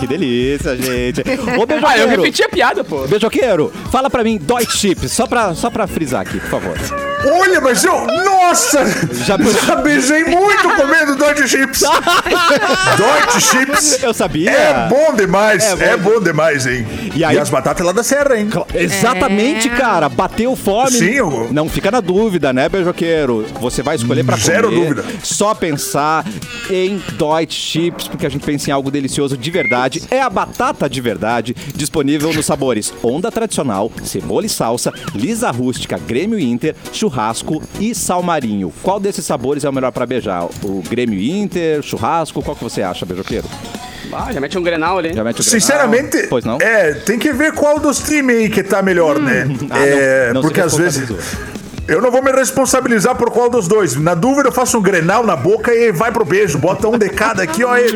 Que 0.00 0.06
delícia, 0.06 0.76
gente. 0.76 1.20
Ô, 1.56 1.86
Ah, 1.86 1.98
eu 1.98 2.08
repeti 2.08 2.42
a 2.42 2.48
piada, 2.48 2.82
pô. 2.82 3.06
Beijoqueiro, 3.06 3.72
fala 3.90 4.10
pra 4.10 4.24
mim, 4.24 4.38
Deutsche 4.38 4.76
Chips, 4.78 5.12
só 5.12 5.26
pra, 5.26 5.54
só 5.54 5.70
pra 5.70 5.86
frisar 5.86 6.22
aqui, 6.22 6.40
por 6.40 6.48
favor. 6.50 7.11
Olha, 7.24 7.60
mas 7.60 7.84
eu. 7.84 8.06
Nossa! 8.06 8.84
Já- 9.24 9.36
Já, 9.66 9.76
beijei 9.76 10.24
muito 10.24 10.68
comendo 10.76 11.16
Dodge 11.16 11.48
Chips. 11.48 11.80
Dodge 12.96 13.40
Chips. 13.40 14.02
Eu 14.02 14.12
sabia. 14.12 14.50
É 14.50 14.88
bom 14.88 15.14
demais, 15.14 15.62
É 15.64 15.92
é 15.92 15.96
bom. 15.96 16.14
bom, 16.14 16.20
demais, 16.20 16.66
hein? 16.66 16.86
E 17.14 17.20
E, 17.20 17.24
aí- 17.24 17.38
as 17.38 17.48
batatas 17.48 17.84
lá 17.86 17.92
da 17.92 18.02
Serra, 18.02 18.36
hein? 18.38 18.48
Exatamente, 18.74 19.68
É. 19.68 19.70
cara. 19.76 20.08
Bateu 20.08 20.54
fome. 20.56 20.90
Sim, 20.90 21.10
eu- 21.14 21.48
Não 21.52 21.68
fica 21.68 21.90
na 21.90 22.00
dúvida, 22.00 22.52
né, 22.52 22.68
beijoqueiro? 22.68 23.46
Você 23.60 23.82
vai 23.82 23.96
escolher 23.96 24.24
pra 24.24 24.36
Zero 24.36 24.68
comer. 24.70 24.80
dúvida. 24.94 25.04
Só 25.22 25.54
pensar 25.54 26.24
em 26.70 27.00
Deutsche 27.12 27.58
Chips, 27.82 28.08
porque 28.08 28.26
a 28.26 28.28
gente 28.28 28.44
pensa 28.44 28.70
em 28.70 28.72
algo 28.72 28.90
delicioso 28.90 29.36
de 29.36 29.50
verdade. 29.50 30.02
É 30.10 30.20
a 30.20 30.28
batata 30.30 30.88
de 30.90 31.00
verdade, 31.00 31.54
disponível 31.74 32.32
nos 32.32 32.46
sabores 32.46 32.92
onda 33.02 33.30
tradicional, 33.30 33.90
cebola 34.04 34.44
e 34.46 34.48
salsa, 34.48 34.92
lisa 35.14 35.50
rústica, 35.50 35.98
Grêmio 35.98 36.38
Inter, 36.38 36.74
churrasco 36.92 37.11
e 37.80 37.94
salmarinho. 37.94 38.72
Qual 38.82 38.98
desses 38.98 39.24
sabores 39.24 39.64
é 39.64 39.68
o 39.68 39.72
melhor 39.72 39.92
pra 39.92 40.06
beijar? 40.06 40.44
O 40.62 40.82
Grêmio 40.88 41.20
Inter, 41.20 41.82
churrasco? 41.82 42.42
Qual 42.42 42.56
que 42.56 42.64
você 42.64 42.82
acha, 42.82 43.04
beijoqueiro? 43.04 43.46
Ah, 44.12 44.30
já 44.32 44.40
mete 44.40 44.58
um 44.58 44.62
grenal 44.62 44.98
ali. 44.98 45.14
Já 45.14 45.24
mete 45.24 45.36
Grenal? 45.36 45.50
Sinceramente, 45.60 46.26
Pois 46.28 46.44
não? 46.44 46.58
é, 46.60 46.92
tem 46.92 47.18
que 47.18 47.32
ver 47.32 47.52
qual 47.52 47.78
dos 47.78 47.98
times 47.98 48.36
aí 48.36 48.48
que 48.50 48.62
tá 48.62 48.82
melhor, 48.82 49.18
né? 49.18 49.46
Ah, 49.70 49.78
é, 49.86 50.26
não- 50.28 50.34
não 50.34 50.40
porque 50.42 50.60
às 50.60 50.76
vezes. 50.76 51.08
Eu 51.88 52.00
não 52.00 52.10
vou 52.12 52.22
me 52.22 52.30
responsabilizar 52.30 53.16
por 53.16 53.30
qual 53.30 53.50
dos 53.50 53.66
dois. 53.66 53.96
Na 53.96 54.14
dúvida, 54.14 54.48
eu 54.48 54.52
faço 54.52 54.78
um 54.78 54.82
grenal 54.82 55.26
na 55.26 55.34
boca 55.34 55.74
e 55.74 55.90
vai 55.90 56.12
pro 56.12 56.24
beijo. 56.24 56.56
Bota 56.58 56.88
um 56.88 56.96
de 56.96 57.08
cada 57.08 57.42
aqui, 57.42 57.64
ó. 57.64 57.76
E 57.76 57.92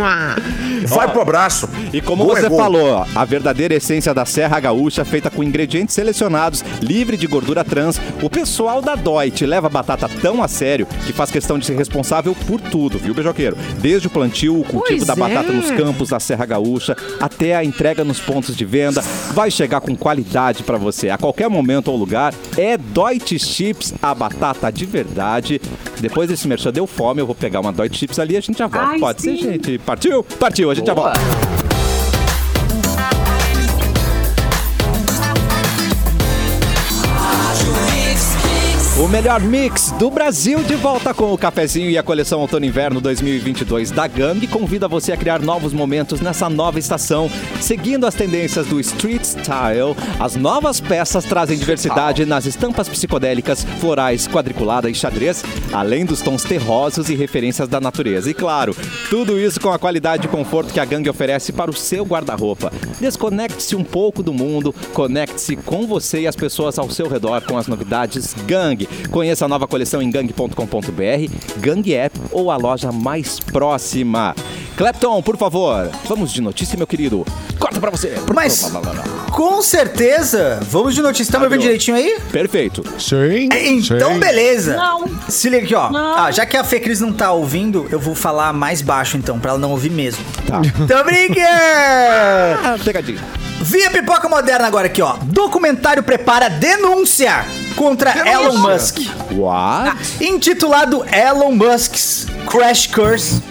vai 0.86 1.10
pro 1.10 1.20
abraço. 1.22 1.68
E 1.92 2.00
como 2.00 2.24
Gol 2.24 2.36
é 2.36 2.40
você 2.40 2.48
gol. 2.48 2.58
falou, 2.58 2.88
ó, 2.90 3.06
a 3.14 3.24
verdadeira 3.24 3.74
essência 3.74 4.12
da 4.12 4.24
Serra 4.24 4.58
Gaúcha, 4.58 5.04
feita 5.04 5.30
com 5.30 5.42
ingredientes 5.42 5.94
selecionados, 5.94 6.64
livre 6.82 7.16
de 7.16 7.26
gordura 7.26 7.64
trans, 7.64 8.00
o 8.22 8.28
pessoal 8.28 8.82
da 8.82 8.94
Deutsche 8.96 9.46
leva 9.46 9.68
a 9.68 9.70
batata 9.70 10.08
tão 10.20 10.42
a 10.42 10.48
sério 10.48 10.86
que 11.06 11.12
faz 11.12 11.30
questão 11.30 11.58
de 11.58 11.64
ser 11.64 11.76
responsável 11.76 12.34
por 12.46 12.60
tudo, 12.60 12.98
viu, 12.98 13.14
beijoqueiro? 13.14 13.56
Desde 13.78 14.08
o 14.08 14.10
plantio, 14.10 14.60
o 14.60 14.64
cultivo 14.64 14.98
Pois 14.98 15.06
da 15.06 15.14
batata 15.14 15.50
é. 15.50 15.52
nos 15.52 15.70
campos 15.70 16.08
da 16.10 16.20
Serra 16.20 16.44
Gaúcha, 16.44 16.96
até 17.20 17.54
a 17.56 17.64
entrega 17.64 18.04
nos 18.04 18.20
pontos 18.20 18.54
de 18.56 18.64
venda, 18.64 19.02
vai 19.32 19.50
chegar 19.50 19.80
com 19.80 19.96
qualidade 19.96 20.62
pra 20.62 20.76
você. 20.76 21.08
A 21.08 21.18
qualquer 21.18 21.48
momento 21.48 21.90
ou 21.90 21.96
lugar, 21.96 22.34
é 22.56 22.76
Deutsche 22.76 23.38
Chips, 23.76 23.94
a 24.02 24.14
batata 24.14 24.70
de 24.70 24.84
verdade. 24.84 25.60
Depois 26.00 26.28
desse 26.28 26.48
merchan 26.48 26.72
deu 26.72 26.86
fome, 26.86 27.20
eu 27.20 27.26
vou 27.26 27.34
pegar 27.34 27.60
uma 27.60 27.72
Deutsche 27.72 27.98
Chips 27.98 28.18
ali 28.18 28.34
e 28.34 28.36
a 28.38 28.40
gente 28.40 28.58
já 28.58 28.66
volta. 28.66 28.88
Ai, 28.88 28.98
Pode 28.98 29.22
ser, 29.22 29.36
sim. 29.36 29.42
gente? 29.42 29.78
Partiu? 29.78 30.22
Partiu, 30.22 30.70
a 30.70 30.74
gente 30.74 30.86
já 30.86 30.94
Boa. 30.94 31.12
volta. 31.12 31.75
Melhor 39.16 39.40
mix 39.40 39.92
do 39.92 40.10
Brasil 40.10 40.62
de 40.62 40.74
volta 40.74 41.14
com 41.14 41.32
o 41.32 41.38
cafezinho 41.38 41.88
e 41.88 41.96
a 41.96 42.02
coleção 42.02 42.38
Outono 42.38 42.66
Inverno 42.66 43.00
2022 43.00 43.90
da 43.90 44.06
Gang 44.06 44.46
convida 44.46 44.86
você 44.86 45.10
a 45.10 45.16
criar 45.16 45.40
novos 45.40 45.72
momentos 45.72 46.20
nessa 46.20 46.50
nova 46.50 46.78
estação, 46.78 47.30
seguindo 47.58 48.06
as 48.06 48.14
tendências 48.14 48.66
do 48.66 48.78
street 48.78 49.22
style. 49.22 49.96
As 50.20 50.36
novas 50.36 50.82
peças 50.82 51.24
trazem 51.24 51.56
diversidade 51.56 52.26
nas 52.26 52.44
estampas 52.44 52.90
psicodélicas, 52.90 53.64
florais, 53.80 54.28
quadriculada 54.28 54.90
e 54.90 54.94
xadrez, 54.94 55.42
além 55.72 56.04
dos 56.04 56.20
tons 56.20 56.42
terrosos 56.42 57.08
e 57.08 57.14
referências 57.14 57.68
da 57.68 57.80
natureza. 57.80 58.28
E 58.28 58.34
claro, 58.34 58.76
tudo 59.08 59.40
isso 59.40 59.58
com 59.58 59.72
a 59.72 59.78
qualidade 59.78 60.26
e 60.26 60.30
conforto 60.30 60.74
que 60.74 60.80
a 60.80 60.84
Gang 60.84 61.08
oferece 61.08 61.54
para 61.54 61.70
o 61.70 61.74
seu 61.74 62.04
guarda-roupa. 62.04 62.70
Desconecte-se 63.00 63.74
um 63.74 63.82
pouco 63.82 64.22
do 64.22 64.34
mundo, 64.34 64.74
conecte-se 64.92 65.56
com 65.56 65.86
você 65.86 66.20
e 66.20 66.26
as 66.26 66.36
pessoas 66.36 66.78
ao 66.78 66.90
seu 66.90 67.08
redor 67.08 67.40
com 67.46 67.56
as 67.56 67.66
novidades 67.66 68.34
Gang. 68.46 68.86
Conheça 69.10 69.44
a 69.44 69.48
nova 69.48 69.66
coleção 69.66 70.02
em 70.02 70.10
gang.com.br, 70.10 71.32
Gang 71.58 71.94
App 71.94 72.18
ou 72.32 72.50
a 72.50 72.56
loja 72.56 72.92
mais 72.92 73.40
próxima. 73.40 74.34
Clapton, 74.76 75.22
por 75.22 75.36
favor, 75.36 75.90
vamos 76.06 76.32
de 76.32 76.40
notícia, 76.40 76.76
meu 76.76 76.86
querido. 76.86 77.24
Corta 77.58 77.80
pra 77.80 77.90
você. 77.90 78.14
Mas 78.34 78.70
Com 79.36 79.60
certeza. 79.60 80.60
Vamos 80.62 80.94
de 80.94 81.02
notícia. 81.02 81.30
Tá 81.30 81.38
me 81.38 81.44
ouvindo 81.44 81.60
direitinho 81.60 81.94
aí? 81.94 82.18
Perfeito. 82.32 82.82
Sim. 82.98 83.50
Então, 83.52 84.14
sim. 84.14 84.18
beleza. 84.18 84.74
Não. 84.74 85.04
Se 85.28 85.50
liga 85.50 85.66
aqui, 85.66 85.74
ó. 85.74 85.90
Não. 85.90 86.16
Ah, 86.16 86.30
já 86.30 86.46
que 86.46 86.56
a 86.56 86.64
Fê 86.64 86.80
Cris 86.80 87.00
não 87.00 87.12
tá 87.12 87.30
ouvindo, 87.32 87.86
eu 87.90 88.00
vou 88.00 88.14
falar 88.14 88.54
mais 88.54 88.80
baixo, 88.80 89.18
então, 89.18 89.38
pra 89.38 89.50
ela 89.50 89.58
não 89.58 89.72
ouvir 89.72 89.90
mesmo. 89.90 90.24
Tá. 90.46 90.62
Tô 90.88 91.04
brincando! 91.04 91.44
Ah, 91.44 92.78
pegadinha. 92.82 93.20
Via 93.60 93.90
Pipoca 93.90 94.26
Moderna 94.26 94.66
agora 94.66 94.86
aqui, 94.86 95.02
ó. 95.02 95.16
Documentário 95.24 96.02
prepara 96.02 96.48
denúncia 96.48 97.44
contra 97.76 98.26
Elon 98.26 98.56
Musk. 98.56 99.00
What? 99.32 100.24
Intitulado 100.24 101.04
Elon 101.12 101.52
Musk's 101.52 102.26
Crash 102.46 102.86
Curse. 102.86 103.42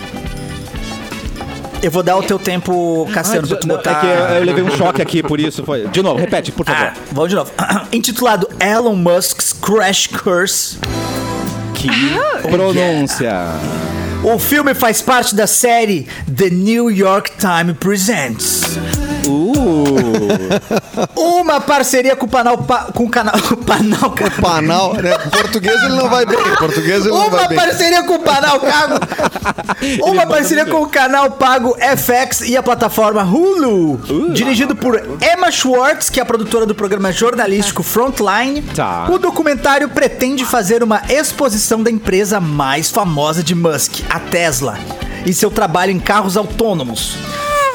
Eu 1.85 1.91
vou 1.91 2.01
dar 2.01 2.17
o 2.17 2.23
teu 2.23 2.39
tempo, 2.39 3.07
Cassiano, 3.13 3.47
pra 3.47 3.57
tu 3.57 3.67
Não, 3.67 3.75
botar... 3.75 3.91
É 3.91 3.99
que 3.99 4.05
eu, 4.07 4.37
eu 4.37 4.43
levei 4.43 4.63
um 4.63 4.71
choque 4.71 5.03
aqui, 5.03 5.21
por 5.21 5.39
isso 5.39 5.63
foi. 5.63 5.87
De 5.87 6.01
novo, 6.01 6.19
repete, 6.19 6.51
por 6.51 6.65
favor. 6.65 6.81
Ah, 6.83 6.93
vamos 7.11 7.29
de 7.29 7.35
novo. 7.35 7.51
Intitulado 7.93 8.49
Elon 8.59 8.95
Musk's 8.95 9.53
Crash 9.53 10.07
Curse. 10.07 10.79
Que 11.75 11.87
pronúncia. 12.49 13.51
O 14.23 14.39
filme 14.39 14.73
faz 14.73 15.03
parte 15.03 15.35
da 15.35 15.45
série 15.45 16.07
The 16.25 16.49
New 16.49 16.89
York 16.89 17.33
Times 17.37 17.77
Presents. 17.79 18.63
Uh. 19.27 21.15
Uma 21.15 21.61
parceria 21.61 22.15
com 22.15 22.25
o 22.25 22.29
canal... 22.29 22.57
Pa, 22.59 22.89
com 22.93 23.05
o 23.05 23.09
canal... 23.09 23.35
O 23.35 23.57
canal... 23.57 24.15
Panal, 24.41 24.93
né? 24.95 25.17
Português 25.29 25.81
ele 25.83 25.95
não 25.95 26.09
vai 26.09 26.25
bem. 26.25 26.37
Português 26.57 27.05
ele 27.05 27.09
não 27.09 27.29
vai 27.29 27.41
Uma 27.41 27.47
bem. 27.47 27.57
parceria 27.57 28.03
com 28.03 28.15
o 28.15 28.19
canal 28.19 28.59
Pago. 28.59 28.95
Uma 30.05 30.25
parceria 30.25 30.65
com 30.65 30.81
o 30.81 30.89
canal 30.89 31.31
Pago 31.31 31.75
FX 31.75 32.41
e 32.41 32.55
a 32.55 32.63
plataforma 32.63 33.23
Hulu. 33.23 34.33
Dirigido 34.33 34.75
por 34.75 35.01
Emma 35.21 35.51
Schwartz, 35.51 36.09
que 36.09 36.19
é 36.19 36.23
a 36.23 36.25
produtora 36.25 36.65
do 36.65 36.75
programa 36.75 37.11
jornalístico 37.11 37.83
Frontline. 37.83 38.61
Tá. 38.61 39.07
O 39.09 39.17
documentário 39.17 39.89
pretende 39.89 40.45
fazer 40.45 40.83
uma 40.83 41.01
exposição 41.09 41.81
da 41.81 41.91
empresa 41.91 42.39
mais 42.39 42.89
famosa 42.89 43.43
de 43.43 43.55
Musk, 43.55 44.01
a 44.09 44.19
Tesla, 44.19 44.77
e 45.25 45.33
seu 45.33 45.49
trabalho 45.49 45.91
em 45.91 45.99
carros 45.99 46.37
autônomos. 46.37 47.17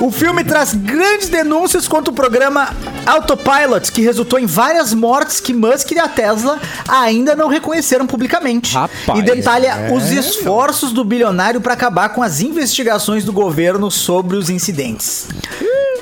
O 0.01 0.11
filme 0.11 0.43
traz 0.43 0.73
grandes 0.73 1.29
denúncias 1.29 1.87
contra 1.87 2.11
o 2.11 2.15
programa 2.15 2.71
Autopilot, 3.05 3.93
que 3.93 4.01
resultou 4.01 4.39
em 4.39 4.47
várias 4.47 4.95
mortes 4.95 5.41
que 5.41 5.53
Musk 5.53 5.91
e 5.93 5.99
a 5.99 6.09
Tesla 6.09 6.59
ainda 6.89 7.37
não 7.37 7.49
reconheceram 7.49 8.07
publicamente. 8.07 8.75
Rapaz, 8.75 9.19
e 9.19 9.23
detalha 9.23 9.93
os 9.93 10.11
esforços 10.11 10.93
do 10.93 11.05
bilionário 11.05 11.61
para 11.61 11.75
acabar 11.75 12.09
com 12.11 12.23
as 12.23 12.41
investigações 12.41 13.25
do 13.25 13.33
governo 13.33 13.91
sobre 13.91 14.37
os 14.37 14.49
incidentes. 14.49 15.29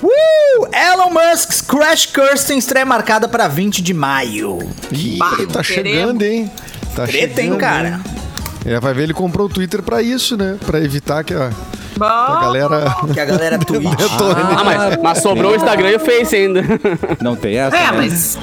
Uh! 0.00 0.66
Elon 0.72 1.10
Musk's 1.10 1.60
Crash 1.60 2.06
Curse 2.06 2.46
tem 2.46 2.58
estreia 2.58 2.86
marcada 2.86 3.26
para 3.26 3.48
20 3.48 3.82
de 3.82 3.92
maio. 3.94 4.58
Ih, 4.92 5.16
Bah, 5.18 5.36
tá 5.52 5.62
chegando, 5.62 6.22
hein? 6.22 6.50
Tá 6.94 7.04
Treta, 7.04 7.40
hein, 7.40 7.46
chegando, 7.48 7.58
cara? 7.58 7.88
hein? 7.88 8.72
É, 8.74 8.80
vai 8.80 8.94
ver, 8.94 9.04
ele 9.04 9.14
comprou 9.14 9.46
o 9.46 9.48
Twitter 9.48 9.82
pra 9.82 10.02
isso, 10.02 10.36
né? 10.36 10.56
Pra 10.66 10.80
evitar 10.80 11.24
que 11.24 11.32
a, 11.34 11.50
Bom, 11.98 12.04
a 12.06 12.40
galera 12.40 12.96
Que 13.12 13.20
a 13.20 13.24
galera 13.24 13.58
tweet. 13.64 13.96
detone. 13.96 14.40
Ah, 14.56 14.64
mas, 14.64 14.96
mas 15.02 15.18
sobrou 15.18 15.52
o 15.52 15.56
Instagram 15.56 15.90
e 15.90 15.96
o 15.96 16.00
Face 16.00 16.36
ainda. 16.36 16.62
Não 17.20 17.34
tem 17.36 17.56
essa? 17.58 17.76
É, 17.76 17.90
né? 17.90 17.92
mas. 17.92 18.38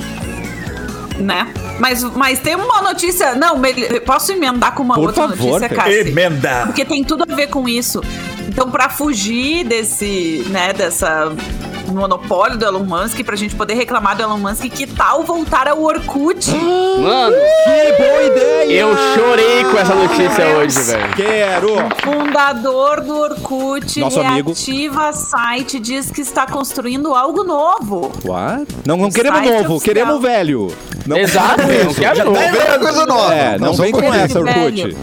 Né? 1.18 1.48
Mas, 1.80 2.04
mas 2.04 2.40
tem 2.40 2.56
uma 2.56 2.82
notícia. 2.82 3.36
Não, 3.36 3.62
posso 4.06 4.32
emendar 4.32 4.74
com 4.74 4.84
uma 4.84 4.96
Por 4.96 5.08
outra 5.08 5.28
favor, 5.30 5.60
notícia. 5.60 5.70
Cassi? 5.70 6.10
Emenda. 6.10 6.64
Porque 6.66 6.84
tem 6.86 7.04
tudo 7.04 7.24
a 7.32 7.36
ver 7.36 7.48
com 7.48 7.68
isso. 7.68 8.02
Então, 8.48 8.70
pra 8.70 8.90
fugir 8.90 9.66
desse, 9.66 10.46
né, 10.50 10.72
dessa 10.74 11.32
monopólio 11.94 12.58
do 12.58 12.66
Elon 12.66 12.84
Musk, 12.84 13.22
pra 13.24 13.36
gente 13.36 13.56
poder 13.56 13.74
reclamar 13.76 14.16
do 14.16 14.24
Elon 14.24 14.38
Musk, 14.38 14.64
que 14.70 14.88
tal 14.88 15.24
voltar 15.24 15.68
ao 15.68 15.82
Orkut? 15.84 16.52
Mano, 16.52 17.36
Que 17.36 18.04
boa 18.04 18.24
ideia! 18.24 18.80
eu 18.82 18.96
chorei 19.16 19.64
com 19.66 19.78
essa 19.78 19.96
notícia 19.96 20.46
hoje, 20.58 20.80
velho. 20.82 21.14
Quero! 21.16 21.76
Fundador 22.04 23.02
do 23.02 23.16
Orkut 23.16 24.00
Nosso 24.00 24.20
amigo. 24.20 24.50
reativa 24.52 25.14
site, 25.14 25.80
diz 25.80 26.10
que 26.12 26.22
está 26.22 26.46
construindo 26.48 27.14
algo 27.14 27.44
novo. 27.44 28.12
What? 28.26 28.66
Não, 28.86 28.98
não 28.98 29.08
O 29.08 29.12
queremos 29.12 29.42
novo, 29.42 29.76
oficial. 29.76 29.80
queremos 29.82 30.22
velho. 30.22 30.68
Não 31.06 31.18
Exato, 31.18 31.62
eu 31.62 31.86
não 31.86 31.94
quero 31.94 32.26
Não 32.26 32.34
vem 32.34 32.52
uma 32.52 32.80
coisa 32.80 33.06
nova. 33.06 33.34
É, 33.36 33.58
não 33.60 33.74
só 33.76 33.84
vem 33.84 33.92
com 33.92 34.14
essa, 34.14 34.40
Orkut. 34.40 34.82
Velho. 34.84 34.98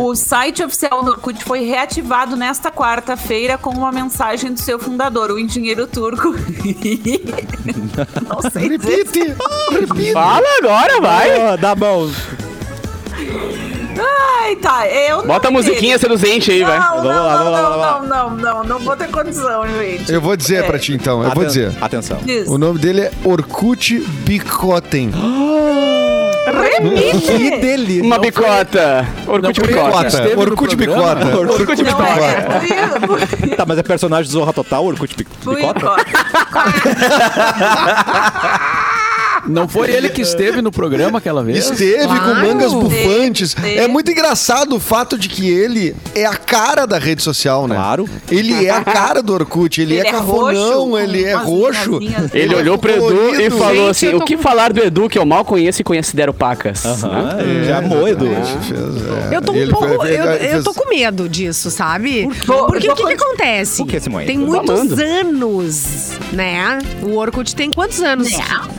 O 0.00 0.14
site 0.14 0.62
oficial 0.62 1.02
do 1.02 1.10
Orkut 1.10 1.42
foi 1.42 1.64
reativado 1.64 2.36
nesta 2.36 2.70
quarta-feira 2.70 3.58
com 3.58 3.70
uma 3.70 3.90
mensagem 3.90 4.52
do 4.52 4.60
seu 4.60 4.78
fundador, 4.78 5.32
o 5.32 5.38
engenheiro 5.40 5.88
turco. 5.88 6.28
Não 8.28 8.48
sei. 8.48 8.68
Repite, 8.68 9.34
repite. 9.72 10.12
Fala 10.12 10.46
agora, 10.62 11.00
vai. 11.00 11.40
Ah, 11.40 11.56
dá 11.56 11.74
bom. 11.74 12.08
Ai, 14.00 14.54
tá. 14.56 14.86
Eu 14.86 15.18
não 15.18 15.26
Bota 15.26 15.48
a 15.48 15.50
musiquinha 15.50 15.98
seduzente 15.98 16.52
aí, 16.52 16.62
vai. 16.62 16.78
Não, 16.78 17.02
Vamos 17.02 17.04
não, 17.04 17.24
lá, 17.24 17.32
não, 17.32 17.38
vamos 17.38 17.52
lá, 17.52 17.60
não, 17.60 17.68
vamos 17.70 17.80
lá. 17.80 18.00
não, 18.00 18.30
não, 18.30 18.36
não, 18.36 18.64
não 18.64 18.78
vou 18.78 18.96
ter 18.96 19.10
condição, 19.10 19.66
gente. 19.66 20.12
Eu 20.12 20.20
vou 20.20 20.36
dizer 20.36 20.64
pra 20.64 20.78
ti 20.78 20.92
então, 20.92 21.24
eu 21.24 21.30
vou 21.30 21.42
Aten- 21.42 21.46
dizer. 21.46 21.72
Atenção. 21.80 22.18
Diz. 22.24 22.46
O 22.46 22.56
nome 22.56 22.78
dele 22.78 23.00
é 23.00 23.10
Orkut 23.24 23.98
Bicoten. 24.24 25.10
Repite! 26.62 27.26
Que 27.26 27.50
delícia. 27.58 28.04
Uma 28.04 28.18
bicota. 28.18 29.06
Orkut 29.26 29.60
bicota. 29.60 30.38
Orkut? 30.38 30.76
Bicota. 30.76 31.38
Orkut 31.38 31.84
bicota. 31.84 32.04
é, 32.04 33.56
Tá, 33.56 33.64
mas 33.66 33.78
é 33.78 33.82
personagem 33.82 34.30
do 34.30 34.32
Zorra 34.32 34.52
Total, 34.52 34.84
Orkut 34.84 35.16
isso. 35.16 35.28
Não 39.48 39.68
foi 39.68 39.90
ele 39.90 40.08
que 40.10 40.20
esteve 40.22 40.60
no 40.62 40.70
programa 40.70 41.18
aquela 41.18 41.42
vez? 41.42 41.70
Esteve 41.70 42.06
com 42.06 42.14
Claro. 42.18 42.46
mangas 42.46 42.72
bufantes. 42.72 43.56
É 43.62 43.86
muito 43.88 44.10
engraçado 44.10 44.76
o 44.76 44.80
fato 44.80 45.16
de 45.18 45.28
que 45.28 45.48
ele 45.48 45.94
é 46.14 46.24
a 46.26 46.36
cara 46.36 46.86
da 46.86 46.98
rede 46.98 47.22
social, 47.22 47.66
né? 47.66 47.74
Claro. 47.76 48.08
Ele 48.30 48.66
é 48.66 48.70
a 48.70 48.82
cara 48.84 49.22
do 49.22 49.32
Orkut. 49.32 49.80
Ele, 49.80 49.94
Ele 49.94 50.06
é 50.06 50.08
é 50.08 50.12
cafonão, 50.12 50.90
roxo, 50.90 50.98
ele 50.98 51.22
com 51.22 51.28
é 51.28 51.34
roxo. 51.34 51.98
Ele 52.34 52.54
é 52.54 52.56
olhou 52.56 52.78
pro 52.78 52.90
Edu 52.90 53.40
e 53.40 53.50
falou 53.50 53.74
Gente, 53.74 53.90
assim: 53.90 54.14
o 54.14 54.20
que 54.24 54.36
com- 54.36 54.42
falar 54.42 54.72
do 54.72 54.80
Edu 54.82 55.08
que 55.08 55.18
eu 55.18 55.24
mal 55.24 55.44
conheço 55.44 55.80
e 55.80 55.84
considero 55.84 56.32
pacas? 56.34 56.84
Aham, 56.84 57.38
ele 57.40 57.64
já 57.64 57.78
amou, 57.78 58.06
Edu. 58.08 58.26
Fez, 58.26 59.32
é. 59.32 59.36
Eu 59.36 59.42
tô 59.42 59.52
um 59.52 59.56
ele 59.56 59.70
pouco. 59.72 59.86
foi- 59.96 59.96
eu, 60.18 60.24
ele 60.32 60.46
eu 60.46 60.50
fez- 60.50 60.64
tô 60.64 60.74
com 60.74 60.88
medo 60.88 61.28
disso, 61.28 61.70
sabe? 61.70 62.28
Vou- 62.46 62.66
Porque 62.66 62.86
vou 62.86 62.94
o 62.94 62.98
que, 62.98 63.06
que 63.06 63.12
acontece? 63.22 63.78
Por 63.78 63.86
que, 63.88 64.00
Simone? 64.00 64.26
Tem 64.26 64.38
Tô 64.40 64.46
muitos 64.46 64.70
amando. 64.70 65.02
anos, 65.02 66.10
né? 66.32 66.78
O 67.02 67.16
Orkut 67.16 67.54
tem 67.54 67.70
quantos 67.70 68.00
anos, 68.02 68.28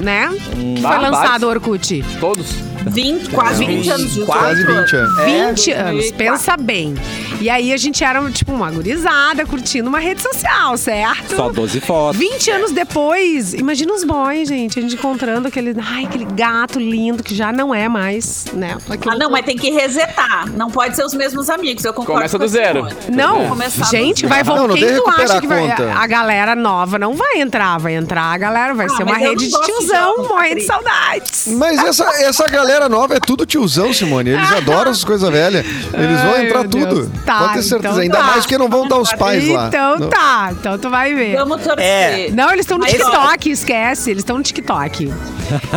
né? 0.01 0.29
Que 0.76 0.82
foi 0.82 0.91
Ah, 0.95 1.00
lançado 1.00 1.43
o 1.43 1.50
Orkut? 1.50 2.04
Todos. 2.19 2.48
20, 2.87 3.29
quase 3.29 3.65
20 3.65 3.89
anos. 3.89 4.07
18 4.07 4.25
Quase 4.25 4.65
20 4.65 4.95
anos. 4.95 5.25
20 5.25 5.71
É, 5.71 5.79
anos, 5.79 5.91
2004. 6.11 6.17
pensa 6.17 6.57
bem. 6.57 6.95
E 7.41 7.49
aí 7.49 7.71
a 7.71 7.77
gente 7.77 8.03
era, 8.03 8.19
tipo, 8.31 8.51
uma 8.51 8.69
gurizada 8.71 9.45
curtindo 9.45 9.87
uma 9.89 9.99
rede 9.99 10.21
social, 10.21 10.75
certo? 10.77 11.35
Só 11.35 11.49
12 11.49 11.79
fotos. 11.79 12.17
20 12.19 12.51
anos 12.51 12.71
depois, 12.71 13.53
imagina 13.53 13.93
os 13.93 14.03
boys, 14.03 14.47
gente, 14.49 14.77
a 14.79 14.81
gente 14.81 14.95
encontrando 14.95 15.47
aquele, 15.47 15.73
ai, 15.81 16.05
aquele 16.05 16.25
gato 16.25 16.79
lindo 16.79 17.23
que 17.23 17.33
já 17.33 17.51
não 17.51 17.73
é 17.73 17.87
mais, 17.87 18.45
né? 18.53 18.77
Aquilo- 18.89 19.13
Ah, 19.13 19.17
não, 19.17 19.29
mas 19.29 19.45
tem 19.45 19.55
que 19.57 19.69
resetar. 19.71 20.49
Não 20.51 20.69
pode 20.69 20.95
ser 20.95 21.05
os 21.05 21.13
mesmos 21.13 21.49
amigos. 21.49 21.83
Eu 21.85 21.93
concordo 21.93 22.19
Começa 22.19 22.37
com 22.37 22.43
do 22.45 22.49
zero. 22.49 22.87
Não, 23.13 23.55
do 23.55 23.85
gente, 23.89 24.25
vai 24.25 24.43
voltar. 24.43 24.67
não 24.67 24.75
Quem 24.75 24.95
tu 24.95 25.07
acha 25.09 25.39
que 25.41 25.47
vai. 25.47 25.69
a 25.71 25.75
conta. 25.75 25.93
A 25.93 26.07
galera 26.07 26.55
nova 26.55 26.97
não 26.99 27.13
vai 27.13 27.39
entrar, 27.39 27.77
vai 27.79 27.95
entrar 27.95 28.23
a 28.33 28.37
galera, 28.37 28.73
vai 28.73 28.87
Ah, 28.87 28.89
ser 28.89 29.03
uma 29.03 29.17
rede 29.17 29.47
de 29.47 29.61
tiozão, 29.61 30.27
morrendo 30.27 30.55
de 30.59 30.65
saudades. 30.65 31.47
Mas 31.47 31.81
essa, 31.83 32.03
essa 32.23 32.47
galera 32.49 32.68
nova 32.89 33.15
é 33.15 33.19
tudo 33.19 33.45
tiozão, 33.45 33.93
Simone. 33.93 34.32
Eles 34.32 34.51
adoram 34.51 34.91
essas 34.91 35.03
coisas 35.03 35.29
velhas. 35.29 35.65
Eles 35.65 36.21
vão 36.21 36.34
Ai, 36.34 36.45
entrar 36.45 36.67
tudo. 36.67 37.10
Tá, 37.25 37.39
Pode 37.39 37.53
ter 37.53 37.63
certeza. 37.63 37.77
então 37.89 38.01
Ainda 38.01 38.17
tá. 38.17 38.23
mais 38.23 38.45
que 38.45 38.58
não 38.58 38.69
vão 38.69 38.88
dar 38.88 38.97
os 38.97 39.12
pais 39.13 39.47
lá. 39.47 39.67
Então 39.67 39.99
Não. 39.99 40.10
tá, 40.10 40.49
então 40.51 40.77
tu 40.77 40.89
vai 40.89 41.13
ver. 41.15 41.36
Vamos 41.36 41.62
torcer. 41.63 41.84
É. 41.84 42.29
Não, 42.32 42.51
eles 42.51 42.65
estão 42.65 42.77
no 42.77 42.86
TikTok, 42.86 43.49
esquece. 43.49 44.12
Eles 44.12 44.21
estão 44.21 44.38
no 44.38 44.43
TikTok. 44.43 44.97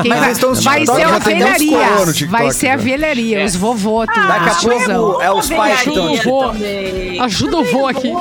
Quem 0.02 0.10
Mas 0.10 0.18
vai, 0.18 0.28
eles 0.28 0.36
estão 0.36 0.50
no 0.50 0.60
vai 0.60 0.80
TikTok, 0.80 0.98
ser 1.00 1.06
a 1.06 1.16
uns 1.16 1.24
velharia. 1.24 2.28
Vai 2.28 2.50
ser 2.50 2.68
a 2.68 2.76
né? 2.76 2.82
velharia, 2.82 3.44
os 3.44 3.56
vovô, 3.56 4.06
tudo. 4.06 4.26
Daqui 4.26 4.48
a 4.48 4.54
pouco 4.54 5.22
é 5.22 5.32
os 5.32 5.48
pais 5.48 5.80
que 5.82 5.90
estão. 5.90 6.54
Ajuda 7.24 7.56
o 7.58 7.64
vô 7.64 7.86
aqui. 7.86 8.12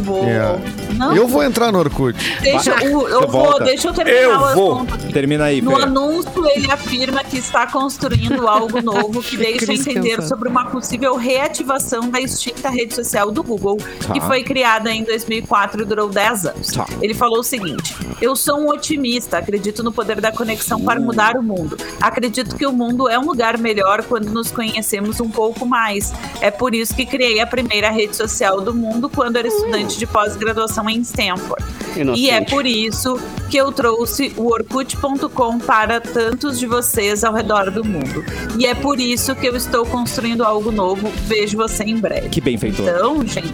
Vô. 0.00 0.24
É. 0.24 0.91
Não, 1.02 1.16
Eu 1.16 1.26
vou 1.28 1.42
entrar 1.42 1.72
no 1.72 1.78
Orkut. 1.78 2.16
deixa, 2.40 2.74
o- 2.84 3.08
eu 3.08 3.26
vou, 3.28 3.58
deixa 3.62 3.88
eu 3.88 3.92
terminar 3.92 4.18
Eu 4.20 4.36
o 4.36 4.54
vou. 4.54 4.72
assunto 4.74 4.94
aqui. 4.94 5.12
Termina 5.12 5.44
aí, 5.44 5.60
No 5.60 5.76
anúncio, 5.76 6.46
ele 6.54 6.70
afirma 6.70 7.22
que 7.24 7.38
está 7.38 7.66
construindo 7.66 8.46
algo 8.48 8.80
novo 8.82 9.22
que 9.22 9.36
deixa 9.36 9.66
Cris 9.66 9.86
entender 9.86 10.10
pensando. 10.16 10.28
sobre 10.28 10.48
uma 10.48 10.66
possível 10.66 11.16
reativação 11.16 12.08
da 12.10 12.20
extinta 12.20 12.68
rede 12.68 12.94
social 12.94 13.30
do 13.30 13.42
Google, 13.42 13.76
que 14.12 14.20
Tá. 14.20 14.26
foi 14.26 14.42
criada 14.42 14.90
em 14.90 15.04
2004 15.04 15.82
e 15.82 15.84
durou 15.84 16.08
10 16.08 16.46
anos. 16.46 16.68
Tá. 16.68 16.86
Ele 17.00 17.14
falou 17.14 17.40
o 17.40 17.44
seguinte: 17.44 17.94
Eu 18.20 18.36
sou 18.36 18.58
um 18.60 18.68
otimista, 18.68 19.38
acredito 19.38 19.82
no 19.82 19.92
poder 19.92 20.20
da 20.20 20.30
conexão 20.30 20.80
para 20.80 21.00
mudar 21.00 21.36
o 21.36 21.42
mundo. 21.42 21.76
Acredito 22.00 22.54
que 22.56 22.64
o 22.66 22.72
mundo 22.72 23.08
é 23.08 23.18
um 23.18 23.24
lugar 23.26 23.58
melhor 23.58 24.02
quando 24.04 24.30
nos 24.30 24.50
conhecemos 24.52 25.20
um 25.20 25.28
pouco 25.28 25.66
mais. 25.66 26.12
É 26.40 26.50
por 26.50 26.74
isso 26.74 26.94
que 26.94 27.04
criei 27.04 27.40
a 27.40 27.46
primeira 27.46 27.90
rede 27.90 28.14
social 28.16 28.60
do 28.60 28.72
mundo 28.74 29.08
quando 29.08 29.36
era 29.36 29.48
estudante 29.48 29.98
de 29.98 30.06
pós-graduação 30.06 30.88
em 30.88 30.91
em 30.92 31.00
Stanford. 31.00 31.64
Inocente. 31.96 32.24
E 32.24 32.30
é 32.30 32.40
por 32.40 32.66
isso 32.66 33.18
que 33.50 33.56
eu 33.58 33.70
trouxe 33.70 34.32
o 34.36 34.46
Orkut.com 34.50 35.58
para 35.58 36.00
tantos 36.00 36.58
de 36.58 36.66
vocês 36.66 37.22
ao 37.22 37.34
redor 37.34 37.70
do 37.70 37.84
mundo. 37.84 38.24
E 38.58 38.64
é 38.64 38.74
por 38.74 38.98
isso 38.98 39.34
que 39.34 39.46
eu 39.46 39.54
estou 39.54 39.84
construindo 39.84 40.42
algo 40.42 40.72
novo. 40.72 41.12
Vejo 41.26 41.56
você 41.56 41.84
em 41.84 41.98
breve. 41.98 42.30
Que 42.30 42.40
bem 42.40 42.56
feito. 42.56 42.80
Então, 42.80 43.26
gente. 43.26 43.52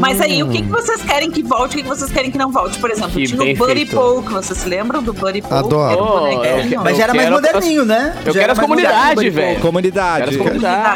Mas 0.00 0.20
aí, 0.20 0.42
o 0.42 0.48
que, 0.48 0.62
que 0.62 0.68
vocês 0.68 1.00
querem 1.02 1.30
que 1.30 1.42
volte? 1.42 1.74
O 1.74 1.76
que, 1.76 1.82
que 1.82 1.88
vocês 1.88 2.10
querem 2.10 2.30
que 2.30 2.38
não 2.38 2.50
volte? 2.50 2.78
Por 2.78 2.90
exemplo, 2.90 3.12
Que 3.12 3.26
tinha 3.26 3.54
o 3.54 3.56
Buddy. 3.56 3.86
Poke. 3.86 4.32
Vocês 4.32 4.58
se 4.58 4.68
lembram 4.68 5.02
do 5.02 5.12
Buddy 5.12 5.42
Poke? 5.42 5.54
Adoro. 5.54 5.92
Era 5.92 6.02
um 6.02 6.16
Oh, 6.16 6.44
eu 6.44 6.82
Mas 6.82 6.96
já 6.96 7.04
era 7.04 7.14
mais 7.14 7.30
moderninho, 7.30 7.84
né? 7.84 8.16
Eu 8.24 8.32
Já 8.32 8.40
quero 8.40 8.52
as 8.52 8.58
comunidades, 8.58 9.34
velho. 9.34 9.60
Comunidade. 9.60 10.34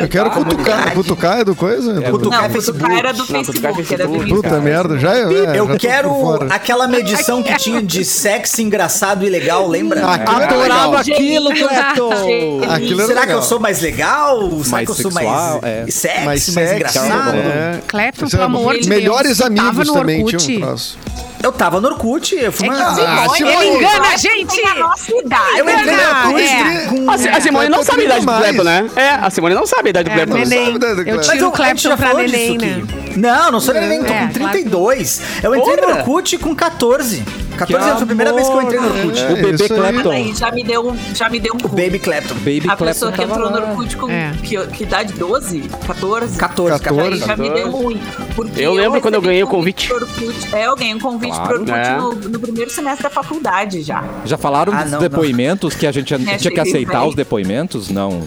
Eu 0.00 0.08
quero 0.08 0.30
cutucar, 0.30 0.94
cutucar 0.94 1.40
é 1.40 1.44
do 1.44 1.54
coisa? 1.54 2.00
É, 2.02 2.10
Cutucar 2.10 2.38
Não, 2.38 2.46
é 2.46 2.48
o 2.48 2.52
Facebook. 2.52 2.80
Tucar 2.80 2.98
era 2.98 3.12
do 3.12 3.18
Não, 3.18 3.24
é 3.24 3.44
Facebook, 3.44 3.94
era 3.94 4.06
do 4.06 4.14
Facebook. 4.14 4.28
Puta 4.30 4.60
merda, 4.60 4.98
já 4.98 5.16
é. 5.16 5.58
Eu 5.58 5.76
quero 5.80 6.38
aquela 6.50 6.86
medição 6.86 7.42
que 7.42 7.54
tinha 7.56 7.82
de 7.82 8.04
sexo 8.04 8.60
engraçado 8.60 9.24
e 9.24 9.28
legal, 9.30 9.66
lembra? 9.66 10.06
Aquilo 10.06 10.36
era 10.42 10.44
Adorava 10.54 10.84
legal. 10.86 10.94
aquilo, 11.00 11.48
Gente, 11.54 11.68
Clepton. 11.68 12.60
Aquilo 12.70 13.00
era 13.00 13.08
Será 13.08 13.26
que 13.26 13.32
eu 13.32 13.42
sou 13.42 13.58
mais 13.60 13.80
legal? 13.80 14.38
Será 14.62 14.70
Mais 14.70 14.86
que 14.86 14.90
eu 14.92 14.94
sou 14.96 15.10
sexual, 15.10 15.58
mais 15.62 15.64
é. 15.64 15.84
sexy, 15.90 16.16
Mais 16.24 16.26
mais, 16.26 16.42
sexy, 16.44 16.74
engraçado? 16.76 17.36
é. 17.36 17.80
Clepton, 17.86 18.26
Isso 18.26 18.36
pelo 18.36 18.44
amor 18.46 18.78
de 18.78 18.88
Melhores 18.88 19.38
Deus. 19.38 19.40
amigos 19.40 19.66
Tava 19.66 19.84
no 19.84 19.92
também 19.94 20.22
Orkut. 20.24 20.36
tinha 20.46 20.58
um 20.58 20.60
troço. 20.68 20.98
Eu 21.42 21.52
tava 21.52 21.80
no 21.80 21.88
Orkut, 21.88 22.36
eu 22.36 22.52
fui 22.52 22.68
É 22.68 22.70
uma... 22.70 22.86
Ah, 22.90 23.28
Simone, 23.34 23.54
ele 23.56 23.76
engana 23.78 24.08
a 24.08 24.16
gente! 24.16 24.56
Tem 24.56 24.66
a 24.68 24.74
nossa 24.74 25.10
idade. 25.16 25.58
Eu 25.58 25.70
entrei 25.70 25.96
no 25.96 26.02
Ah, 26.02 26.22
Orkut 26.26 26.42
é. 26.42 27.10
A, 27.14 27.18
Si- 27.18 27.28
a 27.30 27.40
Simone 27.40 27.68
não 27.70 27.78
Clepton 27.78 27.84
sabe 27.92 28.02
a 28.02 28.04
idade 28.04 28.20
do 28.20 28.26
mais. 28.26 28.42
Clepton, 28.44 28.64
né? 28.64 28.90
É, 28.96 29.08
a 29.10 29.30
Simone 29.30 29.54
não 29.54 29.66
sabe 29.66 29.88
a 29.88 29.90
idade 29.90 30.10
do 30.10 30.12
É, 30.12 30.16
Clepton. 30.26 30.36
Eu 30.36 30.44
Clepton. 30.44 31.16
Mas 31.16 31.26
tiro 31.28 31.46
o 31.48 31.48
gente 31.48 31.56
Clepton 31.56 31.96
pra 31.96 32.14
neném, 32.14 32.58
né? 32.58 32.82
Não, 33.16 33.50
não 33.52 33.60
sou 33.60 33.74
neném, 33.74 34.00
tô 34.04 34.12
É, 34.12 34.26
com 34.26 34.32
claro. 34.38 34.52
32. 34.52 35.22
Eu 35.42 35.54
entrei 35.54 35.76
no 35.76 35.82
Porra. 35.82 35.98
Orkut 35.98 36.38
com 36.38 36.54
14. 36.54 37.24
14 37.56 37.84
anos, 37.84 37.94
foi 37.96 38.02
a 38.04 38.06
primeira 38.06 38.32
vez 38.32 38.48
que 38.48 38.54
eu 38.54 38.62
entrei 38.62 38.80
no 38.80 38.86
Orkut. 38.86 39.20
É, 39.20 39.32
O 39.32 39.34
bebê 39.34 39.64
isso 39.64 40.10
aí. 40.10 40.34
Já 40.34 40.50
me 40.50 40.64
deu, 40.64 40.88
um- 40.90 40.96
já 41.14 41.28
me 41.28 41.40
deu 41.40 41.52
um 41.54 41.66
O 41.66 41.68
Baby 41.68 41.98
Clapton. 41.98 42.34
Baby 42.36 42.58
A 42.68 42.76
Clepton 42.76 42.84
pessoa 42.86 43.12
que 43.12 43.22
entrou 43.22 43.50
no 43.50 43.58
lá. 43.60 43.70
Orkut 43.70 43.96
com 43.96 44.10
É. 44.10 44.32
que, 44.42 44.66
que 44.68 44.82
idade? 44.84 45.12
12? 45.14 45.60
14? 45.86 46.38
14, 46.38 46.82
14. 46.82 47.12
Aí 47.14 47.18
já 47.28 47.36
me 47.36 47.50
deu 47.50 47.70
ruim. 47.70 48.00
Porque 48.34 48.60
Eu 48.60 48.72
lembro 48.72 49.00
quando 49.00 49.14
eu 49.14 49.20
ganhei 49.22 49.42
o 49.42 49.46
convite. 49.46 49.92
Orkut. 49.92 50.54
É, 50.54 50.66
eu 50.66 50.76
ganhei 50.76 50.94
um 50.94 50.98
convite 51.00 51.34
Claro. 51.34 51.48
pro 51.48 51.58
Orkut 51.60 51.78
É. 51.78 51.96
no, 51.96 52.14
no 52.14 52.38
primeiro 52.40 52.70
semestre 52.70 53.02
da 53.02 53.10
faculdade 53.10 53.82
já. 53.82 54.04
Já 54.24 54.38
falaram 54.38 54.72
Ah, 54.72 54.82
dos 54.82 54.92
não, 54.92 54.98
depoimentos 55.00 55.74
que 55.74 55.86
a 55.86 55.92
gente 55.92 56.14
tinha 56.38 56.50
que 56.50 56.60
aceitar 56.60 57.04
os 57.04 57.14
depoimentos? 57.14 57.90
Não. 57.90 58.22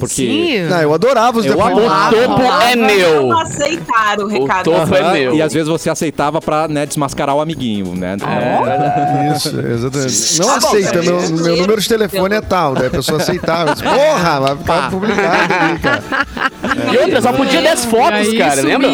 Porque. 0.00 0.14
Sim. 0.14 0.62
Não, 0.68 0.80
eu 0.80 0.92
adorava 0.94 1.38
os 1.38 1.44
Eu 1.46 1.52
O 1.52 1.56
depoimentos. 1.56 1.84
amava. 1.92 2.16
topo 2.16 2.42
é 2.42 2.76
meu. 2.76 3.26
Não 3.28 3.38
aceitaram 3.38 4.24
o 4.24 4.28
recado. 4.28 4.64
topo 4.64 4.94
é 4.94 5.12
meu. 5.12 5.34
E 5.34 5.42
às 5.42 5.52
vezes 5.52 5.68
você 5.68 5.88
aceitava 5.90 6.40
pra 6.40 6.66
né, 6.66 6.86
desmascarar 6.86 7.36
o 7.36 7.40
amiguinho, 7.40 7.94
né? 7.94 8.16
Isso, 9.36 9.48
exatamente. 9.60 10.38
Não 10.40 10.46
Tá 10.48 10.58
bom, 10.60 10.66
aceita, 10.68 11.02
meu, 11.02 11.20
meu 11.30 11.56
número 11.56 11.80
de 11.80 11.88
telefone 11.88 12.34
é 12.34 12.40
tal. 12.40 12.74
Daí 12.74 12.86
a 12.86 12.90
pessoa 12.90 13.20
aceitava. 13.20 13.72
Disse, 13.72 13.84
Porra, 13.84 14.40
vai 14.40 14.56
ficar 14.56 14.90
publicado 14.90 15.54
ali, 15.54 15.78
cara. 15.78 16.02
E 16.92 16.98
outra, 16.98 17.22
só 17.22 17.32
podia 17.32 17.60
10 17.62 17.84
fotos, 17.84 18.10
aí, 18.12 18.38
cara, 18.38 18.62
lembra? 18.62 18.88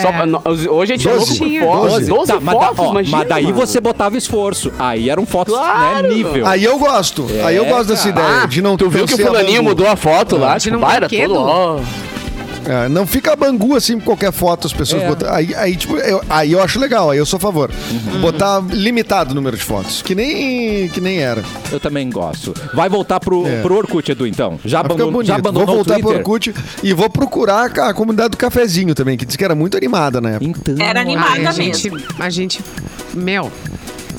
Só- 0.00 0.08
é. 0.08 0.26
no- 0.26 0.42
Hoje 0.72 0.92
a 0.92 0.96
gente 0.96 1.08
é 1.08 1.12
louco 1.12 1.26
Doze. 1.26 1.38
por 1.38 1.60
fotos. 1.60 1.90
Doze. 1.92 2.08
12 2.10 2.32
Tá, 2.32 2.40
fotos, 2.40 2.78
ó, 2.78 2.90
imagina. 2.90 3.16
mas 3.18 3.28
daí 3.28 3.44
mano. 3.44 3.56
você 3.56 3.80
botava 3.80 4.16
esforço. 4.16 4.72
Aí 4.78 5.10
eram 5.10 5.26
fotos 5.26 5.54
Claro. 5.54 6.02
né, 6.08 6.14
nível. 6.14 6.46
Aí 6.46 6.64
eu 6.64 6.78
gosto. 6.78 7.26
Aí 7.44 7.56
eu 7.56 7.64
gosto 7.66 7.88
dessa 7.88 8.08
ideia 8.08 8.46
de 8.46 8.62
não 8.62 8.76
Tu 8.76 8.88
viu 8.88 9.06
que 9.06 9.14
o 9.14 9.18
fulaninho 9.18 9.62
mudou 9.62 9.86
a 9.86 9.96
foto 9.96 10.38
lá? 10.40 10.58
Tipo, 10.58 10.78
vai, 10.78 10.96
era 10.96 11.08
todo, 11.08 11.34
ó. 11.36 11.80
É, 12.66 12.90
não 12.90 13.06
fica 13.06 13.32
a 13.32 13.36
bangu 13.36 13.74
assim 13.74 13.98
com 13.98 14.04
qualquer 14.04 14.30
foto 14.32 14.66
as 14.66 14.72
pessoas 14.72 15.02
É. 15.02 15.08
botam. 15.08 15.32
Aí, 15.32 15.54
aí, 15.54 15.74
tipo, 15.74 15.96
eu, 15.96 16.22
aí 16.28 16.52
eu 16.52 16.62
acho 16.62 16.78
legal, 16.78 17.10
aí 17.10 17.16
eu 17.18 17.24
sou 17.24 17.38
a 17.38 17.40
favor. 17.40 17.70
Uhum. 17.90 18.20
Botar 18.20 18.62
limitado 18.70 19.32
o 19.32 19.34
número 19.34 19.56
de 19.56 19.62
fotos. 19.64 20.02
Que 20.02 20.14
nem, 20.14 20.86
que 20.90 21.00
nem 21.00 21.18
era. 21.20 21.42
Eu 21.72 21.80
também 21.80 22.08
gosto. 22.10 22.54
Vai 22.74 22.88
voltar 22.90 23.18
pro, 23.18 23.46
É. 23.46 23.62
pro 23.62 23.74
Orkut, 23.76 24.12
Edu, 24.12 24.26
então. 24.26 24.60
Já, 24.64 24.80
abandonou, 24.80 25.24
já 25.24 25.34
Vou 25.34 25.38
abandonou 25.48 25.74
voltar 25.76 25.96
o 25.96 26.00
pro? 26.00 26.10
Orkut 26.18 26.54
e 26.82 26.92
vou 26.92 27.08
procurar 27.08 27.70
a, 27.80 27.88
a 27.88 27.94
comunidade 27.94 28.30
do 28.32 28.36
cafezinho 28.36 28.94
também, 28.94 29.16
que 29.16 29.24
disse 29.24 29.38
que 29.38 29.44
era 29.44 29.54
muito 29.54 29.76
animada 29.78 30.20
na 30.20 30.32
época. 30.32 30.44
Então, 30.70 30.86
Era 30.86 31.00
animada 31.00 31.30
Ai, 31.38 31.46
a 31.46 31.52
gente, 31.52 31.90
mesmo. 31.90 32.08
a 32.18 32.28
gente, 32.30 32.60
meu, 33.14 33.50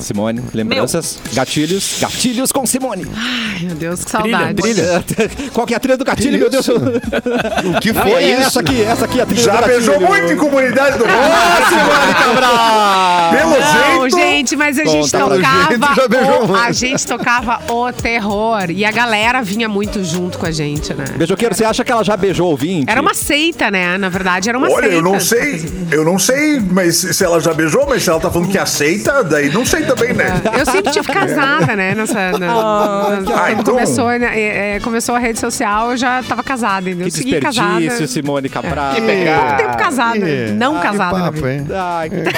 Simone, 0.02 0.42
lembranças, 0.52 1.18
gatilhos, 1.32 1.96
gatilhos 2.00 2.52
com 2.52 2.66
Simone. 2.66 3.06
ai 3.16 3.64
meu 3.66 3.74
Deus, 3.76 4.04
que 4.04 4.10
Trilha, 4.12 4.36
saudade. 4.38 4.62
Trilha. 4.62 5.04
Qual 5.52 5.66
que 5.66 5.74
é 5.74 5.76
a 5.76 5.80
trilha 5.80 5.96
do 5.96 6.04
gatilho, 6.04 6.38
meu 6.38 6.50
Deus? 6.50 6.66
O 6.72 7.80
que 7.80 7.92
Foi 7.94 8.24
essa 8.24 8.48
isso? 8.48 8.58
aqui, 8.60 8.82
essa 8.82 9.04
aqui 9.04 9.20
é 9.20 9.22
a 9.22 9.26
trilha 9.26 9.42
Já 9.42 9.52
do 9.52 9.60
gatilho. 9.60 9.76
beijou 9.78 10.00
muito 10.00 10.32
em 10.32 10.36
comunidade 10.36 10.98
do 10.98 11.04
Ah, 11.08 11.68
Simone 11.68 12.14
Cabral! 12.14 13.32
Pelo 13.32 13.50
Não, 13.50 14.08
jeito. 14.10 14.16
gente, 14.16 14.56
mas 14.56 14.78
a 14.78 14.84
gente 14.84 15.10
Conta 15.12 15.18
tocava. 15.18 16.46
o, 16.52 16.54
a 16.56 16.72
gente 16.72 17.06
tocava 17.06 17.60
o 17.72 17.92
terror. 17.92 18.70
E 18.70 18.84
a 18.84 18.90
galera 18.90 19.42
vinha 19.42 19.68
muito 19.68 20.02
junto 20.04 20.38
com 20.38 20.46
a 20.46 20.50
gente, 20.50 20.92
né? 20.94 21.04
Beijoqueiro, 21.16 21.54
você 21.54 21.64
acha 21.64 21.84
que 21.84 21.92
ela 21.92 22.04
já 22.04 22.16
beijou 22.16 22.48
ouvinte? 22.50 22.90
Era 22.90 23.00
uma 23.00 23.14
seita, 23.14 23.70
né? 23.70 23.96
Na 23.98 24.08
verdade, 24.08 24.48
era 24.48 24.58
uma 24.58 24.68
Olha, 24.70 24.82
seita. 24.82 24.94
eu 24.96 25.02
não 25.02 25.20
sei, 25.20 25.72
eu 25.90 26.04
não 26.04 26.18
sei, 26.18 26.60
mas 26.60 26.96
se 26.96 27.24
ela 27.24 27.40
já 27.40 27.52
beijou, 27.54 27.86
mas 27.88 28.02
se 28.02 28.10
ela 28.10 28.20
tá 28.20 28.30
falando 28.30 28.50
que 28.50 28.58
aceita, 28.58 29.22
daí 29.24 29.50
não 29.52 29.64
sei 29.64 29.84
também, 29.94 30.12
né? 30.14 30.40
Eu 30.58 30.66
sempre 30.66 30.90
tive 30.92 31.06
casada, 31.12 31.76
né? 31.76 31.94
Nessa, 31.94 32.32
na, 32.32 32.38
na- 32.38 32.52
Ah, 32.52 33.04
quando 33.20 33.60
então. 33.60 33.74
começou, 33.74 34.06
né, 34.18 34.30
é, 34.38 34.76
é, 34.76 34.80
começou 34.80 35.14
a 35.14 35.18
rede 35.18 35.38
social, 35.38 35.90
eu 35.92 35.96
já 35.96 36.22
tava 36.22 36.42
casada? 36.42 36.90
Que 36.92 37.00
Eu 37.02 37.10
segui 37.10 37.40
casada. 37.40 37.78
desperdício, 37.80 38.08
Simone 38.08 38.48
Cabral. 38.48 38.94
Que 38.94 39.00
pecado. 39.02 39.46
Pouco 39.46 39.56
tempo 39.62 39.76
casada. 39.78 40.18
Ih, 40.18 40.50
não 40.52 40.76
que 40.76 40.82
casada. 40.82 41.18
na 41.18 41.24
papo, 41.32 41.46
hein? 41.46 41.66
Ai, 41.72 42.10
que 42.10 42.16
pá. 42.22 42.32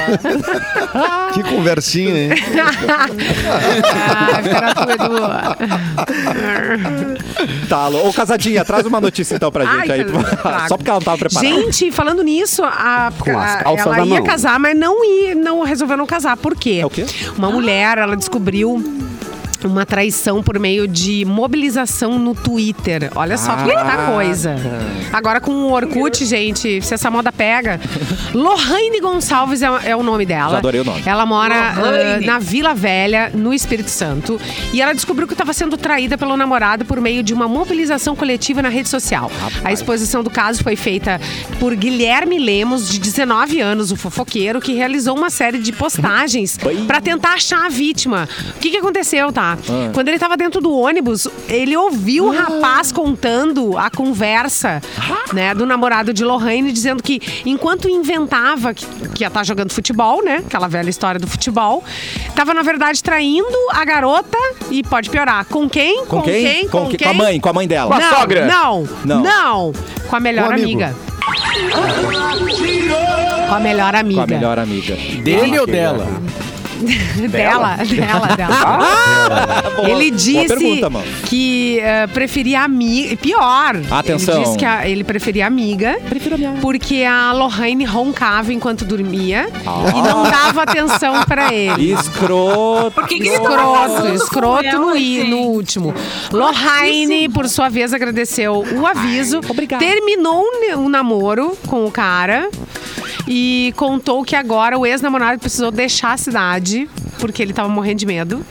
Que 1.34 1.42
conversinha, 1.42 2.16
hein? 2.16 2.30
ah, 3.98 4.40
pera 4.42 4.74
tu, 4.74 4.90
Edu. 4.90 5.14
Tá, 7.68 7.88
Ô, 7.88 8.12
Casadinha, 8.12 8.64
traz 8.64 8.86
uma 8.86 9.00
notícia 9.00 9.34
então 9.34 9.50
pra 9.50 9.64
gente 9.64 9.90
Ai, 9.90 10.00
aí. 10.00 10.04
trago. 10.04 10.68
Só 10.68 10.76
porque 10.76 10.90
ela 10.90 11.00
não 11.00 11.04
tava 11.04 11.18
preparada. 11.18 11.46
Gente, 11.54 11.90
falando 11.90 12.22
nisso, 12.22 12.62
a, 12.62 13.08
a- 13.08 13.12
ela 13.76 13.98
ia 14.04 14.16
mão. 14.16 14.24
casar, 14.24 14.58
mas 14.60 14.76
não 14.76 15.04
ia, 15.04 15.34
não 15.34 15.62
resolveu 15.62 15.96
não 15.96 16.06
casar. 16.06 16.36
Por 16.36 16.54
quê? 16.54 16.78
É 16.82 16.86
o 16.86 16.90
quê? 16.90 17.04
Uma 17.36 17.43
mulher, 17.52 17.98
ela 17.98 18.16
descobriu 18.16 18.82
uma 19.66 19.86
traição 19.86 20.42
por 20.42 20.58
meio 20.58 20.86
de 20.86 21.24
mobilização 21.24 22.18
no 22.18 22.34
Twitter. 22.34 23.10
Olha 23.14 23.36
só 23.36 23.56
que 23.56 23.72
tá 23.72 24.10
coisa. 24.12 24.56
Agora 25.12 25.40
com 25.40 25.52
o 25.52 25.72
Orkut, 25.72 26.24
gente, 26.24 26.80
se 26.82 26.94
essa 26.94 27.10
moda 27.10 27.32
pega. 27.32 27.80
Lohane 28.32 29.00
Gonçalves 29.00 29.62
é, 29.62 29.68
é 29.84 29.96
o 29.96 30.02
nome 30.02 30.26
dela. 30.26 30.52
Já 30.52 30.58
adorei 30.58 30.80
o 30.80 30.84
nome. 30.84 31.02
Ela 31.06 31.26
mora 31.26 31.54
ah, 31.54 32.20
na 32.20 32.38
Vila 32.38 32.74
Velha, 32.74 33.30
no 33.34 33.52
Espírito 33.52 33.90
Santo. 33.90 34.40
E 34.72 34.80
ela 34.80 34.92
descobriu 34.92 35.26
que 35.26 35.34
estava 35.34 35.52
sendo 35.52 35.76
traída 35.76 36.16
pelo 36.18 36.36
namorado 36.36 36.84
por 36.84 37.00
meio 37.00 37.22
de 37.22 37.32
uma 37.32 37.48
mobilização 37.48 38.16
coletiva 38.16 38.62
na 38.62 38.68
rede 38.68 38.88
social. 38.88 39.30
A 39.62 39.72
exposição 39.72 40.22
do 40.22 40.30
caso 40.30 40.62
foi 40.62 40.76
feita 40.76 41.20
por 41.58 41.74
Guilherme 41.74 42.38
Lemos, 42.38 42.88
de 42.88 42.98
19 42.98 43.60
anos, 43.60 43.92
o 43.92 43.96
fofoqueiro, 43.96 44.60
que 44.60 44.72
realizou 44.72 45.16
uma 45.16 45.30
série 45.30 45.58
de 45.58 45.72
postagens 45.72 46.58
para 46.86 47.00
tentar 47.00 47.34
achar 47.34 47.66
a 47.66 47.68
vítima. 47.68 48.28
O 48.56 48.58
que, 48.58 48.70
que 48.70 48.76
aconteceu, 48.76 49.32
tá? 49.32 49.53
Quando 49.92 50.08
ele 50.08 50.16
estava 50.16 50.36
dentro 50.36 50.60
do 50.60 50.72
ônibus, 50.72 51.28
ele 51.48 51.76
ouviu 51.76 52.26
o 52.26 52.30
rapaz 52.30 52.90
contando 52.92 53.76
a 53.78 53.90
conversa 53.90 54.80
né, 55.32 55.54
do 55.54 55.64
namorado 55.66 56.12
de 56.12 56.24
Lohane, 56.24 56.72
dizendo 56.72 57.02
que 57.02 57.20
enquanto 57.46 57.88
inventava 57.88 58.72
que, 58.74 58.86
que 59.14 59.24
ia 59.24 59.28
estar 59.28 59.44
jogando 59.44 59.72
futebol, 59.72 60.22
né? 60.24 60.42
Aquela 60.46 60.68
velha 60.68 60.90
história 60.90 61.18
do 61.20 61.26
futebol, 61.26 61.82
estava, 62.28 62.52
na 62.54 62.62
verdade, 62.62 63.02
traindo 63.02 63.46
a 63.70 63.84
garota 63.84 64.38
e 64.70 64.82
pode 64.82 65.10
piorar. 65.10 65.44
Com 65.46 65.68
quem? 65.68 66.04
Com 66.06 66.22
quem? 66.22 66.68
Com, 66.68 66.88
que- 66.88 66.96
quem? 66.98 67.06
Com 67.08 67.10
a 67.12 67.14
mãe, 67.14 67.40
com 67.40 67.48
a 67.48 67.52
mãe 67.52 67.68
dela. 67.68 67.88
Com 67.88 67.94
a 67.94 68.00
não, 68.00 68.18
sogra? 68.18 68.46
Não, 68.46 68.88
Não. 69.04 69.22
não, 69.22 69.72
Com 70.08 70.16
a 70.16 70.20
melhor 70.20 70.46
Com 70.48 70.52
amiga. 70.54 70.94
Com 73.48 73.54
a 73.54 73.60
melhor 73.60 73.94
amiga. 73.94 74.16
Com 74.16 74.22
a 74.22 74.26
melhor 74.26 74.58
amiga. 74.58 74.96
Dele 75.22 75.58
ou 75.58 75.66
dela? 75.66 76.06
Dela, 77.30 77.76
dela, 77.76 78.26
dela. 78.36 79.62
Boa- 79.76 79.90
ele 79.90 80.10
disse 80.10 80.46
pergunta, 80.48 80.90
mano. 80.90 81.06
que 81.26 81.78
eh, 81.80 82.06
preferia 82.08 82.62
amiga. 82.62 83.16
Pior. 83.16 83.76
Atenção. 83.90 84.34
Ele 84.36 84.44
disse 84.44 84.58
que 84.58 84.64
a- 84.64 84.88
ele 84.88 85.04
preferia 85.04 85.46
amiga. 85.46 85.98
Porque 86.60 87.04
a 87.08 87.32
Lohane 87.32 87.84
roncava 87.84 88.52
enquanto 88.52 88.84
dormia 88.84 89.48
e 89.96 90.02
não 90.02 90.24
dava 90.24 90.62
atenção 90.62 91.22
pra 91.24 91.52
ele. 91.52 91.92
Escroto. 91.92 92.90
Por 92.92 93.06
que, 93.06 93.18
que 93.20 93.30
tava 93.38 93.86
Escroto, 93.86 94.14
escroto 94.14 94.64
ela, 94.66 94.78
no, 94.78 94.96
i- 94.96 95.24
no 95.24 95.38
último. 95.38 95.94
Lohane, 96.32 97.28
por 97.28 97.48
sua 97.48 97.68
vez, 97.68 97.92
agradeceu 97.92 98.64
o 98.76 98.86
aviso. 98.86 99.40
Terminou 99.78 100.42
o 100.42 100.60
ne- 100.60 100.74
o 100.74 100.88
namoro 100.88 101.56
com 101.66 101.84
o 101.86 101.90
cara. 101.90 102.48
E 103.26 103.72
contou 103.76 104.22
que 104.22 104.36
agora 104.36 104.78
o 104.78 104.84
ex-namorado 104.84 105.38
precisou 105.38 105.70
deixar 105.70 106.12
a 106.12 106.16
cidade, 106.16 106.88
porque 107.18 107.42
ele 107.42 107.52
tava 107.52 107.68
morrendo 107.68 107.98
de 108.00 108.06
medo. 108.06 108.44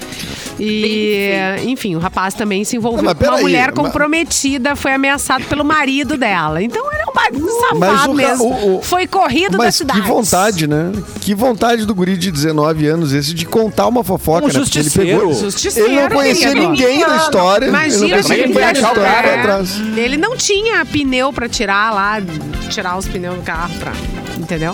E, 0.60 1.30
enfim, 1.66 1.96
o 1.96 2.00
rapaz 2.00 2.34
também 2.36 2.64
se 2.64 2.76
envolveu 2.78 3.04
Não, 3.04 3.14
com 3.16 3.24
uma 3.24 3.32
peraí, 3.32 3.42
mulher 3.42 3.72
mas- 3.76 3.86
comprometida, 3.86 4.76
foi 4.76 4.94
ameaçado 4.94 5.44
pelo 5.46 5.64
marido 5.66 6.16
dela. 6.16 6.62
Então 6.62 6.92
é 6.92 7.04
um 7.10 7.14
bagulho 7.14 7.54
Mas 7.80 7.90
safado 7.92 8.12
o 8.12 8.16
mesmo. 8.16 8.46
o- 8.46 8.78
o- 8.78 8.82
Foi 8.82 9.08
corrido 9.08 9.58
da 9.58 9.72
cidade. 9.72 10.02
que 10.02 10.08
vontade, 10.08 10.68
né? 10.68 10.92
Que 11.22 11.34
vontade 11.34 11.86
do 11.86 11.94
guri 11.96 12.16
de 12.18 12.32
19 12.32 12.86
anos 12.88 13.14
esse 13.14 13.34
de 13.34 13.46
contar 13.46 13.88
uma 13.88 14.04
fofoca, 14.04 14.46
Um 14.46 14.48
né? 14.48 14.54
Porque 14.54 14.80
ele 14.80 14.90
pegou. 14.90 15.34
Justiceiro, 15.34 15.90
Ele 15.92 16.02
não 16.02 16.10
conhecia 16.10 16.54
ninguém 16.54 17.00
da 17.00 17.18
história. 17.18 17.68
Imagina 17.68 18.06
ele 18.06 18.22
não 18.22 18.34
ele 18.62 18.78
história 18.80 19.24
pra 19.24 19.42
trás. 19.42 19.80
Ele 19.98 20.18
não 20.18 20.38
tinha 20.38 20.86
pneu 20.86 21.34
pra 21.34 21.50
tirar 21.50 21.92
lá, 21.94 22.22
tirar 22.70 22.98
os 22.98 23.08
pneus 23.08 23.36
do 23.36 23.42
carro 23.42 23.74
pra. 23.80 23.92
Entendeu? 24.38 24.74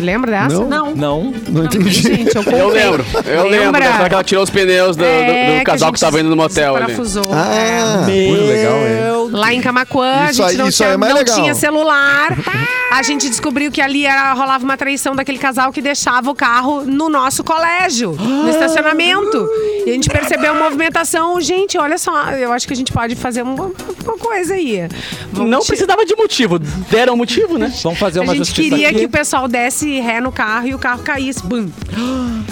Lembra 0.00 0.30
dessa? 0.32 0.56
Não. 0.64 0.68
Não. 0.68 0.94
Não. 0.94 1.34
Não 1.48 1.64
entendi. 1.64 1.90
Gente, 1.90 2.34
eu 2.34 2.42
Eu 2.42 2.68
lembro, 2.70 3.04
eu 3.24 3.46
lembro. 3.48 3.80
Será 3.82 4.08
que 4.08 4.14
ela 4.14 4.24
tirou 4.24 4.42
os 4.42 4.50
pneus 4.50 4.96
do, 4.96 5.04
do- 5.04 5.08
do 5.08 5.10
É, 5.10 5.62
que 5.64 6.00
tava 6.00 6.20
indo 6.20 6.28
no 6.30 6.36
motel 6.36 6.74
ali? 6.76 6.86
desparafusou. 6.86 7.28
Ah, 7.32 7.54
É. 7.54 8.06
muito 8.28 8.44
legal, 8.46 8.76
hein? 8.78 9.21
Lá 9.32 9.52
em 9.52 9.60
Camacuã, 9.60 10.26
a 10.26 10.30
Isso 10.30 10.34
gente 10.34 10.50
aí- 10.50 10.56
não, 10.58 10.68
isso 10.68 10.76
tinha, 10.76 10.88
é 10.90 10.96
mais 10.96 11.12
não 11.12 11.18
legal. 11.20 11.34
tinha 11.40 11.54
celular. 11.54 12.36
A 12.92 13.02
gente 13.02 13.26
descobriu 13.30 13.72
que 13.72 13.80
ali 13.80 14.04
era, 14.04 14.34
rolava 14.34 14.62
uma 14.62 14.76
traição 14.76 15.16
daquele 15.16 15.38
casal 15.38 15.72
que 15.72 15.80
deixava 15.80 16.30
o 16.30 16.34
carro 16.34 16.82
no 16.84 17.08
nosso 17.08 17.42
colégio, 17.42 18.12
no 18.12 18.50
estacionamento. 18.50 19.48
E 19.86 19.90
a 19.90 19.92
gente 19.94 20.10
percebeu 20.10 20.50
a 20.50 20.54
movimentação. 20.54 21.40
Gente, 21.40 21.78
olha 21.78 21.96
só, 21.96 22.32
eu 22.32 22.52
acho 22.52 22.66
que 22.66 22.74
a 22.74 22.76
gente 22.76 22.92
pode 22.92 23.16
fazer 23.16 23.40
uma, 23.40 23.72
uma 24.04 24.18
coisa 24.18 24.52
aí. 24.52 24.86
Vamos 25.32 25.50
Não 25.50 25.60
precisava 25.64 26.04
de 26.04 26.14
motivo. 26.14 26.58
Deram 26.58 27.16
motivo, 27.16 27.56
né? 27.56 27.72
Vamos 27.82 27.98
fazer 27.98 28.18
A 28.18 28.22
uma 28.24 28.34
gente 28.34 28.44
justiça 28.48 28.68
queria 28.68 28.88
aqui. 28.90 28.98
que 28.98 29.06
o 29.06 29.10
pessoal 29.10 29.48
desse 29.48 29.98
ré 29.98 30.20
no 30.20 30.30
carro 30.30 30.66
e 30.68 30.74
o 30.74 30.78
carro 30.78 31.02
caísse. 31.02 31.42
Bum. 31.42 31.70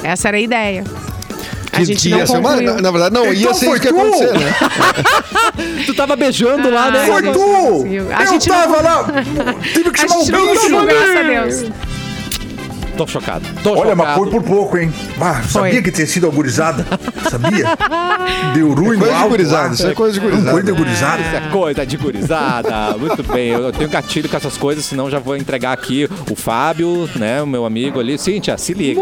Essa 0.02 0.28
era 0.28 0.38
a 0.38 0.40
ideia. 0.40 0.84
A 1.72 1.76
Que- 1.76 1.84
gente 1.84 2.08
não 2.08 2.18
ia 2.18 2.26
ser 2.26 2.36
uma- 2.38 2.48
concluiu. 2.50 2.74
na, 2.76 2.80
na 2.82 2.90
verdade, 2.90 3.14
não, 3.14 3.26
ia 3.32 3.40
Então 3.42 3.54
ser 3.54 3.66
foi 3.66 3.74
isso 3.78 3.82
que 3.82 3.88
ia 3.88 3.92
tu? 3.94 4.00
acontecer, 4.00 4.38
né? 4.38 4.54
Tava 6.01 6.16
beijando 6.16 6.70
lá, 6.70 6.90
né? 6.90 7.01
Ai, 7.01 7.07
Foi 7.11 7.22
tu! 7.30 7.84
A 8.16 8.22
Eu 8.22 8.26
gente 8.26 8.48
não 8.48 8.57
tava 8.57 8.80
lá, 8.80 9.07
tive 9.74 9.90
que 9.90 10.01
chamar 10.01 10.16
o 10.16 10.24
bicho. 10.24 10.86
graças 10.86 11.16
a 11.16 11.22
Deus. 11.22 11.64
Tô 12.96 13.07
chocado. 13.07 13.46
Tô 13.62 13.72
Olha, 13.78 13.94
mas 13.94 14.09
chocado. 14.09 14.30
foi 14.30 14.30
por 14.30 14.42
pouco, 14.42 14.78
hein? 14.78 14.90
Ah, 15.20 15.42
sabia 15.46 15.72
Foi. 15.72 15.82
que 15.82 15.90
tinha 15.92 16.07
sido 16.07 16.26
agorizada? 16.26 16.86
Sabia? 17.30 17.66
Deu 18.55 18.72
ruim 18.72 18.96
no 18.96 18.98
Coisa 19.01 19.05
de 19.14 19.18
alto 19.20 19.28
gurizada, 19.28 19.74
isso 19.74 19.86
é 19.86 19.94
coisa 19.94 20.14
de 20.14 20.20
gurizada. 20.20 20.51
Coisa 20.53 20.66
de 20.66 20.72
gurizada. 20.72 21.22
Isso 21.22 21.36
é 21.36 21.40
coisa 21.51 21.86
de 21.86 21.96
gurizada. 21.98 22.96
Muito 22.98 23.22
bem. 23.22 23.48
Eu 23.51 23.70
tenho 23.72 23.88
gatilho 23.90 24.28
com 24.28 24.36
essas 24.38 24.57
coisas, 24.57 24.84
senão 24.86 25.11
já 25.11 25.18
vou 25.18 25.36
entregar 25.36 25.72
aqui 25.72 26.09
o 26.30 26.34
Fábio, 26.34 27.09
né? 27.16 27.42
O 27.42 27.46
meu 27.46 27.66
amigo 27.66 28.01
ali. 28.01 28.16
Cíntia, 28.18 28.57
se 28.57 28.72
liga. 28.72 29.01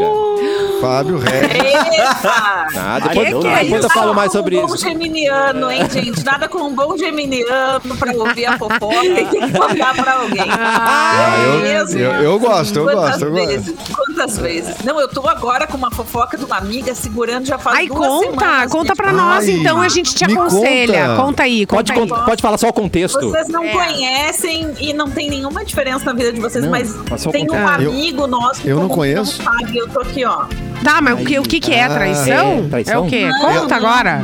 Fábio 0.81 1.19
Regis. 1.19 1.53
Eita! 1.55 2.67
Ah, 2.77 2.99
depois, 3.01 3.29
que 3.29 3.35
que 3.41 3.47
é 3.47 3.65
depois 3.65 3.85
eu 3.85 3.91
falo 3.91 4.15
mais 4.15 4.33
sobre 4.33 4.57
um 4.59 4.67
bom 4.67 4.75
isso. 4.75 4.79
geminiano, 4.89 5.71
hein, 5.71 5.89
gente? 5.91 6.25
Nada 6.25 6.49
com 6.49 6.59
um 6.63 6.75
bom 6.75 6.97
geminiano 6.97 7.97
pra 7.99 8.13
ouvir 8.13 8.47
a 8.47 8.59
fofoca 8.59 9.05
e 9.05 9.27
tem 9.27 9.41
que 9.41 9.59
mandar 9.59 9.95
pra 9.95 10.13
alguém. 10.15 10.45
Ah, 10.51 11.35
É 11.39 11.47
eu- 11.47 11.61
mesmo? 11.61 11.99
eu- 11.99 12.13
eu 12.13 12.39
gosto, 12.39 12.79
eu 12.79 12.85
Quantas 12.85 13.11
gosto, 13.11 13.25
eu 13.25 13.31
gosto. 13.33 13.47
vezes? 13.47 13.75
Quantas 13.95 14.39
vezes? 14.39 14.77
Não, 14.85 15.01
eu 15.01 15.09
tô 15.09 15.27
agora 15.29 15.67
com 15.67 15.77
uma 15.77 15.91
fofoca 15.91 16.37
de 16.37 16.45
uma 16.45 16.57
amiga 16.57 16.95
segurando 16.95 17.47
já 17.47 17.59
faz 17.59 17.77
Ai, 17.79 17.87
duas 17.87 18.07
conta, 18.09 18.31
semanas. 18.41 18.73
conta 18.73 18.97
pra 18.97 19.09
Ai, 19.09 19.15
nós 19.15 19.49
então, 19.49 19.81
a 19.81 19.89
gente 19.89 20.15
te 20.15 20.25
aconselha. 20.25 21.09
conta. 21.09 21.23
Conta, 21.23 21.43
aí, 21.45 21.67
Pode, 21.67 21.93
conta 21.93 22.03
aí. 22.05 22.09
con- 22.21 22.25
pode 22.25 22.43
falar 22.43 22.59
só 22.59 22.69
o 22.69 22.73
contexto. 22.73 23.21
Vocês 23.31 23.49
não 23.49 23.65
É. 23.65 23.73
conhecem 23.73 24.75
e 24.81 24.93
não 24.93 25.11
tem 25.11 25.29
nenhuma 25.31 25.65
diferença 25.65 26.05
na 26.05 26.13
vida 26.13 26.33
de 26.33 26.41
vocês, 26.41 26.65
Não, 26.65 26.71
mas 26.71 26.95
tem 27.31 27.45
um 27.45 27.47
contar. 27.49 27.83
Eu- 27.83 27.91
amigo 27.91 28.27
nosso 28.27 28.61
que 28.63 28.69
eu 28.69 28.79
não 28.81 28.89
conheço. 28.89 29.43
Sabe, 29.43 29.77
eu 29.77 29.89
tô 29.89 30.01
aqui, 30.01 30.25
ó. 30.25 30.45
Tá, 30.85 31.01
mas 31.01 31.21
o 31.21 31.25
que, 31.25 31.39
o 31.39 31.43
que, 31.43 31.61
que 31.61 31.75
é? 31.75 31.85
Ah, 31.85 31.89
Traição? 31.89 32.65
é, 32.65 32.69
traição? 32.69 32.95
É 32.95 32.99
o 32.99 33.07
quê? 33.07 33.29
Conta 33.41 33.79
não, 33.81 33.89
agora. 33.89 34.23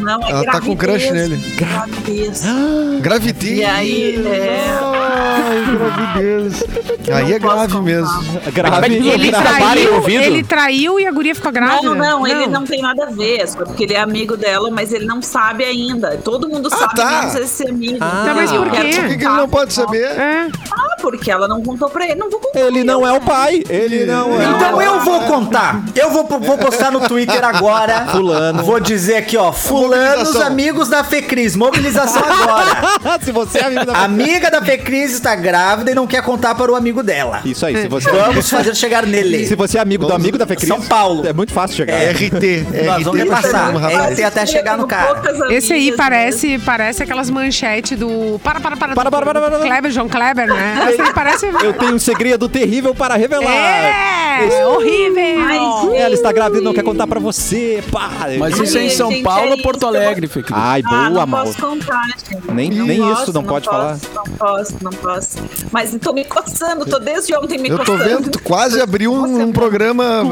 Não, 0.00 0.20
é 0.22 0.30
Ela 0.30 0.44
tá 0.44 0.60
com 0.60 0.76
crush 0.76 1.04
gravidez, 1.10 1.30
nele. 1.30 1.54
Gravidez. 1.56 2.42
Gravidez. 3.00 3.58
E 3.58 3.64
aí, 3.64 4.26
é. 4.26 4.78
Ai, 4.82 5.76
gravidez. 5.76 6.64
Aí 7.12 7.32
é 7.32 7.38
posso 7.40 7.54
grave 7.54 7.72
contar. 7.72 7.82
mesmo. 7.82 8.40
Grave. 8.52 8.94
Ele 8.94 9.30
traiu, 9.30 10.06
ele 10.22 10.44
traiu 10.44 11.00
e 11.00 11.06
a 11.06 11.10
guria 11.12 11.34
ficou 11.34 11.50
grávida? 11.50 11.88
Não, 11.88 11.94
não, 11.94 12.26
ele 12.26 12.46
não 12.46 12.64
tem 12.64 12.80
nada 12.82 13.06
a 13.06 13.10
ver, 13.10 13.40
é 13.40 13.46
só 13.46 13.58
porque 13.64 13.84
ele 13.84 13.94
é 13.94 14.00
amigo 14.00 14.36
dela, 14.36 14.70
mas 14.70 14.92
ele 14.92 15.06
não 15.06 15.20
sabe 15.22 15.64
ainda. 15.64 16.18
Todo 16.22 16.48
mundo 16.48 16.70
sabe, 16.70 16.94
tá. 16.94 17.20
menos 17.20 17.34
esse 17.36 17.68
amigo. 17.68 17.98
Ah. 18.00 18.22
Tá, 18.26 18.34
mas 18.34 18.50
por 18.50 18.70
quê? 18.70 18.76
Por 18.76 19.08
que, 19.08 19.18
que 19.18 19.24
ele 19.24 19.36
não 19.36 19.48
pode 19.48 19.72
saber? 19.72 20.04
É. 20.04 20.48
Ah, 20.70 20.96
porque 21.00 21.30
ela 21.30 21.48
não 21.48 21.62
contou 21.62 21.88
pra 21.88 22.04
ele. 22.04 22.16
Não 22.16 22.30
vou 22.30 22.40
contar. 22.40 22.60
Ele 22.60 22.84
não 22.84 23.06
é 23.06 23.12
o 23.12 23.20
pai. 23.20 23.62
Ele 23.68 24.04
não 24.06 24.40
é. 24.40 24.44
Então 24.44 24.82
eu 24.82 25.00
vou 25.00 25.20
contar. 25.22 25.82
Eu 25.94 26.10
vou, 26.10 26.24
vou 26.26 26.58
postar 26.58 26.90
no 26.90 27.00
Twitter 27.08 27.44
agora. 27.44 28.06
Fulano. 28.06 28.62
Vou 28.62 28.78
dizer 28.80 29.16
aqui, 29.16 29.36
ó. 29.36 29.52
Fulanos 29.90 30.36
amigos 30.36 30.88
da 30.88 31.02
Fecris. 31.02 31.56
Mobilização 31.56 32.22
agora. 32.24 33.18
Se 33.20 33.32
você 33.32 33.58
é 33.58 33.64
amigo 33.64 33.86
da 33.86 33.98
Amiga 33.98 34.50
da 34.50 34.62
Fecris 34.62 35.12
está 35.12 35.34
grávida 35.34 35.90
e 35.90 35.94
não 35.94 36.06
quer 36.06 36.22
contar 36.22 36.54
para 36.54 36.70
o 36.70 36.76
amigo 36.76 37.02
dela. 37.02 37.40
Isso 37.44 37.66
aí, 37.66 37.76
se 37.76 37.88
você, 37.88 38.10
Vamos 38.10 38.48
fazer 38.48 38.74
chegar 38.76 39.04
nele. 39.06 39.46
se 39.46 39.54
você 39.54 39.78
é 39.78 39.80
amigo 39.80 40.06
do 40.06 40.12
amigo 40.12 40.38
da 40.38 40.46
Fecris, 40.46 40.68
São 40.68 40.80
Paulo. 40.80 41.26
é 41.26 41.32
muito 41.32 41.52
fácil 41.52 41.76
chegar. 41.76 41.96
RT. 41.96 42.84
Nós 42.86 43.02
vamos 43.02 43.20
repassar. 43.20 43.72
RT 44.10 44.22
até 44.22 44.46
chegar 44.46 44.78
no 44.78 44.86
cara. 44.86 45.20
Esse 45.50 45.72
aí 45.72 45.92
parece, 45.92 46.58
parece 46.58 47.02
aquelas 47.02 47.28
manchetes 47.30 47.98
do. 47.98 48.40
Para, 48.42 48.60
para, 48.60 48.76
para. 48.76 48.94
Para, 48.94 49.10
para, 49.10 49.26
para, 49.26 49.40
para, 49.40 49.50
para. 49.58 49.66
Kleber, 49.66 49.90
João 49.90 50.08
Kleber, 50.08 50.46
né? 50.46 50.76
Parece. 51.14 51.46
Eu 51.46 51.72
tenho 51.72 51.94
um 51.94 51.98
segredo 51.98 52.48
terrível 52.48 52.94
para 52.94 53.16
revelar. 53.16 53.52
É! 53.52 54.64
Horrível! 54.66 55.40
Ai, 55.40 55.96
Ela 55.98 56.14
está 56.14 56.32
grávida 56.32 56.60
e 56.60 56.64
não 56.64 56.72
quer 56.72 56.82
contar 56.82 57.06
pra 57.06 57.20
você. 57.20 57.82
Pá. 57.90 58.10
Mas 58.38 58.58
isso 58.58 58.78
é 58.78 58.84
em 58.84 58.90
São 58.90 59.10
gente, 59.10 59.22
Paulo 59.22 59.48
é 59.48 59.50
ou 59.50 59.54
isso 59.54 59.62
Porto 59.80 59.94
eu 59.96 60.02
Alegre, 60.02 60.26
Fê? 60.26 60.42
querido? 60.42 60.60
Ai, 60.60 60.82
Ah, 60.84 60.88
boa, 60.88 61.10
não 61.20 61.26
mal. 61.26 61.44
posso 61.44 61.60
contar, 61.60 62.02
gente. 62.08 62.52
Nem- 62.52 62.70
Não 62.70 62.86
nem 62.86 63.00
posso, 63.00 63.22
isso 63.22 63.32
não 63.32 63.44
pode 63.44 63.64
falar. 63.66 63.98
posso, 63.98 64.10
Não 64.14 64.24
posso, 64.36 64.74
não 64.82 64.90
posso. 64.92 65.38
Mas 65.72 65.96
tô 66.00 66.12
me 66.12 66.24
coçando, 66.24 66.84
tô 66.86 66.98
desde 66.98 67.34
ontem 67.34 67.58
me 67.58 67.68
Eu 67.68 67.78
tô 67.78 67.92
coçando. 67.92 68.04
vendo, 68.04 68.30
tu 68.30 68.42
quase 68.42 68.80
abriu 68.80 69.12
um, 69.12 69.42
um 69.42 69.52
programa 69.52 70.22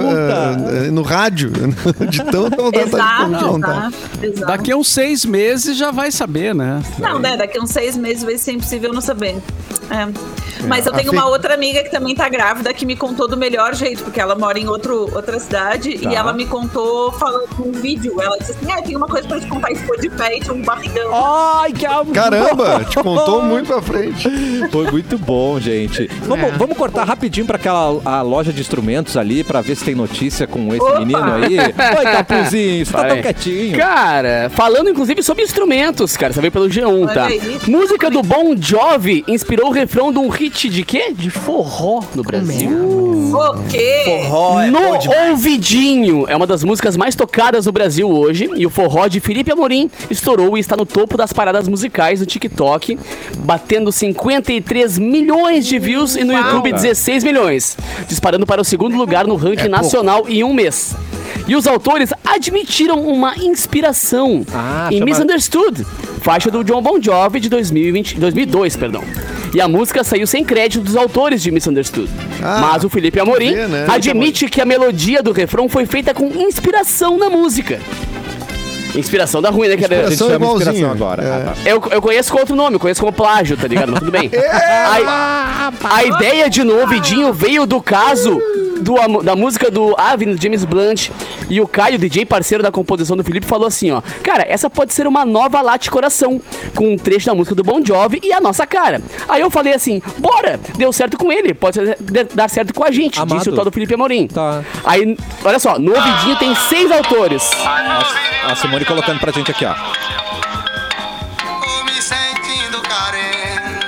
eh, 0.87 0.91
no 0.91 1.03
rádio. 1.03 1.51
De 2.09 2.19
tão, 2.25 2.51
tão, 2.51 2.71
tanta 2.73 2.79
Exato, 2.97 3.47
contar. 3.47 3.69
exato, 3.89 3.95
exato. 4.23 4.47
Daqui 4.47 4.73
a 4.73 4.77
uns 4.77 4.89
seis 4.89 5.25
meses 5.25 5.77
já 5.77 5.91
vai 5.91 6.11
saber, 6.11 6.55
né? 6.55 6.83
Não, 6.99 7.19
né? 7.19 7.37
Daqui 7.37 7.59
a 7.59 7.63
uns 7.63 7.71
seis 7.71 7.97
meses 7.97 8.23
vai 8.23 8.37
ser 8.39 8.53
impossível 8.53 8.93
não 8.93 9.01
saber. 9.01 9.37
É. 9.91 10.39
Mas 10.67 10.85
eu 10.87 10.93
tenho 10.93 11.13
uma 11.13 11.27
outra 11.29 11.55
amiga 11.55 11.83
que 11.85 11.91
também 11.91 12.15
tá 12.17 12.29
grávida 12.29 12.75
que 12.75 12.85
me 12.85 12.97
contou 12.97 13.29
do 13.29 13.37
melhor 13.37 13.75
jeito, 13.77 14.03
porque 14.03 14.21
ela 14.21 14.35
mora 14.35 14.59
em 14.59 14.67
outro, 14.67 15.09
outra 15.15 15.39
cidade 15.39 15.97
Tá. 15.99 16.11
e 16.11 16.15
ela 16.15 16.33
me 16.33 16.47
contou 16.47 17.13
falando 17.13 17.49
num 17.59 17.71
vídeo. 17.73 18.21
Ela 18.21 18.37
disse 18.39 18.53
assim: 18.53 18.71
Ah, 18.73 18.83
tem 18.83 18.97
uma 18.97 19.07
coisa 19.07 19.27
pra 19.29 19.39
te 19.39 19.47
contar, 19.47 19.71
isso 19.71 19.85
foi 19.87 19.99
de 19.99 20.11
pé 20.11 20.37
e 20.37 20.41
tinha 20.41 20.53
um 20.53 20.61
barrigão. 20.63 21.11
Ai, 21.15 21.73
que 21.73 21.87
amor. 21.87 22.13
Caramba, 22.13 22.85
te 22.91 22.97
contou 22.97 23.41
muito 23.43 23.69
pra 23.69 23.81
frente. 23.81 24.29
Foi 24.73 24.91
muito 24.91 25.17
bom, 25.17 25.61
gente. 25.61 26.09
Vamos, 26.23 26.49
É. 26.49 26.51
vamos 26.53 26.77
cortar 26.77 27.05
rapidinho 27.05 27.47
pra 27.47 27.57
aquela 27.57 28.01
a 28.05 28.21
loja 28.23 28.53
de 28.53 28.61
instrumentos 28.61 29.17
ali 29.17 29.45
pra 29.45 29.61
ver 29.61 29.77
se 29.77 29.85
tem 29.85 29.95
notícia 29.95 30.47
com 30.47 30.69
esse 30.75 30.83
Opa! 30.83 30.99
menino 30.99 31.33
aí. 31.35 31.57
Oi, 31.59 32.05
Capuzinho, 32.05 32.85
você 32.85 32.93
tá 32.93 33.05
tão 33.05 33.23
quietinho. 33.23 33.79
Cara, 33.79 34.51
falando 34.55 34.91
inclusive 34.91 35.23
sobre 35.23 35.45
instrumentos, 35.45 36.17
cara, 36.17 36.33
você 36.33 36.41
veio 36.41 36.53
pelo 36.53 36.69
G1, 36.69 37.05
Olha 37.05 37.15
tá? 37.15 37.27
aí. 37.27 37.61
Música 37.69 38.11
do 38.11 38.23
Bon 38.23 38.55
Jovi 38.61 39.25
inspirou 39.29 39.69
o 39.69 39.71
refrão 39.79 40.13
de 40.13 40.19
um 40.19 40.29
hit 40.29 40.69
de 40.69 40.83
quê? 40.85 41.13
De 41.15 41.31
forró 41.31 42.03
no 42.15 42.23
Brasil. 42.23 42.71
O 42.71 43.63
quê? 43.69 44.03
Forró 44.05 44.61
é 44.61 44.67
no. 44.71 44.79
Ouvidinho 45.31 46.25
é 46.29 46.35
uma 46.37 46.47
das 46.47 46.65
músicas 46.65 46.97
mais 46.97 47.15
tocadas 47.15 47.67
no 47.67 47.73
Brasil 47.73 48.09
hoje 48.11 48.49
e 48.57 48.67
o 48.67 48.71
forró 48.71 49.07
de 49.07 49.21
Felipe 49.21 49.53
Amorim 49.53 49.91
estourou 50.11 50.57
e 50.57 50.61
está 50.61 50.77
no 50.77 50.85
topo 50.87 51.17
das 51.17 51.33
paradas 51.33 51.69
musicais 51.69 52.21
do 52.21 52.27
TikTok, 52.27 52.99
batendo 53.39 53.93
53 53.93 54.99
milhões 54.99 55.67
de 55.67 55.79
views 55.79 56.17
e 56.17 56.25
no 56.25 56.33
Uau. 56.33 56.43
YouTube 56.43 56.73
16 56.73 57.23
milhões, 57.25 57.77
disparando 58.09 58.47
para 58.47 58.61
o 58.61 58.65
segundo 58.65 58.97
lugar 58.97 59.27
no 59.27 59.37
ranking 59.37 59.63
É 59.67 59.69
pouco. 59.69 59.83
nacional 59.83 60.25
em 60.29 60.43
um 60.43 60.53
mês. 60.53 60.95
E 61.47 61.55
os 61.57 61.67
autores 61.67 62.11
admitiram 62.27 63.01
uma 63.07 63.35
inspiração 63.37 64.45
Ah, 64.53 64.89
em 64.91 64.99
chama- 64.99 65.05
Misunderstood, 65.07 65.87
faixa 66.21 66.51
do 66.51 66.63
John 66.65 66.83
Bon 66.83 67.01
Jovi 67.01 67.41
de 67.41 67.49
2020, 67.49 68.19
2002, 68.19 68.77
perdão. 68.77 69.03
E 69.55 69.61
a 69.61 69.67
música 69.69 70.05
saiu 70.05 70.27
sem 70.27 70.45
crédito 70.45 70.83
dos 70.85 70.95
autores 70.97 71.43
de 71.43 71.51
Misunderstood. 71.51 72.11
Ah, 72.43 72.59
Mas 72.61 72.85
o 72.85 72.89
Felipe 72.91 73.19
Amorim 73.19 73.55
vê, 73.55 73.67
né? 73.67 73.87
admite 73.89 74.47
que 74.49 74.61
a 74.61 74.65
melodia 74.67 75.23
do 75.23 75.33
refrão 75.33 75.69
foi 75.69 75.87
feita 75.87 76.13
com 76.13 76.27
inspiração 76.27 77.17
na 77.19 77.31
música. 77.31 77.81
Inspiração 78.95 79.41
da 79.43 79.51
ruim, 79.51 79.69
né? 79.69 79.77
Que 79.77 79.85
A 79.85 79.87
era- 79.87 79.95
gente 79.97 80.13
Inspiração 80.15 80.29
chama 80.29 80.45
igualzinho. 80.45 80.71
inspiração 80.71 80.91
agora. 80.93 81.23
É. 81.23 81.27
Ah, 81.31 81.55
tá. 81.55 81.71
eu, 81.71 81.83
eu 81.93 82.03
conheço 82.03 82.33
com 82.33 82.39
outro 82.41 82.55
nome, 82.57 82.77
eu 82.77 82.81
conheço 82.81 83.01
como 83.01 83.13
plágio, 83.13 83.57
tá 83.57 83.69
ligado? 83.69 83.91
Mas 83.91 84.01
tudo 84.01 84.11
bem. 84.11 84.31
a, 84.51 85.71
a 85.83 86.05
ideia 86.05 86.49
de 86.51 86.63
no 86.65 86.79
ouvidinho 86.81 87.33
veio 87.33 87.67
do 87.67 87.81
caso 87.83 88.41
do, 88.81 89.23
da 89.23 89.37
música 89.37 89.71
do 89.71 89.95
Avin, 89.99 90.37
James 90.41 90.65
Blunt, 90.65 91.11
e 91.49 91.61
o 91.61 91.69
Caio, 91.69 91.99
DJ 91.99 92.25
parceiro 92.25 92.63
da 92.63 92.71
composição 92.71 93.17
do 93.17 93.25
Felipe, 93.25 93.47
falou 93.47 93.67
assim, 93.67 93.91
ó. 93.91 94.01
Cara, 94.23 94.45
essa 94.49 94.69
pode 94.71 94.93
ser 94.93 95.07
uma 95.07 95.25
nova 95.25 95.61
Late 95.61 95.91
Coração, 95.91 96.41
com 96.75 96.93
um 96.93 96.97
trecho 96.97 97.27
da 97.27 97.35
música 97.35 97.55
do 97.55 97.63
Bon 97.63 97.85
Jovi 97.85 98.21
e 98.23 98.33
a 98.33 98.41
nossa 98.41 98.67
cara. 98.67 99.01
Aí 99.29 99.41
eu 99.41 99.51
falei 99.51 99.75
assim, 99.75 100.03
bora, 100.19 100.59
deu 100.77 100.93
certo 100.93 101.17
com 101.17 101.33
ele, 101.33 101.55
pode 101.55 101.79
dar 102.35 102.49
certo 102.49 102.73
com 102.75 102.85
a 102.85 102.91
gente, 102.91 103.19
Amado. 103.19 103.37
disse 103.37 103.51
o 103.51 103.55
tal 103.55 103.65
do 103.65 103.73
Felipe 103.73 103.95
Amorim. 103.95 104.27
Tá. 104.27 104.63
Aí, 104.85 105.17
olha 105.45 105.59
só, 105.59 105.79
no 105.79 105.95
ouvidinho 105.95 106.37
tem 106.37 106.55
seis 106.55 106.91
autores. 106.91 107.51
A 108.45 108.55
Simone 108.57 108.85
colocando 108.85 109.19
pra 109.19 109.33
gente 109.33 109.51
aqui, 109.51 109.65
ó. 109.65 109.75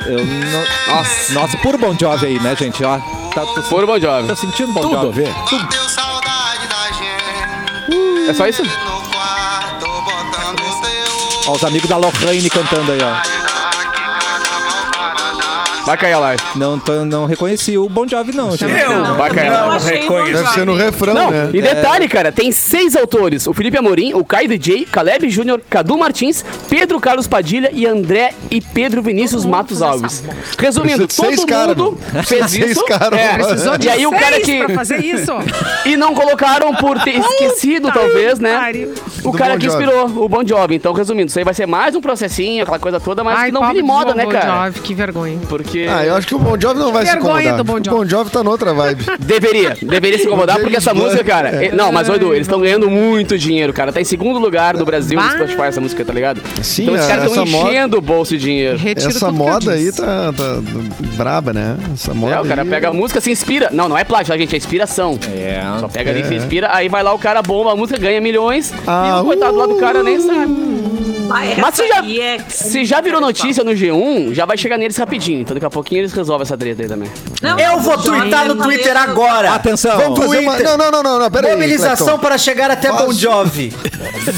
Eu 0.06 0.24
não... 0.26 0.96
Nossa, 0.96 1.32
nossa, 1.34 1.56
puro 1.58 1.78
Bon 1.78 1.96
Jovi 1.98 2.26
aí, 2.26 2.40
né, 2.40 2.56
gente? 2.56 2.82
Ó, 2.82 2.98
tá, 3.34 3.46
tô, 3.46 3.62
Fora 3.62 3.84
o 3.84 3.86
Bon 3.86 3.98
Jovi. 4.00 4.28
tô 4.28 4.36
sentindo 4.36 4.72
Bon 4.72 4.80
Tudo 4.82 4.96
a 4.98 5.02
Jovi. 5.02 5.22
ver. 5.22 5.32
Bateu 5.34 5.88
saudade 5.88 6.66
da 6.68 6.92
gente. 6.92 8.28
É 8.30 8.34
só 8.34 8.46
isso? 8.46 8.62
Ó, 11.46 11.52
os 11.52 11.64
amigos 11.64 11.88
da 11.88 11.96
Lorraine 11.96 12.48
cantando 12.50 12.92
aí, 12.92 12.98
ó. 13.02 13.39
Vai 15.84 15.96
cair 15.96 16.12
a 16.12 16.18
live. 16.18 16.42
Não, 16.56 16.78
tô- 16.78 17.04
não 17.04 17.24
reconheci 17.26 17.76
o 17.78 17.88
Bon 17.88 18.06
Jovi, 18.06 18.34
não, 18.36 18.50
gente. 18.56 18.64
Não, 18.72 19.14
Vai 19.16 19.30
cair. 19.30 19.46
eu 19.48 19.52
Não, 19.52 19.72
achei 19.72 20.00
reconheço. 20.00 20.42
Deve 20.42 20.54
ser 20.54 20.66
no 20.66 20.74
refrão, 20.76 21.14
Não, 21.14 21.30
né? 21.30 21.50
e 21.52 21.60
detalhe, 21.62 22.08
cara, 22.08 22.30
tem 22.30 22.52
seis 22.52 22.94
autores: 22.94 23.46
o 23.46 23.52
Felipe 23.54 23.76
Amorim, 23.78 24.12
o 24.14 24.24
Caio 24.24 24.48
DJ, 24.48 24.84
Caleb 24.86 25.28
Júnior, 25.30 25.60
Cadu 25.68 25.96
Martins, 25.98 26.44
Pedro 26.68 27.00
Carlos 27.00 27.26
Padilha 27.26 27.70
e 27.72 27.86
André 27.86 28.34
e 28.50 28.60
Pedro 28.60 29.02
Vinícius 29.02 29.44
Matos 29.44 29.82
Alves. 29.82 30.22
Resumindo, 30.58 31.06
todo 31.08 31.46
cara, 31.46 31.68
mundo 31.74 31.98
meu. 32.12 32.22
fez 32.22 32.50
Seis 32.50 32.70
isso. 32.72 32.84
cara, 32.84 33.16
é. 33.16 33.34
Precisou 33.34 33.78
de 33.78 33.86
e 33.86 33.90
aí 33.90 34.06
o 34.06 34.10
cara 34.12 34.40
que 34.40 34.64
pra 34.64 34.74
fazer 34.74 34.98
isso. 35.04 35.32
e 35.86 35.96
não 35.96 36.14
colocaram 36.14 36.74
por 36.74 37.00
ter 37.02 37.18
esquecido, 37.18 37.90
talvez, 37.90 38.38
né? 38.38 38.72
O 39.24 39.32
cara 39.32 39.54
Bon 39.54 39.58
que 39.60 39.66
inspirou 39.66 40.06
o 40.24 40.28
Bon 40.28 40.44
Jovi. 40.46 40.74
Então, 40.76 40.92
resumindo, 40.92 41.28
isso 41.28 41.38
aí 41.38 41.44
vai 41.44 41.54
ser 41.54 41.66
mais 41.66 41.94
um 41.94 42.00
processinho, 42.00 42.62
aquela 42.62 42.78
coisa 42.78 43.00
toda, 43.00 43.24
mas 43.24 43.44
que 43.46 43.52
não 43.52 43.72
do 43.72 43.84
moda, 43.84 44.12
Bon 44.12 44.16
né, 44.16 44.26
cara? 44.26 44.66
Jovi, 44.66 44.80
que 44.80 44.94
vergonha. 44.94 45.38
Porque 45.48 45.69
Ah, 45.88 46.04
eu 46.04 46.14
acho 46.14 46.26
que 46.26 46.34
o 46.34 46.38
Bon 46.38 46.56
Jovi 46.60 46.78
não 46.80 46.92
vai 46.92 47.04
se 47.06 47.12
Vergonha 47.12 47.40
incomodar. 47.50 47.56
do 47.56 47.64
Bon 47.64 47.74
O 47.74 47.84
Jovi. 47.84 47.90
Bon 47.90 48.08
Jovi 48.08 48.30
tá 48.30 48.42
noutra 48.42 48.72
vibe. 48.74 49.04
Deveria, 49.20 49.76
deveria 49.80 50.18
se 50.18 50.26
incomodar, 50.26 50.58
porque 50.60 50.76
essa 50.76 50.92
música, 50.94 51.22
cara. 51.24 51.62
é. 51.62 51.66
eh, 51.66 51.72
Não, 51.72 51.90
mas 51.92 52.08
Edu, 52.08 52.32
eles 52.34 52.46
estão 52.46 52.60
ganhando 52.60 52.88
muito 52.90 53.38
dinheiro, 53.38 53.72
cara. 53.72 53.92
Tá 53.92 54.00
em 54.00 54.04
segundo 54.04 54.38
lugar 54.38 54.76
do 54.76 54.84
Brasil 54.84 55.18
no 55.20 55.24
Bah. 55.26 55.34
Spotify 55.36 55.62
essa 55.62 55.80
música, 55.80 56.04
tá 56.04 56.12
ligado? 56.12 56.40
Sim, 56.62 56.82
então 56.84 56.94
os 56.94 57.00
a- 57.00 57.06
caras 57.08 57.24
estão 57.26 57.42
essa 57.44 57.50
moda- 57.52 57.68
enchendo 57.70 57.98
o 57.98 58.00
bolso 58.00 58.36
de 58.36 58.42
dinheiro. 58.44 58.76
Retiro 58.78 59.08
Essa 59.10 59.18
tudo 59.26 59.34
que 59.34 59.40
eu 59.42 59.46
moda 59.46 59.72
aí 59.72 59.84
disse. 59.84 60.00
tá, 60.02 60.32
tá 60.36 60.60
braba, 61.16 61.52
né? 61.52 61.76
Essa 61.94 62.12
moda 62.14 62.34
É, 62.36 62.40
o 62.40 62.44
cara 62.44 62.62
aí- 62.62 62.68
pega 62.68 62.88
a 62.88 62.92
música, 62.92 63.20
se 63.20 63.30
inspira. 63.30 63.68
Não, 63.72 63.88
não 63.88 63.96
é 63.98 64.04
plágio, 64.04 64.32
tá, 64.32 64.38
gente? 64.38 64.54
É 64.54 64.58
inspiração. 64.58 65.18
É. 65.34 65.60
Só 65.80 65.88
pega 65.88 66.10
ali, 66.10 66.20
É. 66.20 66.24
se 66.24 66.34
inspira, 66.34 66.68
aí 66.72 66.88
vai 66.88 67.02
lá 67.02 67.12
o 67.14 67.18
cara 67.18 67.40
bomba 67.42 67.72
a 67.72 67.76
música, 67.76 67.98
ganha 67.98 68.20
milhões. 68.20 68.72
Ah, 68.86 69.16
e 69.18 69.20
o 69.20 69.24
coitado 69.24 69.56
lá 69.56 69.66
do 69.66 69.76
cara 69.76 70.02
nem 70.02 70.20
sabe. 70.20 70.99
Mas 71.30 71.58
Mas 71.58 71.74
se 71.76 71.86
já, 71.88 72.00
aí 72.00 72.20
é- 72.20 72.38
se 72.48 72.84
já 72.84 73.00
virou 73.00 73.20
notícia 73.20 73.62
no 73.64 73.70
G1, 73.72 74.34
já 74.34 74.44
vai 74.44 74.58
chegar 74.58 74.76
neles 74.76 74.96
rapidinho. 74.96 75.40
Então 75.40 75.54
daqui 75.54 75.64
a 75.66 75.70
pouquinho 75.70 76.00
eles 76.00 76.12
resolvem 76.12 76.42
essa 76.42 76.56
treta 76.58 76.82
aí 76.82 76.88
também. 76.88 77.10
Não, 77.40 77.58
Eu 77.58 77.78
vou 77.80 77.96
twittar 77.96 78.46
no 78.46 78.56
Twitter 78.56 78.96
agora. 78.96 79.52
Atenção. 79.54 79.96
Vamos 79.98 80.18
fazer 80.18 80.38
uma... 80.40 80.58
Não, 80.58 80.76
não, 80.76 80.90
não, 80.90 81.02
não, 81.02 81.18
não, 81.20 81.30
pera 81.30 81.48
aí, 81.48 81.54
Mobilização 81.54 82.06
Clepton. 82.06 82.20
para 82.26 82.36
chegar 82.38 82.70
até 82.70 82.88
Faz- 82.90 83.04
Bon 83.04 83.12
Jovi. 83.12 83.72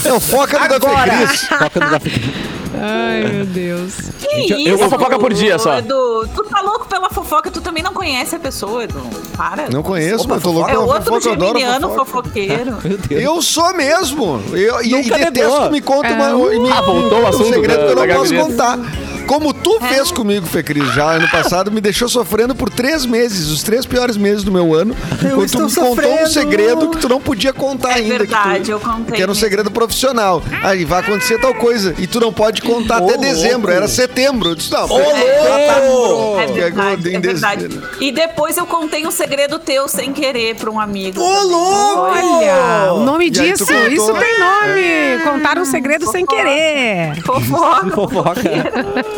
Não, 0.04 0.20
foca 0.20 0.58
no 0.58 0.74
Agora. 0.74 1.12
Foca 1.58 1.80
no 1.80 2.61
Ai, 2.82 3.24
meu 3.32 3.46
Deus. 3.46 3.94
Que 4.18 4.50
eu 4.52 4.58
isso, 4.58 4.76
vou 4.78 4.90
fofoca 4.90 5.18
por 5.18 5.32
dia 5.32 5.58
só. 5.58 5.78
Edu, 5.78 6.26
tu 6.34 6.42
tá 6.44 6.60
louco 6.60 6.86
pela 6.88 7.08
fofoca, 7.10 7.50
tu 7.50 7.60
também 7.60 7.82
não 7.82 7.92
conhece 7.92 8.34
a 8.34 8.38
pessoa, 8.38 8.84
Edu. 8.84 9.00
Para. 9.36 9.68
Não 9.70 9.82
conheço, 9.82 10.24
Opa, 10.24 10.34
mas 10.34 10.42
tô 10.42 10.50
louco 10.50 10.68
É 10.68 10.72
pela 10.72 10.84
outro 10.84 11.02
fofoca, 11.04 11.28
eu 11.28 11.32
adoro 11.32 11.58
geminiano 11.58 11.88
fofoca. 11.90 12.04
fofoqueiro. 12.22 12.76
Eu 13.10 13.40
sou 13.42 13.72
mesmo. 13.74 14.42
Eu, 14.52 14.82
e, 14.82 14.92
e 14.94 15.02
detesto 15.10 15.30
negou. 15.32 15.60
que 15.62 15.70
me 15.70 15.80
conta 15.80 16.08
É. 16.08 16.12
uma, 16.12 16.54
e 16.54 16.58
me, 16.60 16.70
Ah, 16.70 16.80
voltou 16.82 17.18
o 17.20 17.22
um 17.22 17.26
assunto 17.28 17.48
segredo 17.50 17.78
da- 17.94 18.06
que 18.06 18.12
eu 18.12 18.14
não 18.14 18.16
posso 18.20 18.34
contar. 18.34 18.78
Como 19.26 19.51
tu 19.62 19.80
fez 19.80 20.10
comigo, 20.10 20.46
Fê 20.46 20.62
Cris, 20.62 20.92
já 20.94 21.12
ano 21.12 21.28
passado, 21.30 21.70
me 21.70 21.80
deixou 21.80 22.08
sofrendo 22.08 22.54
por 22.54 22.68
três 22.70 23.04
meses, 23.06 23.48
os 23.50 23.62
três 23.62 23.84
piores 23.86 24.16
meses 24.16 24.42
do 24.44 24.50
meu 24.52 24.74
ano. 24.74 24.94
quando 25.20 25.32
tu 25.32 25.36
me 25.36 25.46
contou 25.48 25.64
um 25.64 25.68
sofrendo. 25.68 26.28
segredo 26.28 26.88
que 26.90 26.98
tu 26.98 27.08
não 27.08 27.20
podia 27.20 27.52
contar 27.52 27.90
É 27.92 27.94
ainda. 27.94 28.26
que 28.26 28.32
tu- 28.34 28.38
verdade, 28.42 28.70
eu 28.70 28.80
contei 28.80 29.16
Que 29.16 29.22
era 29.22 29.30
um 29.30 29.34
mesmo. 29.34 29.34
segredo 29.34 29.70
profissional. 29.70 30.42
Aí 30.62 30.84
vai 30.84 31.00
acontecer 31.00 31.38
tal 31.40 31.54
coisa. 31.54 31.94
E 31.98 32.06
tu 32.06 32.20
não 32.20 32.32
pode 32.32 32.62
contar 32.62 32.94
Ô, 33.00 33.04
até 33.04 33.14
louco. 33.14 33.20
dezembro. 33.22 33.72
Era 33.72 33.88
setembro. 33.88 34.50
Eu 34.50 34.54
disse, 34.54 34.70
não, 34.72 34.84
Ô, 34.84 34.98
louco! 34.98 36.40
É 36.40 36.46
verdade, 36.46 37.10
em 37.10 37.16
é 37.16 37.20
verdade. 37.20 37.68
dezembro. 37.68 37.88
E 38.00 38.10
depois 38.12 38.56
eu 38.56 38.66
contei 38.66 39.06
um 39.06 39.10
segredo 39.10 39.58
teu 39.58 39.88
sem 39.88 40.12
querer 40.12 40.56
pra 40.56 40.70
um 40.70 40.80
amigo. 40.80 41.20
Ô, 41.20 41.24
também. 41.34 41.50
louco! 41.50 42.00
Olha, 42.00 42.92
o 42.94 43.00
nome 43.04 43.26
E 43.26 43.30
tu 43.30 43.42
disso, 43.42 43.66
contou. 43.66 43.88
isso 43.88 44.12
tem 44.14 44.38
nome. 44.38 45.18
Contar 45.24 45.58
um 45.58 45.64
segredo 45.64 46.06
sem 46.10 46.24
Fofoca. 46.24 46.42
querer. 46.44 47.22
Fofoca. 47.22 47.90
Fofoca. 47.90 48.40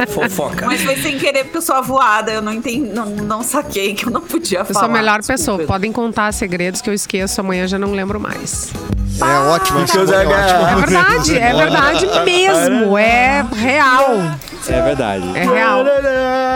Fofoca. 0.08 0.28
Mas 0.66 0.82
foi 0.82 0.96
sem 0.96 1.18
querer 1.18 1.44
porque 1.44 1.58
eu 1.58 1.62
sou 1.62 1.76
avoada, 1.76 2.32
eu 2.32 2.42
não 2.42 2.52
entendi, 2.52 2.90
não, 2.92 3.06
não 3.06 3.42
saquei 3.42 3.94
que 3.94 4.06
eu 4.06 4.10
não 4.10 4.20
podia 4.20 4.60
Eu 4.60 4.64
falar. 4.64 4.80
sou 4.80 4.88
a 4.88 4.92
melhor 4.92 5.18
Desculpa, 5.20 5.38
pessoa. 5.38 5.66
Podem 5.66 5.92
contar 5.92 6.32
segredos 6.32 6.80
que 6.80 6.90
eu 6.90 6.94
esqueço, 6.94 7.40
amanhã 7.40 7.66
já 7.66 7.78
não 7.78 7.92
lembro 7.92 8.18
mais. 8.20 8.72
É 9.20 9.38
ótimo. 9.48 9.78
é. 9.78 9.82
É 9.82 10.26
ótimo. 10.26 10.76
verdade, 10.76 11.38
é 11.38 11.54
verdade 11.54 12.06
mesmo. 12.24 12.98
É 12.98 13.44
real. 13.54 14.34
É 14.68 14.82
verdade. 14.82 15.24
É 15.34 15.42
real. 15.44 15.84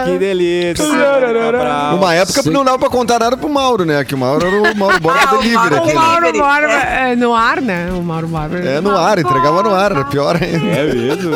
Que 0.04 0.18
delícia. 0.18 0.86
Cabral. 0.86 1.96
Uma 1.96 2.14
época 2.14 2.42
não 2.50 2.64
dava 2.64 2.78
pra 2.78 2.88
contar 2.88 3.18
nada 3.18 3.36
pro 3.36 3.48
Mauro, 3.48 3.84
né? 3.84 4.04
Que 4.04 4.14
o 4.14 4.18
Mauro 4.18 4.46
era 4.46 4.72
o 4.72 4.76
Mauro 4.76 5.00
Borba 5.00 5.20
Ah, 5.22 5.34
o 5.34 5.38
Delivery. 5.38 5.74
Mauro 5.74 5.90
O. 5.90 5.94
Mauro. 5.94 6.32
Borba 6.32 6.72
é 6.74 7.16
no 7.16 7.34
ar, 7.34 7.60
né? 7.60 7.88
O 7.92 8.02
Mauro 8.02 8.28
Borba. 8.28 8.58
É 8.58 8.80
no 8.80 8.96
ar, 8.96 9.18
entregava 9.18 9.62
no 9.62 9.74
ar, 9.74 9.90
era 9.92 10.04
pior 10.04 10.36
ainda. 10.40 10.66
É 10.66 10.94
mesmo? 10.94 11.30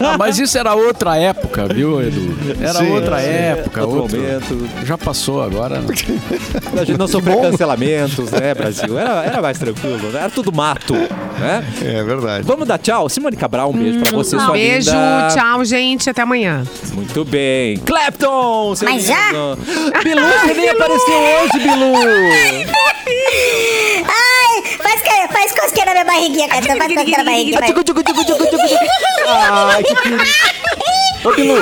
Ah, 0.00 0.16
mas 0.18 0.38
isso 0.38 0.56
era 0.58 0.74
outra 0.74 1.16
época, 1.16 1.66
viu, 1.72 2.00
Edu? 2.02 2.36
Era 2.60 2.74
Sim, 2.74 2.92
outra 2.94 3.20
sim. 3.20 3.28
época, 3.28 3.80
Outro 3.84 4.02
outro. 4.02 4.16
momento. 4.18 4.68
Já 4.84 4.98
passou 4.98 5.42
agora. 5.42 5.80
né? 5.80 5.86
A 6.80 6.84
gente 6.84 6.98
não 6.98 7.08
sofreu 7.08 7.40
cancelamentos, 7.40 8.30
né, 8.30 8.54
Brasil? 8.54 8.98
Era, 8.98 9.24
era 9.24 9.42
mais 9.42 9.58
tranquilo, 9.58 10.10
né? 10.10 10.20
Era 10.20 10.30
tudo 10.30 10.52
mato, 10.52 10.94
né? 10.94 11.64
É 11.82 12.02
verdade. 12.02 12.44
Vamos 12.44 12.66
dar 12.66 12.78
tchau? 12.78 13.08
Simone 13.08 13.36
Cabral, 13.36 13.70
um 13.70 13.72
beijo 13.72 14.00
pra 14.00 14.10
você, 14.10 14.38
sua 14.38 14.52
Beijo, 14.52 14.90
linda. 14.90 15.28
tchau, 15.34 15.64
gente. 15.70 16.10
Até 16.10 16.22
amanhã. 16.22 16.64
Muito 16.92 17.24
bem. 17.24 17.76
Clapton! 17.78 18.74
seu 18.76 18.88
Mas 18.88 19.04
já? 19.04 19.28
lindo. 19.28 19.58
Bilu, 20.04 20.20
você 20.44 20.54
nem 20.54 20.68
apareceu 20.68 21.14
hoje, 21.14 21.58
Bilu! 21.58 21.92
Ai, 24.06 24.62
faz, 24.78 25.00
ca- 25.02 25.28
faz 25.32 25.52
cosquinha 25.52 25.86
na 25.86 25.92
minha 25.92 26.04
barriguinha, 26.04 26.48
cara. 26.48 26.62
Faz 26.62 26.94
cosquinha 26.94 27.18
na 27.18 27.24
barriguinha. 27.24 27.58
vai. 27.60 27.68
Tchucu, 27.68 27.84
tchucu, 27.84 28.02
tchucu, 28.02 28.24
tchucu, 28.24 28.46
tchucu. 28.46 28.74
Ai, 29.28 29.82
que 29.82 29.94
querido. 29.94 30.22
Ô, 31.22 31.32
Bilu, 31.32 31.54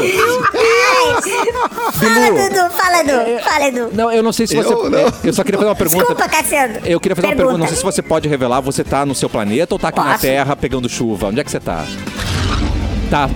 Fala, 1.92 2.30
Dudu, 2.30 2.70
fala, 2.76 3.00
Edu. 3.00 3.42
Fala, 3.42 3.66
Edu. 3.68 3.90
não, 3.92 4.12
eu 4.12 4.22
não 4.22 4.32
sei 4.32 4.46
se 4.46 4.54
você... 4.54 4.72
Eu 4.72 4.88
não. 4.88 5.12
Eu 5.24 5.32
só 5.32 5.42
queria 5.42 5.59
fazer 5.59 5.68
uma 5.70 5.74
pergunta. 5.74 5.98
Desculpa, 5.98 6.28
Cassiano. 6.28 6.74
Eu 6.84 7.00
queria 7.00 7.16
fazer 7.16 7.26
uma 7.28 7.36
pergunta, 7.36 7.59
não 7.59 7.66
sei 7.66 7.76
se 7.76 7.82
você 7.82 8.00
pode 8.00 8.28
revelar, 8.28 8.61
você 8.61 8.84
tá 8.84 9.04
no 9.04 9.16
seu 9.16 9.28
planeta 9.28 9.74
ou 9.74 9.78
tá 9.78 9.88
aqui 9.88 9.98
na 9.98 10.11
Posso. 10.12 10.20
Terra 10.20 10.54
pegando 10.54 10.88
chuva? 10.88 11.26
Onde 11.26 11.40
é 11.40 11.44
que 11.44 11.50
você 11.50 11.59
tá? 11.59 11.84
Tá. 13.11 13.28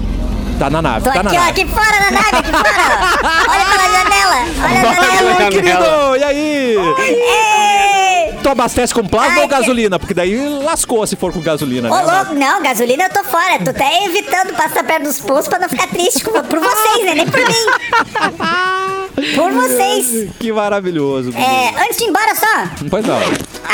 Tá 0.62 0.70
na 0.70 0.80
nave, 0.80 1.04
Tô 1.04 1.10
tá 1.12 1.24
na 1.24 1.30
aqui, 1.30 1.36
ó, 1.36 1.40
nave. 1.40 1.50
aqui 1.50 1.66
fora 1.66 1.98
na 1.98 2.10
nave, 2.12 2.36
aqui 2.36 2.52
fora. 2.52 2.72
Olha 3.48 3.64
pela 3.64 3.82
janela. 3.90 4.36
Olha 4.62 4.78
a 4.78 4.94
janela. 4.94 5.36
Oi, 5.42 5.50
querido! 5.50 6.16
E 6.18 6.22
aí? 6.22 6.76
Ei! 7.00 7.91
Tu 8.42 8.48
abastece 8.48 8.92
com 8.92 9.06
plasma 9.06 9.34
Ai, 9.36 9.42
ou 9.42 9.48
gasolina? 9.48 9.98
Porque 9.98 10.12
daí 10.14 10.36
lascou 10.64 11.06
se 11.06 11.14
for 11.16 11.32
com 11.32 11.40
gasolina, 11.40 11.88
Ô, 11.92 11.96
né? 11.96 12.02
louco, 12.16 12.34
não, 12.34 12.62
gasolina 12.62 13.04
eu 13.04 13.10
tô 13.10 13.22
fora. 13.24 13.58
Tu 13.64 13.72
tá 13.72 14.04
evitando 14.04 14.52
passar 14.54 14.82
perto 14.84 15.04
dos 15.04 15.20
postos 15.20 15.48
pra 15.48 15.58
não 15.60 15.68
ficar 15.68 15.86
triste. 15.88 16.24
com- 16.24 16.32
Por 16.42 16.58
vocês, 16.58 17.04
né? 17.04 17.14
Nem 17.14 17.26
por 17.28 17.38
mim. 17.38 19.34
Por 19.36 19.52
vocês. 19.52 20.30
Que 20.40 20.52
maravilhoso. 20.52 21.32
É, 21.36 21.82
antes 21.84 21.98
de 21.98 22.04
ir 22.04 22.08
embora 22.08 22.34
só, 22.34 22.86
Pois 22.90 23.04
não. 23.06 23.18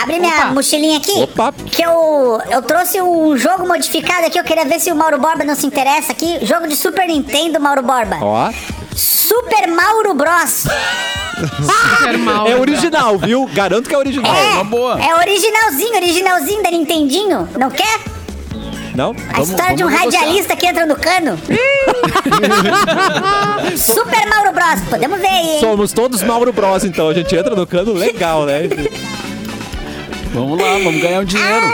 abre 0.02 0.18
minha 0.18 0.46
mochilinha 0.46 0.98
aqui. 0.98 1.12
Opa. 1.22 1.52
Que 1.70 1.82
eu, 1.82 2.40
eu 2.50 2.60
trouxe 2.62 3.00
um 3.00 3.36
jogo 3.38 3.66
modificado 3.66 4.26
aqui. 4.26 4.38
Eu 4.38 4.44
queria 4.44 4.64
ver 4.64 4.80
se 4.80 4.90
o 4.92 4.96
Mauro 4.96 5.18
Borba 5.18 5.44
não 5.44 5.54
se 5.54 5.66
interessa 5.66 6.12
aqui. 6.12 6.44
Jogo 6.44 6.66
de 6.68 6.76
Super 6.76 7.06
Nintendo, 7.08 7.58
Mauro 7.60 7.82
Borba. 7.82 8.18
Ó. 8.20 8.50
Super 8.94 9.66
Mauro 9.68 10.12
Bros. 10.14 10.64
Super 11.39 12.18
mal. 12.18 12.47
É 12.49 12.57
original, 12.57 13.18
viu? 13.18 13.49
Garanto 13.53 13.89
que 13.89 13.95
é 13.95 13.99
original. 13.99 14.34
É, 14.34 14.55
uma 14.55 14.64
boa. 14.64 15.01
é 15.01 15.14
originalzinho, 15.14 15.95
originalzinho 15.97 16.62
da 16.62 16.70
Nintendinho. 16.70 17.49
Não 17.59 17.70
quer? 17.70 18.01
Não? 18.95 19.14
A 19.32 19.41
história 19.43 19.76
de 19.76 19.84
um 19.84 19.86
radialista 19.89 20.57
que 20.57 20.66
entra 20.66 20.84
no 20.84 20.97
cano. 20.97 21.39
Super 23.76 24.26
Mauro 24.28 24.53
Bros. 24.53 24.80
Podemos 24.91 25.20
ver 25.20 25.26
aí, 25.28 25.51
hein? 25.51 25.61
Somos 25.61 25.93
todos 25.93 26.22
Mauro 26.22 26.53
Bros, 26.53 26.84
então. 26.84 27.09
A 27.09 27.14
gente 27.14 27.34
entra 27.36 27.55
no 27.55 27.66
cano 27.66 27.93
legal, 27.93 28.45
né? 28.45 28.62
Vamos 30.32 30.59
lá, 30.61 30.72
vamos 30.82 31.01
ganhar 31.01 31.20
um 31.20 31.24
dinheiro. 31.24 31.66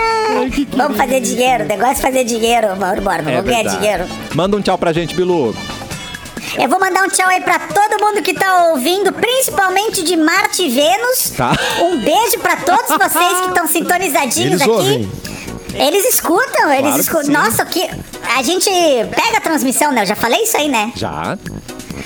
Vamos 0.76 0.96
fazer 0.96 1.20
dinheiro. 1.20 1.64
O 1.64 1.66
negócio 1.66 1.92
é 1.92 1.96
fazer 1.96 2.24
dinheiro, 2.24 2.76
Mauro 2.76 3.00
Borba. 3.00 3.30
É 3.30 3.36
Vamos 3.36 3.50
ganhar 3.50 3.62
verdade. 3.62 3.78
dinheiro. 3.78 4.04
Manda 4.34 4.56
um 4.56 4.60
tchau 4.60 4.76
pra 4.76 4.92
gente, 4.92 5.14
Bilu. 5.14 5.54
Eu 6.58 6.68
vou 6.68 6.78
mandar 6.78 7.02
um 7.04 7.08
tchau 7.08 7.28
aí 7.28 7.40
pra 7.40 7.58
todo 7.58 8.04
mundo 8.04 8.22
que 8.22 8.32
tá 8.34 8.66
ouvindo, 8.70 9.12
principalmente 9.12 10.02
de 10.02 10.16
Marte 10.16 10.62
e 10.62 10.68
Vênus. 10.70 11.30
Tá. 11.36 11.52
Um 11.82 11.98
beijo 11.98 12.38
pra 12.40 12.56
todos 12.56 12.88
vocês 12.88 13.40
que 13.40 13.48
estão 13.48 13.66
sintonizadinhos 13.66 14.52
Eles 14.52 14.62
aqui. 14.62 14.70
ouvem. 14.70 15.12
Eles 15.74 16.04
escutam, 16.14 16.70
eles 16.72 16.80
Claro 16.82 16.94
que 16.94 17.00
escutam. 17.00 17.30
Nossa, 17.32 17.64
que. 17.64 17.90
A 18.36 18.42
gente 18.42 18.70
pega 18.70 19.38
a 19.38 19.40
transmissão, 19.40 19.92
né? 19.92 20.02
Eu 20.02 20.06
já 20.06 20.14
falei 20.16 20.42
isso 20.42 20.56
aí, 20.56 20.68
né? 20.68 20.92
Já. 20.96 21.36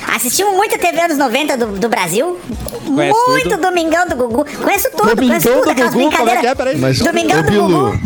Assistimos 0.07 0.55
muito 0.55 0.79
TV 0.79 1.01
anos 1.01 1.19
90 1.19 1.57
do, 1.57 1.67
do 1.79 1.89
Brasil. 1.89 2.39
Conhece 2.87 3.19
muito 3.29 3.49
tudo? 3.51 3.61
Domingão 3.61 4.07
do 4.09 4.17
Gugu. 4.17 4.45
Conheço 4.45 4.89
tudo, 4.91 5.17
conheço 5.17 5.17
Domingão 5.17 5.41
tudo. 5.41 5.65
do 5.65 5.71
aquelas 5.71 5.95
Gugu, 5.95 6.11
como 6.17 6.29
é 6.31 6.37
que 6.37 6.47
é? 6.47 6.55
brincadeiras. 6.55 6.57
Peraí. 6.57 6.79
Mas, 6.79 6.99
Domingão 6.99 7.39
ô, 7.39 7.43
do 7.43 7.51
Bilu, 7.51 7.69
Gugu. 7.69 7.99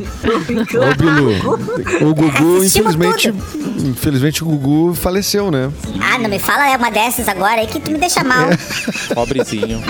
ô, 0.78 0.94
Bilu, 0.96 2.10
o 2.10 2.14
Gugu, 2.14 2.64
infelizmente, 2.64 3.34
infelizmente 3.84 4.42
o 4.42 4.46
Gugu 4.46 4.94
faleceu, 4.94 5.50
né? 5.50 5.70
Ah, 6.00 6.18
não 6.18 6.28
me 6.28 6.38
fala 6.38 6.68
é 6.70 6.76
uma 6.76 6.90
dessas 6.90 7.28
agora 7.28 7.60
aí 7.60 7.66
que 7.66 7.78
tu 7.80 7.90
me 7.90 7.98
deixa 7.98 8.24
mal. 8.24 8.46
Pobrezinho. 9.14 9.82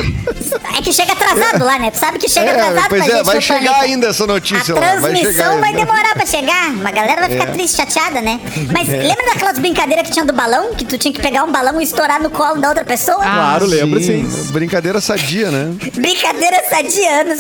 É 0.79 0.83
que 0.83 0.93
chega 0.93 1.13
atrasado 1.13 1.65
lá, 1.65 1.79
né? 1.79 1.91
Tu 1.91 1.99
sabe 1.99 2.19
que 2.19 2.29
chega 2.29 2.51
atrasado 2.53 2.89
pois 2.89 3.05
pra 3.05 3.13
é, 3.15 3.17
gente 3.17 3.27
vai 3.27 3.41
chegar 3.41 3.61
planeta. 3.61 3.85
ainda 3.85 4.07
essa 4.09 4.27
notícia 4.27 4.75
A 4.75 4.81
lá. 4.81 4.81
Vai 4.81 4.91
chegar 4.97 5.09
transmissão 5.13 5.61
vai, 5.61 5.71
ainda. 5.71 5.85
demorar 5.87 6.15
pra 6.15 6.27
chegar. 6.27 6.71
Uma 6.71 6.91
galera 6.91 7.21
vai 7.23 7.31
ficar 7.31 7.49
É. 7.49 7.53
triste, 7.53 7.77
chateada, 7.77 8.21
né? 8.21 8.41
Mas 8.73 8.89
lembra 8.89 9.25
daquelas 9.27 9.59
brincadeiras 9.59 10.07
que 10.07 10.13
tinha 10.13 10.25
do 10.25 10.33
balão? 10.33 10.75
Que 10.75 10.85
tu 10.85 10.99
tinha 10.99 11.13
que 11.13 11.21
pegar 11.21 11.45
um 11.45 11.53
balão 11.53 11.81
e 11.81 11.85
estourar 11.93 12.23
no 12.23 12.31
colo 12.31 12.61
da 12.61 12.69
outra 12.69 12.85
pessoa? 12.85 13.19
Claro, 13.19 13.67
lembro 13.67 14.01
sim. 14.03 14.27
Brincadeira 14.53 15.01
sadia, 15.01 15.51
né? 15.51 15.75
Brincadeira 15.95 16.63
sadianos. 16.69 17.39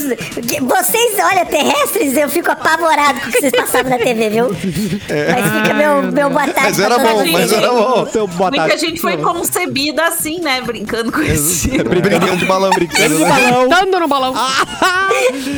Vocês, 0.60 1.14
olha, 1.24 1.44
terrestres, 1.46 2.16
eu 2.16 2.28
fico 2.28 2.50
apavorado 2.50 3.20
com 3.20 3.28
o 3.28 3.32
que 3.32 3.40
vocês 3.40 3.52
passavam 3.52 3.90
na 3.90 3.98
TV, 3.98 4.30
viu? 4.30 4.48
Mas 4.50 5.52
fica 5.62 5.74
meu, 5.74 6.02
meu 6.12 6.30
boa 6.30 6.46
tarde 6.48 6.62
Mas 6.62 6.76
pra 6.76 6.84
era 6.84 6.98
bom, 6.98 7.16
mas 7.32 7.50
gente. 7.50 7.54
era 7.54 7.72
bom. 7.72 8.06
Então, 8.08 8.26
boa 8.28 8.50
Muita 8.50 8.68
tarde. 8.68 8.86
gente 8.86 9.00
foi 9.00 9.16
concebida 9.16 10.06
assim, 10.06 10.40
né? 10.40 10.60
Brincando 10.60 11.10
com 11.10 11.20
esse. 11.22 11.68
Brincando 11.82 12.36
de 12.36 12.44
balão. 12.46 12.70
Brincando 12.70 13.18
no 13.18 13.26
balão. 13.26 13.68
Tando 13.68 14.00
no 14.00 14.08
balão. 14.08 14.34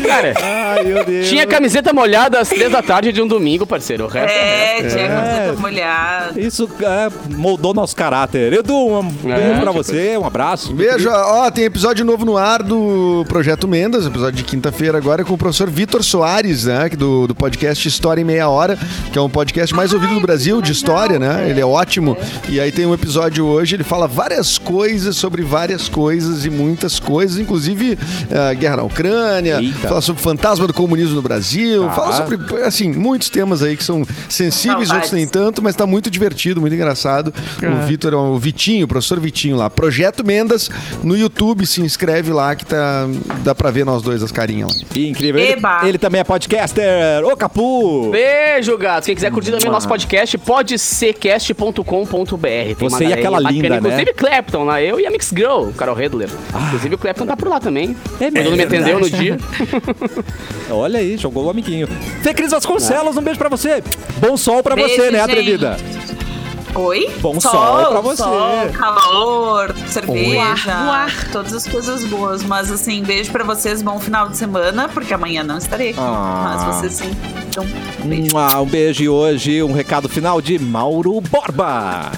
Cara, 0.07 0.34
Ai, 0.42 0.82
meu 0.84 1.05
Deus. 1.05 1.28
tinha 1.28 1.47
camiseta 1.47 1.92
molhada 1.92 2.38
às 2.40 2.49
três 2.49 2.70
da 2.70 2.82
tarde 2.82 3.12
de 3.12 3.20
um 3.22 3.26
domingo, 3.26 3.66
parceiro. 3.66 4.05
O 4.05 4.09
resto 4.09 4.34
É, 4.36 4.76
tinha 4.88 5.05
É. 5.05 5.09
camiseta 5.09 5.61
molhada. 5.61 6.40
Isso 6.40 6.68
é, 6.80 7.11
moldou 7.36 7.74
nosso 7.74 7.95
caráter. 7.97 8.53
Edu, 8.53 8.84
um 8.93 9.03
beijo 9.11 9.61
pra 9.61 9.72
tipo- 9.72 9.72
você, 9.72 10.16
um 10.18 10.26
abraço. 10.26 10.72
Beijo, 10.74 11.09
ó, 11.11 11.51
tem 11.51 11.64
episódio 11.64 12.05
novo 12.05 12.24
no 12.24 12.37
ar 12.37 12.62
do 12.62 13.24
Projeto 13.28 13.66
Mendas, 13.68 14.07
episódio 14.07 14.37
de 14.37 14.45
quinta-feira 14.45 14.99
agora 14.99 15.24
com 15.24 15.35
o 15.35 15.39
professor 15.39 15.68
Vitor 15.70 16.03
Soares, 16.03 16.64
né, 16.64 16.89
que 16.89 16.97
do, 16.97 17.26
do 17.26 17.35
podcast 17.35 17.87
História 17.87 18.20
em 18.20 18.24
Meia 18.24 18.49
Hora, 18.49 18.78
que 19.12 19.18
é 19.18 19.20
um 19.22 19.30
podcast 19.30 19.74
mais 19.74 19.93
ouvido 19.93 20.14
do 20.14 20.20
Brasil, 20.20 20.61
de 20.61 20.72
história, 20.72 21.18
né, 21.18 21.47
ele 21.49 21.61
é 21.61 21.66
ótimo, 21.66 22.16
e 22.49 22.61
aí 22.61 22.70
tem 22.72 22.87
um 22.87 22.95
episódio 22.95 23.45
hoje, 23.47 23.76
ele 23.76 23.85
fala 23.85 24.07
várias 24.07 24.59
coisas 24.59 25.16
sobre 25.16 25.43
várias 25.43 25.89
coisas 25.89 26.45
e 26.45 26.51
muitas 26.51 26.99
coisas, 27.01 27.39
inclusive 27.39 27.99
a 28.51 28.55
guerra 28.55 28.76
na 28.78 28.82
Ucrânia, 28.85 29.61
Eita. 29.61 29.89
fala 29.89 30.01
sobre 30.01 30.20
o 30.20 30.24
fantasma 30.24 30.66
do 30.66 30.72
comunismo 30.74 31.14
no 31.16 31.22
Brasil, 31.22 31.87
Ah. 31.89 31.93
fala 31.93 32.12
sobre, 32.16 32.39
assim, 32.64 32.93
muitos 32.93 33.28
temas 33.28 33.62
aí 33.62 33.76
que 33.76 33.85
são 33.85 34.05
sensíveis, 34.28 34.89
Saudades. 34.89 34.91
outros 34.93 35.12
nem 35.12 35.26
tanto, 35.26 35.62
mas 35.62 35.74
tá 35.74 35.87
muito 35.87 36.11
divertido, 36.11 36.61
muito 36.61 36.74
engraçado. 36.74 37.32
O 37.62 37.87
Vitor 37.87 38.12
é 38.12 38.16
o 38.16 38.39
Vitinho, 38.39 38.64
o 38.83 38.89
professor 38.89 39.21
Vitinho 39.21 39.57
lá. 39.57 39.69
Projeto 39.69 40.25
Mendas 40.25 40.71
no 41.03 41.17
YouTube, 41.17 41.67
se 41.67 41.81
inscreve 41.83 42.33
lá 42.33 42.55
que 42.57 42.65
tá, 42.65 43.07
dá 43.43 43.55
pra 43.55 43.71
ver 43.71 43.85
nós 43.85 44.03
dois 44.03 44.23
as 44.23 44.33
carinhas 44.33 44.69
lá. 44.69 44.87
Que 44.91 45.09
incrível. 45.09 45.41
Ele, 45.41 45.61
ele 45.85 45.99
também 45.99 46.21
é 46.21 46.25
podcaster. 46.25 46.85
Ô, 47.25 47.37
Capu. 47.37 48.11
Beijo, 48.11 48.77
gato. 48.79 49.05
Quem 49.05 49.15
quiser 49.15 49.31
curtir 49.31 49.51
também 49.51 49.69
o 49.69 49.73
nosso 49.73 49.87
podcast, 49.89 50.37
podsercast.com.br. 50.39 51.85
Tem 52.79 52.89
Você 52.89 53.05
uma 53.05 53.11
e 53.11 53.12
aquela 53.12 53.39
bacana, 53.41 53.51
linda, 53.53 53.69
né? 53.69 53.77
Inclusive 53.79 54.12
Clapton 54.15 54.65
lá, 54.65 54.81
eu 54.83 54.99
e 54.99 55.07
a 55.07 55.11
Mix 55.11 55.31
Girl, 55.35 55.69
o 55.69 55.73
Carol 55.73 55.95
Redler. 55.95 56.29
Inclusive 56.67 56.95
o 56.95 56.99
Clapton 56.99 57.27
tá 57.27 57.37
por 57.37 57.49
lá 57.49 57.61
também. 57.61 57.97
É 58.21 58.27
Ele 58.27 58.43
não 58.43 58.53
me 58.57 58.62
atendeu 58.62 58.99
no 58.99 59.11
dia. 59.11 59.37
Olha 60.71 60.99
aí, 60.99 61.17
jogou 61.17 61.45
o 61.45 61.51
amiguinho. 61.51 61.87
Fê 62.23 62.33
Cris 62.33 62.51
Vasconcelos, 62.53 63.17
um 63.17 63.23
beijo 63.23 63.39
pra 63.39 63.49
você. 63.49 63.83
Bom 64.19 64.37
sol 64.37 64.62
pra 64.62 64.75
Beijo, 64.75 64.95
você, 64.95 65.11
né, 65.11 65.19
gente. 65.21 65.31
atrevida? 65.31 65.77
Oi? 66.75 67.09
Bom 67.20 67.41
sol 67.41 67.87
pra 67.91 68.01
você. 68.01 68.22
Sol, 68.22 68.68
calor, 68.77 69.75
cerveja, 69.87 70.35
Voar, 70.35 70.85
voar. 70.85 71.29
todas 71.31 71.53
as 71.53 71.66
coisas 71.68 72.05
boas. 72.05 72.43
Mas 72.43 72.70
assim, 72.72 73.03
beijo 73.03 73.31
pra 73.31 73.45
vocês, 73.45 73.81
bom 73.83 73.99
final 74.01 74.29
de 74.29 74.37
semana, 74.37 74.89
porque 74.89 75.14
amanhã 75.14 75.43
não 75.45 75.57
estarei 75.59 75.91
aqui. 75.91 76.01
Ah. 76.01 76.43
Mas 76.66 76.77
vocês 76.77 76.93
sim. 76.95 77.16
Então, 77.49 77.64
beijo. 78.05 78.33
Mua, 78.33 78.61
Um 78.61 78.66
beijo 78.66 79.03
e 79.05 79.09
hoje 79.09 79.62
um 79.62 79.72
recado 79.72 80.09
final 80.09 80.41
de 80.41 80.59
Mauro 80.59 81.20
Borba. 81.20 82.11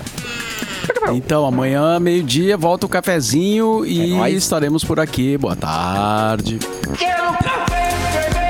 Então, 1.12 1.44
amanhã, 1.46 2.00
meio-dia, 2.00 2.56
volta 2.56 2.86
o 2.86 2.88
cafezinho 2.88 3.84
e 3.84 4.14
É 4.14 4.16
nóis. 4.16 4.34
estaremos 4.36 4.82
por 4.84 4.98
aqui. 4.98 5.36
Boa 5.36 5.54
tarde. 5.54 6.58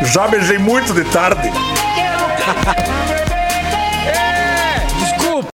Já 0.04 0.28
beijei 0.28 0.58
muito 0.58 0.92
de 0.94 1.04
tarde. 1.04 1.50
Quero 1.94 2.26
café, 2.64 2.84